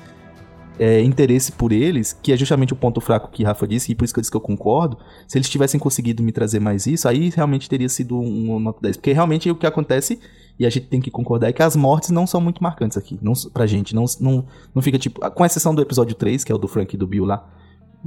[0.79, 4.05] é, interesse por eles, que é justamente o ponto fraco que Rafa disse, e por
[4.05, 4.97] isso que eu disse que eu concordo,
[5.27, 8.97] se eles tivessem conseguido me trazer mais isso, aí realmente teria sido um, nota 10.
[8.97, 10.19] Porque realmente o que acontece,
[10.59, 13.17] e a gente tem que concordar, é que as mortes não são muito marcantes aqui,
[13.21, 13.95] não, pra gente.
[13.95, 15.19] Não, não, não fica tipo.
[15.31, 17.47] Com exceção do episódio 3, que é o do Frank e do Bill lá.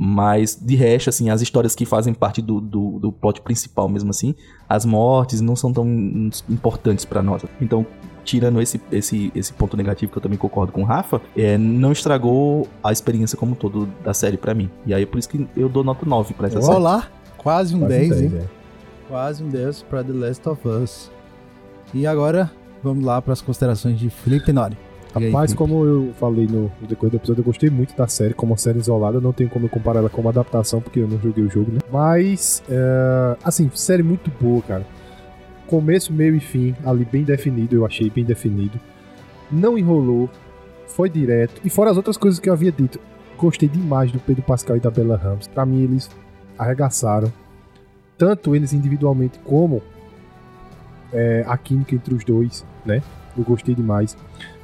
[0.01, 4.11] Mas, de resto, assim, as histórias que fazem parte do, do, do plot principal mesmo
[4.11, 4.33] assim,
[4.69, 5.85] as mortes não são tão
[6.49, 7.43] importantes para nós.
[7.61, 7.85] Então,
[8.29, 11.93] tirando esse, esse, esse ponto negativo que eu também concordo com o Rafa, é, não
[11.93, 14.69] estragou a experiência como todo da série para mim.
[14.85, 16.77] E aí, é por isso que eu dou nota 9 pra essa Olá, série.
[16.77, 18.41] Olá, quase um Quase 10, 10, hein?
[18.43, 18.45] é.
[19.09, 21.11] Quase um 10 pra The Last of Us.
[21.95, 22.51] E agora,
[22.83, 24.77] vamos lá para as considerações de Felipe Tenori.
[25.19, 28.07] E aí, Rapaz, como eu falei no, no decorrer do episódio, eu gostei muito da
[28.07, 29.23] série como uma série isolada.
[29.23, 31.73] Não tenho como eu comparar ela com uma adaptação, porque eu não joguei o jogo,
[31.73, 31.79] né?
[31.91, 34.98] Mas, é, assim, série muito boa, cara.
[35.69, 38.81] Começo, meio e fim, ali bem definido, eu achei bem definido.
[39.53, 40.31] Não enrolou,
[40.87, 41.61] foi direto.
[41.63, 42.99] E fora as outras coisas que eu havia dito,
[43.37, 45.47] gostei demais do Pedro Pascal e da Bella Ramos.
[45.47, 46.11] Pra mim, eles
[46.59, 47.31] arregaçaram.
[48.17, 49.83] Tanto eles individualmente como
[51.13, 53.03] é, a química entre os dois, né?
[53.37, 54.17] Eu gostei demais.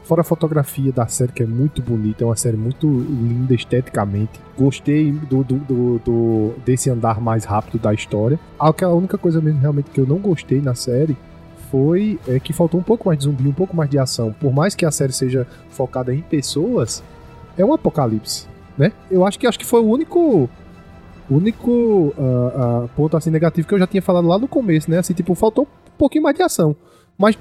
[0.05, 4.39] Fora a fotografia da série, que é muito bonita, é uma série muito linda esteticamente.
[4.56, 8.39] Gostei do, do, do- do- desse andar mais rápido da história.
[8.59, 11.16] A, única coisa mesmo realmente que eu não gostei na série
[11.70, 14.31] foi é, que faltou um pouco mais de zumbi, um pouco mais de ação.
[14.39, 17.02] Por mais que a série seja focada em pessoas,
[17.56, 18.93] é um apocalipse, né?
[19.10, 20.51] Eu acho que acho que foi o único
[21.31, 22.52] único ah,
[22.85, 24.98] ah, ponto assim negativo que eu já tinha falado lá no começo, né?
[24.98, 26.76] Assim, tipo, faltou um pouquinho mais de ação.
[27.16, 27.39] Mas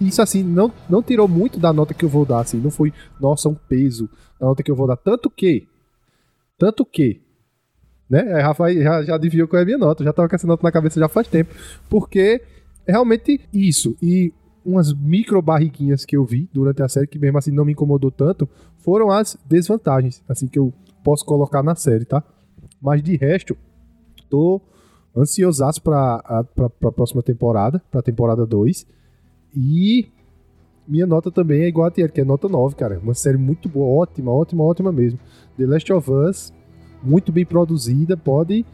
[0.00, 2.92] isso assim não, não tirou muito da nota que eu vou dar, assim, não foi,
[3.20, 4.08] nossa, um peso
[4.38, 5.66] da nota que eu vou dar, tanto que
[6.58, 7.20] tanto que
[8.08, 8.32] né?
[8.34, 10.62] A Rafa já, já adivinhou qual é a minha nota, já tava com essa nota
[10.64, 11.54] na cabeça já faz tempo,
[11.88, 12.42] porque
[12.86, 14.32] é realmente isso e
[14.64, 18.10] umas micro barriguinhas que eu vi durante a série que mesmo assim não me incomodou
[18.10, 18.48] tanto,
[18.78, 20.72] foram as desvantagens, assim que eu
[21.04, 22.22] posso colocar na série, tá?
[22.82, 23.56] Mas de resto,
[24.28, 24.60] tô
[25.16, 28.86] ansiosaço pra, a- pra, pra próxima temporada, pra temporada 2.
[29.56, 30.08] E
[30.86, 32.98] minha nota também é igual a Tier, que é nota 9, cara.
[33.02, 35.18] Uma série muito boa, ótima, ótima, ótima mesmo.
[35.56, 36.52] The Last of Us,
[37.02, 38.64] muito bem produzida, pode,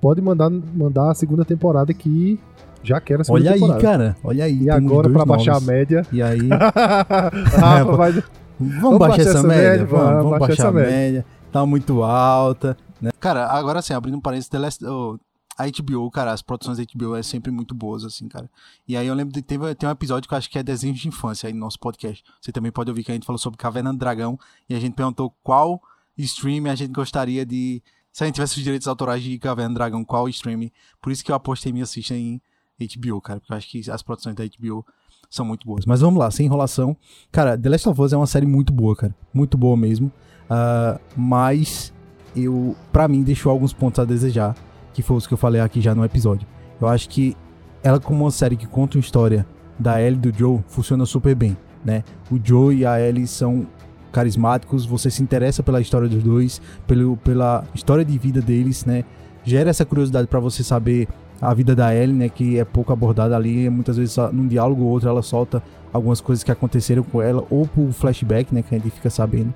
[0.00, 2.38] pode mandar, mandar a segunda temporada que
[2.82, 3.82] já quero a segunda Olha aí, temporada.
[3.82, 4.16] cara.
[4.22, 4.62] Olha aí.
[4.62, 6.06] E agora, pra baixar a média.
[6.12, 6.48] E aí.
[6.48, 8.24] Rafa vai.
[8.58, 9.84] Vamos, baixar essa média?
[9.84, 10.90] Vamos, vamos baixar, essa a média.
[10.90, 11.26] média.
[11.52, 12.76] Tá muito alta.
[13.00, 13.10] Né?
[13.20, 15.18] Cara, agora assim, abrindo um parênteses, The Last- oh,
[15.58, 18.50] a HBO, cara, as produções da HBO é sempre muito boas, assim, cara.
[18.86, 20.98] E aí eu lembro de teve, tem um episódio que eu acho que é desenhos
[20.98, 22.22] de infância aí no nosso podcast.
[22.40, 24.38] Você também pode ouvir que a gente falou sobre Caverna do Dragão
[24.68, 25.80] e a gente perguntou qual
[26.18, 27.82] stream a gente gostaria de.
[28.12, 30.70] Se a gente tivesse os direitos autorais de Caverna do Dragão, qual stream.
[31.00, 32.40] Por isso que eu apostei minha assista em
[32.78, 34.84] HBO, cara, porque eu acho que as produções da HBO
[35.30, 35.84] são muito boas.
[35.86, 36.96] Mas vamos lá, sem enrolação.
[37.32, 39.14] Cara, The Last of Us é uma série muito boa, cara.
[39.32, 40.12] Muito boa mesmo.
[40.48, 41.92] Ah, mas
[42.34, 44.54] eu, para mim, deixou alguns pontos a desejar,
[44.96, 46.48] que foi os que eu falei aqui já no episódio.
[46.80, 47.36] Eu acho que
[47.82, 49.46] ela, como uma série que conta uma história
[49.78, 51.54] da Ellie e do Joe, funciona super bem,
[51.84, 52.02] né?
[52.30, 53.66] O Joe e a Ellie são
[54.10, 59.04] carismáticos, você se interessa pela história dos dois, pelo, pela história de vida deles, né?
[59.44, 61.08] Gera essa curiosidade pra você saber
[61.42, 62.30] a vida da Ellie, né?
[62.30, 65.62] Que é pouco abordada ali, muitas vezes num diálogo ou outro ela solta
[65.92, 68.62] algumas coisas que aconteceram com ela, ou por flashback, né?
[68.62, 69.52] Que a gente fica sabendo.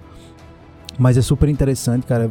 [0.99, 2.31] Mas é super interessante, cara.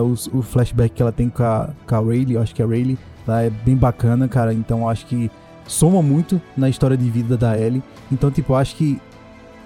[0.00, 2.66] Os- o, flashback que ela tem com a, com a Rayleigh, eu acho que a
[2.66, 4.52] Rayleigh, lá é bem bacana, cara.
[4.54, 5.30] Então acho que
[5.66, 7.82] soma muito na história de vida da Ellie.
[8.10, 9.00] Então, tipo, acho que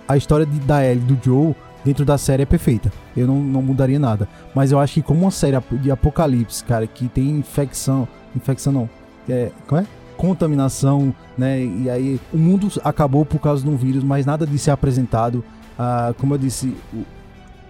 [0.08, 2.92] a história de, da Ellie do Joe dentro da série é perfeita.
[3.16, 4.28] Eu não, não mudaria nada.
[4.54, 8.06] Mas eu acho que como uma série de apocalipse, cara, que tem infecção.
[8.34, 8.90] Infecção não.
[9.28, 9.86] É, como é?
[10.16, 11.62] Contaminação, né?
[11.62, 15.44] E aí o mundo acabou por causa de um vírus, mas nada disso é apresentado.
[15.78, 16.74] Ah, como eu disse,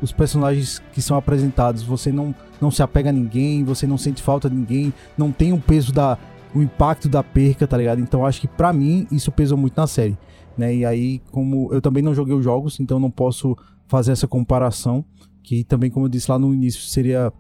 [0.01, 4.23] os personagens que são apresentados, você não, não se apega a ninguém, você não sente
[4.23, 6.19] falta de ninguém, não tem o peso da.
[6.55, 8.01] o impacto da perca, tá ligado?
[8.01, 10.17] Então acho que pra mim isso pesou muito na série.
[10.57, 10.75] Né?
[10.75, 13.57] E aí, como eu também não joguei os jogos, então não posso
[13.87, 15.05] fazer essa comparação.
[15.43, 17.33] Que também, como eu disse lá no início, seria.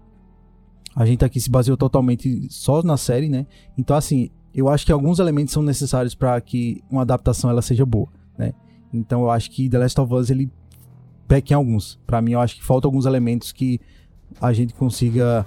[0.94, 3.46] A gente aqui se baseou totalmente só na série, né?
[3.76, 7.84] Então, assim, eu acho que alguns elementos são necessários para que uma adaptação ela seja
[7.84, 8.08] boa,
[8.38, 8.54] né?
[8.94, 10.50] Então, eu acho que The Last of Us ele
[11.26, 11.98] peca em alguns.
[12.06, 13.80] Para mim, eu acho que faltam alguns elementos que
[14.40, 15.46] a gente consiga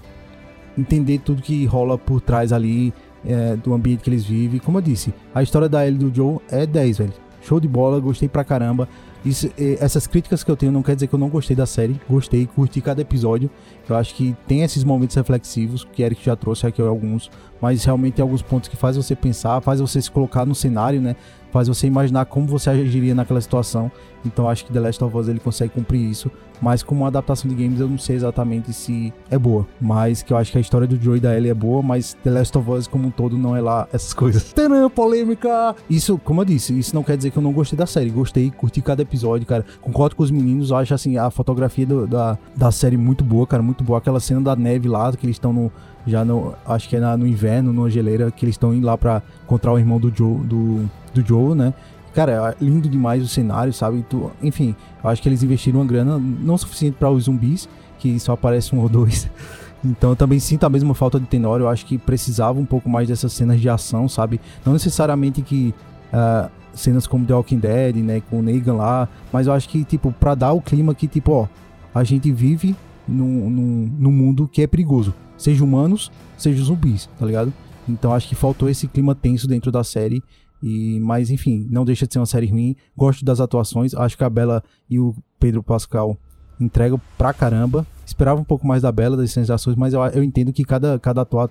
[0.78, 2.94] entender tudo que rola por trás ali
[3.26, 4.60] é, do ambiente que eles vivem.
[4.60, 7.14] Como eu disse, a história da Ellie do Joe é 10, velho.
[7.42, 8.88] Show de bola, gostei pra caramba.
[9.24, 11.66] Isso, eh, essas críticas que eu tenho não quer dizer que eu não gostei da
[11.66, 12.00] série.
[12.10, 13.50] Gostei, curti cada episódio.
[13.88, 17.30] Eu acho que tem esses momentos reflexivos, que Eric já trouxe aqui alguns.
[17.62, 21.02] Mas realmente tem alguns pontos que faz você pensar, faz você se colocar no cenário,
[21.02, 21.16] né?
[21.52, 23.92] Faz você imaginar como você agiria naquela situação.
[24.26, 26.30] Então acho que The Last of Us ele consegue cumprir isso.
[26.62, 29.66] Mas como uma adaptação de games eu não sei exatamente se é boa.
[29.80, 32.16] Mas que eu acho que a história do Joe e da Ellie é boa, mas
[32.22, 34.52] The Last of Us como um todo não é lá essas coisas.
[34.54, 35.74] Tadã, polêmica!
[35.90, 38.10] Isso, como eu disse, isso não quer dizer que eu não gostei da série.
[38.10, 39.66] Gostei, curti cada episódio, cara.
[39.82, 43.64] Concordo com os meninos, acho assim, a fotografia do- da, da série muito boa, cara,
[43.64, 43.98] muito boa.
[44.00, 45.72] Aquela cena da neve lá, que eles estão no.
[46.08, 46.54] Já no.
[46.66, 49.74] Acho que é na- no inverno, numa geleira, que eles estão indo lá pra encontrar
[49.74, 51.74] o irmão do Joe, do, do Joe, né?
[52.14, 54.04] Cara, é lindo demais o cenário, sabe?
[54.10, 57.70] Tu- enfim, acho que eles investiram uma grana não suficiente para os zumbis,
[58.00, 59.30] que só aparece um ou dois.
[59.82, 61.64] Então eu também sinto a mesma falta de Tenório.
[61.64, 64.42] Eu acho que precisava um pouco mais dessas cenas de ação, sabe?
[64.66, 65.74] Não necessariamente que
[66.12, 68.22] ah, cenas como The Walking Dead, né?
[68.30, 69.08] Com o Negan lá.
[69.32, 71.48] Mas eu acho que, tipo, pra dar o clima que, tipo, ó,
[71.96, 72.76] a gente vive
[73.10, 75.14] num, num, num mundo que é perigoso.
[75.38, 77.54] Seja humanos, seja zumbis, tá ligado?
[77.88, 80.22] Então acho que faltou esse clima tenso dentro da série.
[80.62, 82.76] E, mas enfim, não deixa de ser uma série ruim.
[82.96, 83.94] Gosto das atuações.
[83.94, 86.18] Acho que a Bela e o Pedro Pascal
[86.60, 87.88] entregam pra caramba.
[88.06, 90.64] Esperava um pouco mais da Bela, das cenas de ações, mas eu, eu entendo que
[90.64, 91.50] cada, cada ator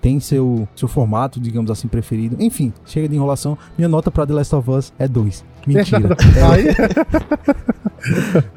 [0.00, 2.36] tem seu, seu formato, digamos assim, preferido.
[2.38, 3.56] Enfim, chega de enrolação.
[3.76, 5.44] Minha nota pra The Last of Us é 2.
[5.66, 6.16] Mentira.
[6.52, 6.66] Aí,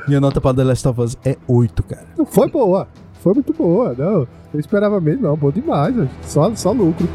[0.08, 2.06] Minha nota pra The Last of Us é 8, cara.
[2.26, 2.88] foi boa.
[3.22, 3.96] Foi muito boa.
[3.98, 5.36] Não, eu esperava mesmo, não.
[5.36, 5.96] Bom demais.
[6.22, 7.08] Só, só lucro.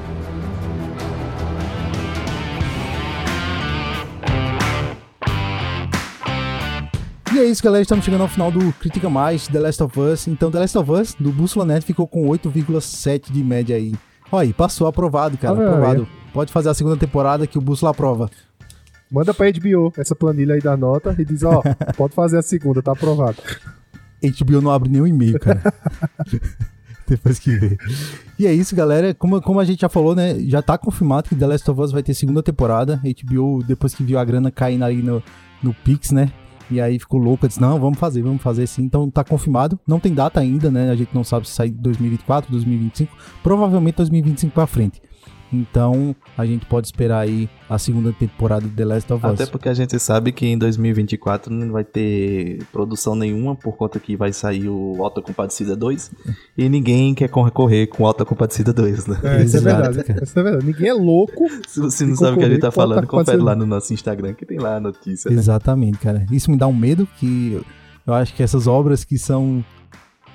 [7.34, 7.82] E é isso, galera.
[7.82, 10.28] Estamos chegando ao final do Critica Mais, The Last of Us.
[10.28, 13.94] Então, The Last of Us, do Bússola Net, ficou com 8,7 de média aí.
[14.32, 15.54] Olha aí, passou aprovado, cara.
[15.54, 16.08] Ah, aprovado.
[16.32, 18.30] Pode fazer a segunda temporada que o Bússola aprova.
[19.10, 21.62] Manda pra HBO essa planilha aí da nota e diz, ó,
[21.98, 23.36] pode fazer a segunda, tá aprovado.
[24.22, 25.60] HBO não abre nenhum e-mail, cara.
[27.06, 27.76] Depois que vê.
[28.38, 29.12] E é isso, galera.
[29.12, 30.38] Como, como a gente já falou, né?
[30.40, 33.02] Já tá confirmado que The Last of Us vai ter segunda temporada.
[33.04, 35.22] HBO, depois que viu a grana caindo aí no,
[35.62, 36.32] no Pix, né?
[36.72, 38.82] E aí ficou louco, disse, não, vamos fazer, vamos fazer sim.
[38.82, 39.78] Então tá confirmado.
[39.86, 40.90] Não tem data ainda, né?
[40.90, 43.14] A gente não sabe se sai 2024, 2025.
[43.42, 45.00] Provavelmente 2025 pra frente.
[45.52, 49.32] Então a gente pode esperar aí a segunda temporada de The Last of Us.
[49.34, 54.00] Até porque a gente sabe que em 2024 não vai ter produção nenhuma por conta
[54.00, 56.10] que vai sair o Alta Compadecida 2
[56.56, 59.20] e ninguém quer concorrer com Alta Compadecida 2, né?
[59.22, 60.02] É, isso é verdade.
[60.04, 60.24] cara.
[60.24, 60.66] Isso é verdade.
[60.66, 61.46] Ninguém é louco.
[61.68, 64.34] Se você não sabe o que a gente tá falando, confere lá no nosso Instagram
[64.34, 65.30] que tem lá a notícia.
[65.30, 65.36] né?
[65.36, 66.26] Exatamente, cara.
[66.30, 67.60] Isso me dá um medo que
[68.06, 69.64] eu acho que essas obras que são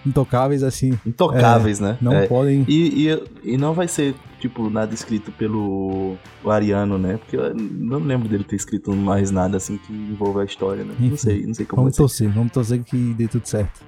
[0.05, 1.97] intocáveis, assim, Intocáveis, né?
[1.99, 2.27] não É.
[2.27, 2.63] podem.
[2.67, 3.09] E,
[3.43, 6.15] e, e não vai ser, tipo, nada escrito pelo
[6.45, 7.17] Ariano, né?
[7.17, 10.93] Porque eu não lembro dele ter escrito mais nada assim que envolva a história, né?
[10.93, 13.85] Enfim, não sei, não sei como Vamos torcer, vamos torcer que dê tudo certo.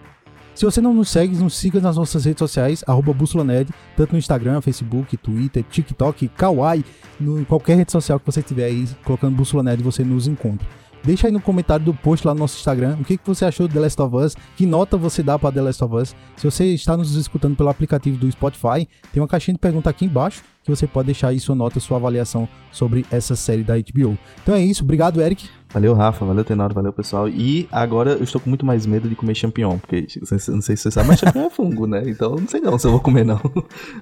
[0.59, 4.11] Se você não nos segue, nos siga nas nossas redes sociais, arroba Bússola Nerd, tanto
[4.11, 6.84] no Instagram, Facebook, Twitter, TikTok, Kawaii,
[7.17, 10.67] no, em qualquer rede social que você tiver aí, colocando Bússola Nerd, você nos encontra.
[11.03, 13.67] Deixa aí no comentário do post lá no nosso Instagram o que, que você achou
[13.67, 16.15] do The Last of Us, que nota você dá para The Last of Us.
[16.35, 20.05] Se você está nos escutando pelo aplicativo do Spotify, tem uma caixinha de pergunta aqui
[20.05, 24.17] embaixo que você pode deixar aí sua nota, sua avaliação sobre essa série da HBO.
[24.43, 25.47] Então é isso, obrigado Eric.
[25.71, 27.30] Valeu, Rafa, valeu, Tenório, valeu, pessoal.
[27.30, 30.05] E agora eu estou com muito mais medo de comer champignon, porque
[30.51, 32.03] não sei, se você sabe, mas champignon é fungo, né?
[32.07, 33.39] Então não sei não se eu vou comer, não.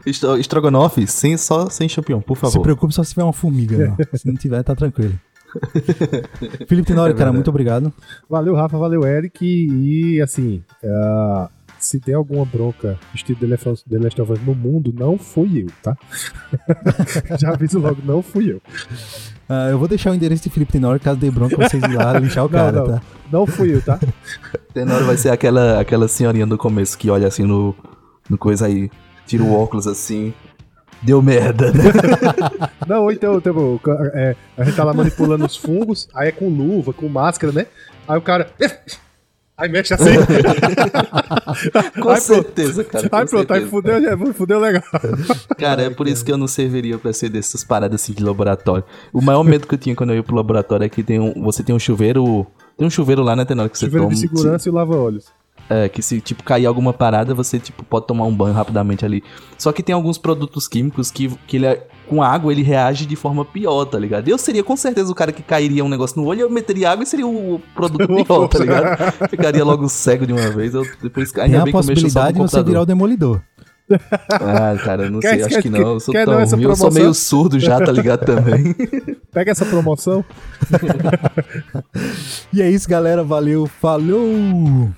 [0.05, 2.61] Estro- Estrogonofe, sem, só sem champignon, por Se favor.
[2.63, 4.17] preocupe só se tiver uma formiga, não.
[4.17, 5.13] Se não tiver, tá tranquilo.
[6.67, 7.91] Felipe Tenório, cara, muito obrigado.
[8.29, 9.45] Valeu, Rafa, valeu, Eric.
[9.45, 11.49] E assim, ah,
[11.79, 13.47] se tem alguma bronca estilo The
[13.97, 15.97] Last of- Us no mundo, não fui eu, tá?
[17.39, 18.61] Já aviso logo, não fui eu.
[19.49, 22.19] Ah, eu vou deixar o endereço de Felipe Tenório, caso dê bronca, vocês ir lá
[22.19, 22.93] linchar o cara, não, não.
[22.95, 23.01] tá?
[23.31, 23.99] Não fui eu, tá?
[24.73, 27.73] Tenório vai ser aquela, aquela senhorinha do começo que olha assim no,
[28.29, 28.89] no coisa aí,
[29.25, 30.33] tira o óculos assim.
[31.01, 31.83] Deu merda, né?
[32.87, 33.79] Não, ou então, tipo,
[34.13, 37.67] é, a gente tá lá manipulando os fungos, aí é com luva, com máscara, né?
[38.07, 38.49] Aí o cara.
[39.57, 40.05] Aí mexe assim.
[41.99, 42.21] Com Aí pronto.
[42.21, 43.09] certeza, cara.
[43.09, 43.69] com Aí pronto, aí certeza.
[44.17, 44.83] fudeu, fudeu legal.
[45.57, 48.83] Cara, é por isso que eu não serviria pra ser dessas paradas assim de laboratório.
[49.11, 51.33] O maior medo que eu tinha quando eu ia pro laboratório é que tem um,
[51.41, 52.45] você tem um chuveiro.
[52.77, 53.71] Tem um chuveiro lá, né, Tenório?
[53.71, 54.13] Que você Chuveiro toma.
[54.13, 55.25] de segurança e lava-olhos.
[55.69, 59.22] É, que se, tipo, cair alguma parada, você, tipo, pode tomar um banho rapidamente ali.
[59.57, 63.18] Só que tem alguns produtos químicos que, que ele, é- com água, ele reage de
[63.18, 64.30] forma pior, tá ligado?
[64.30, 67.03] Eu seria, com certeza, o cara que cairia um negócio no olho, eu meteria água
[67.03, 69.30] e seria o produto pior, tá ligado?
[69.30, 70.73] Ficaria logo cego de uma vez.
[70.73, 72.81] Eu, depois, Tem ainda a bem que eu mexo só possibilidade de no você virar
[72.84, 73.41] o demolidor.
[74.31, 75.80] Ah, cara, eu não Quer- sei, acho quer- que não.
[75.94, 76.64] Eu sou tão ruim.
[76.64, 78.73] Eu sou meio surdo já, tá ligado também.
[79.34, 80.23] Pega essa promoção.
[82.53, 83.22] E é isso, galera.
[83.23, 84.89] Valeu, falou!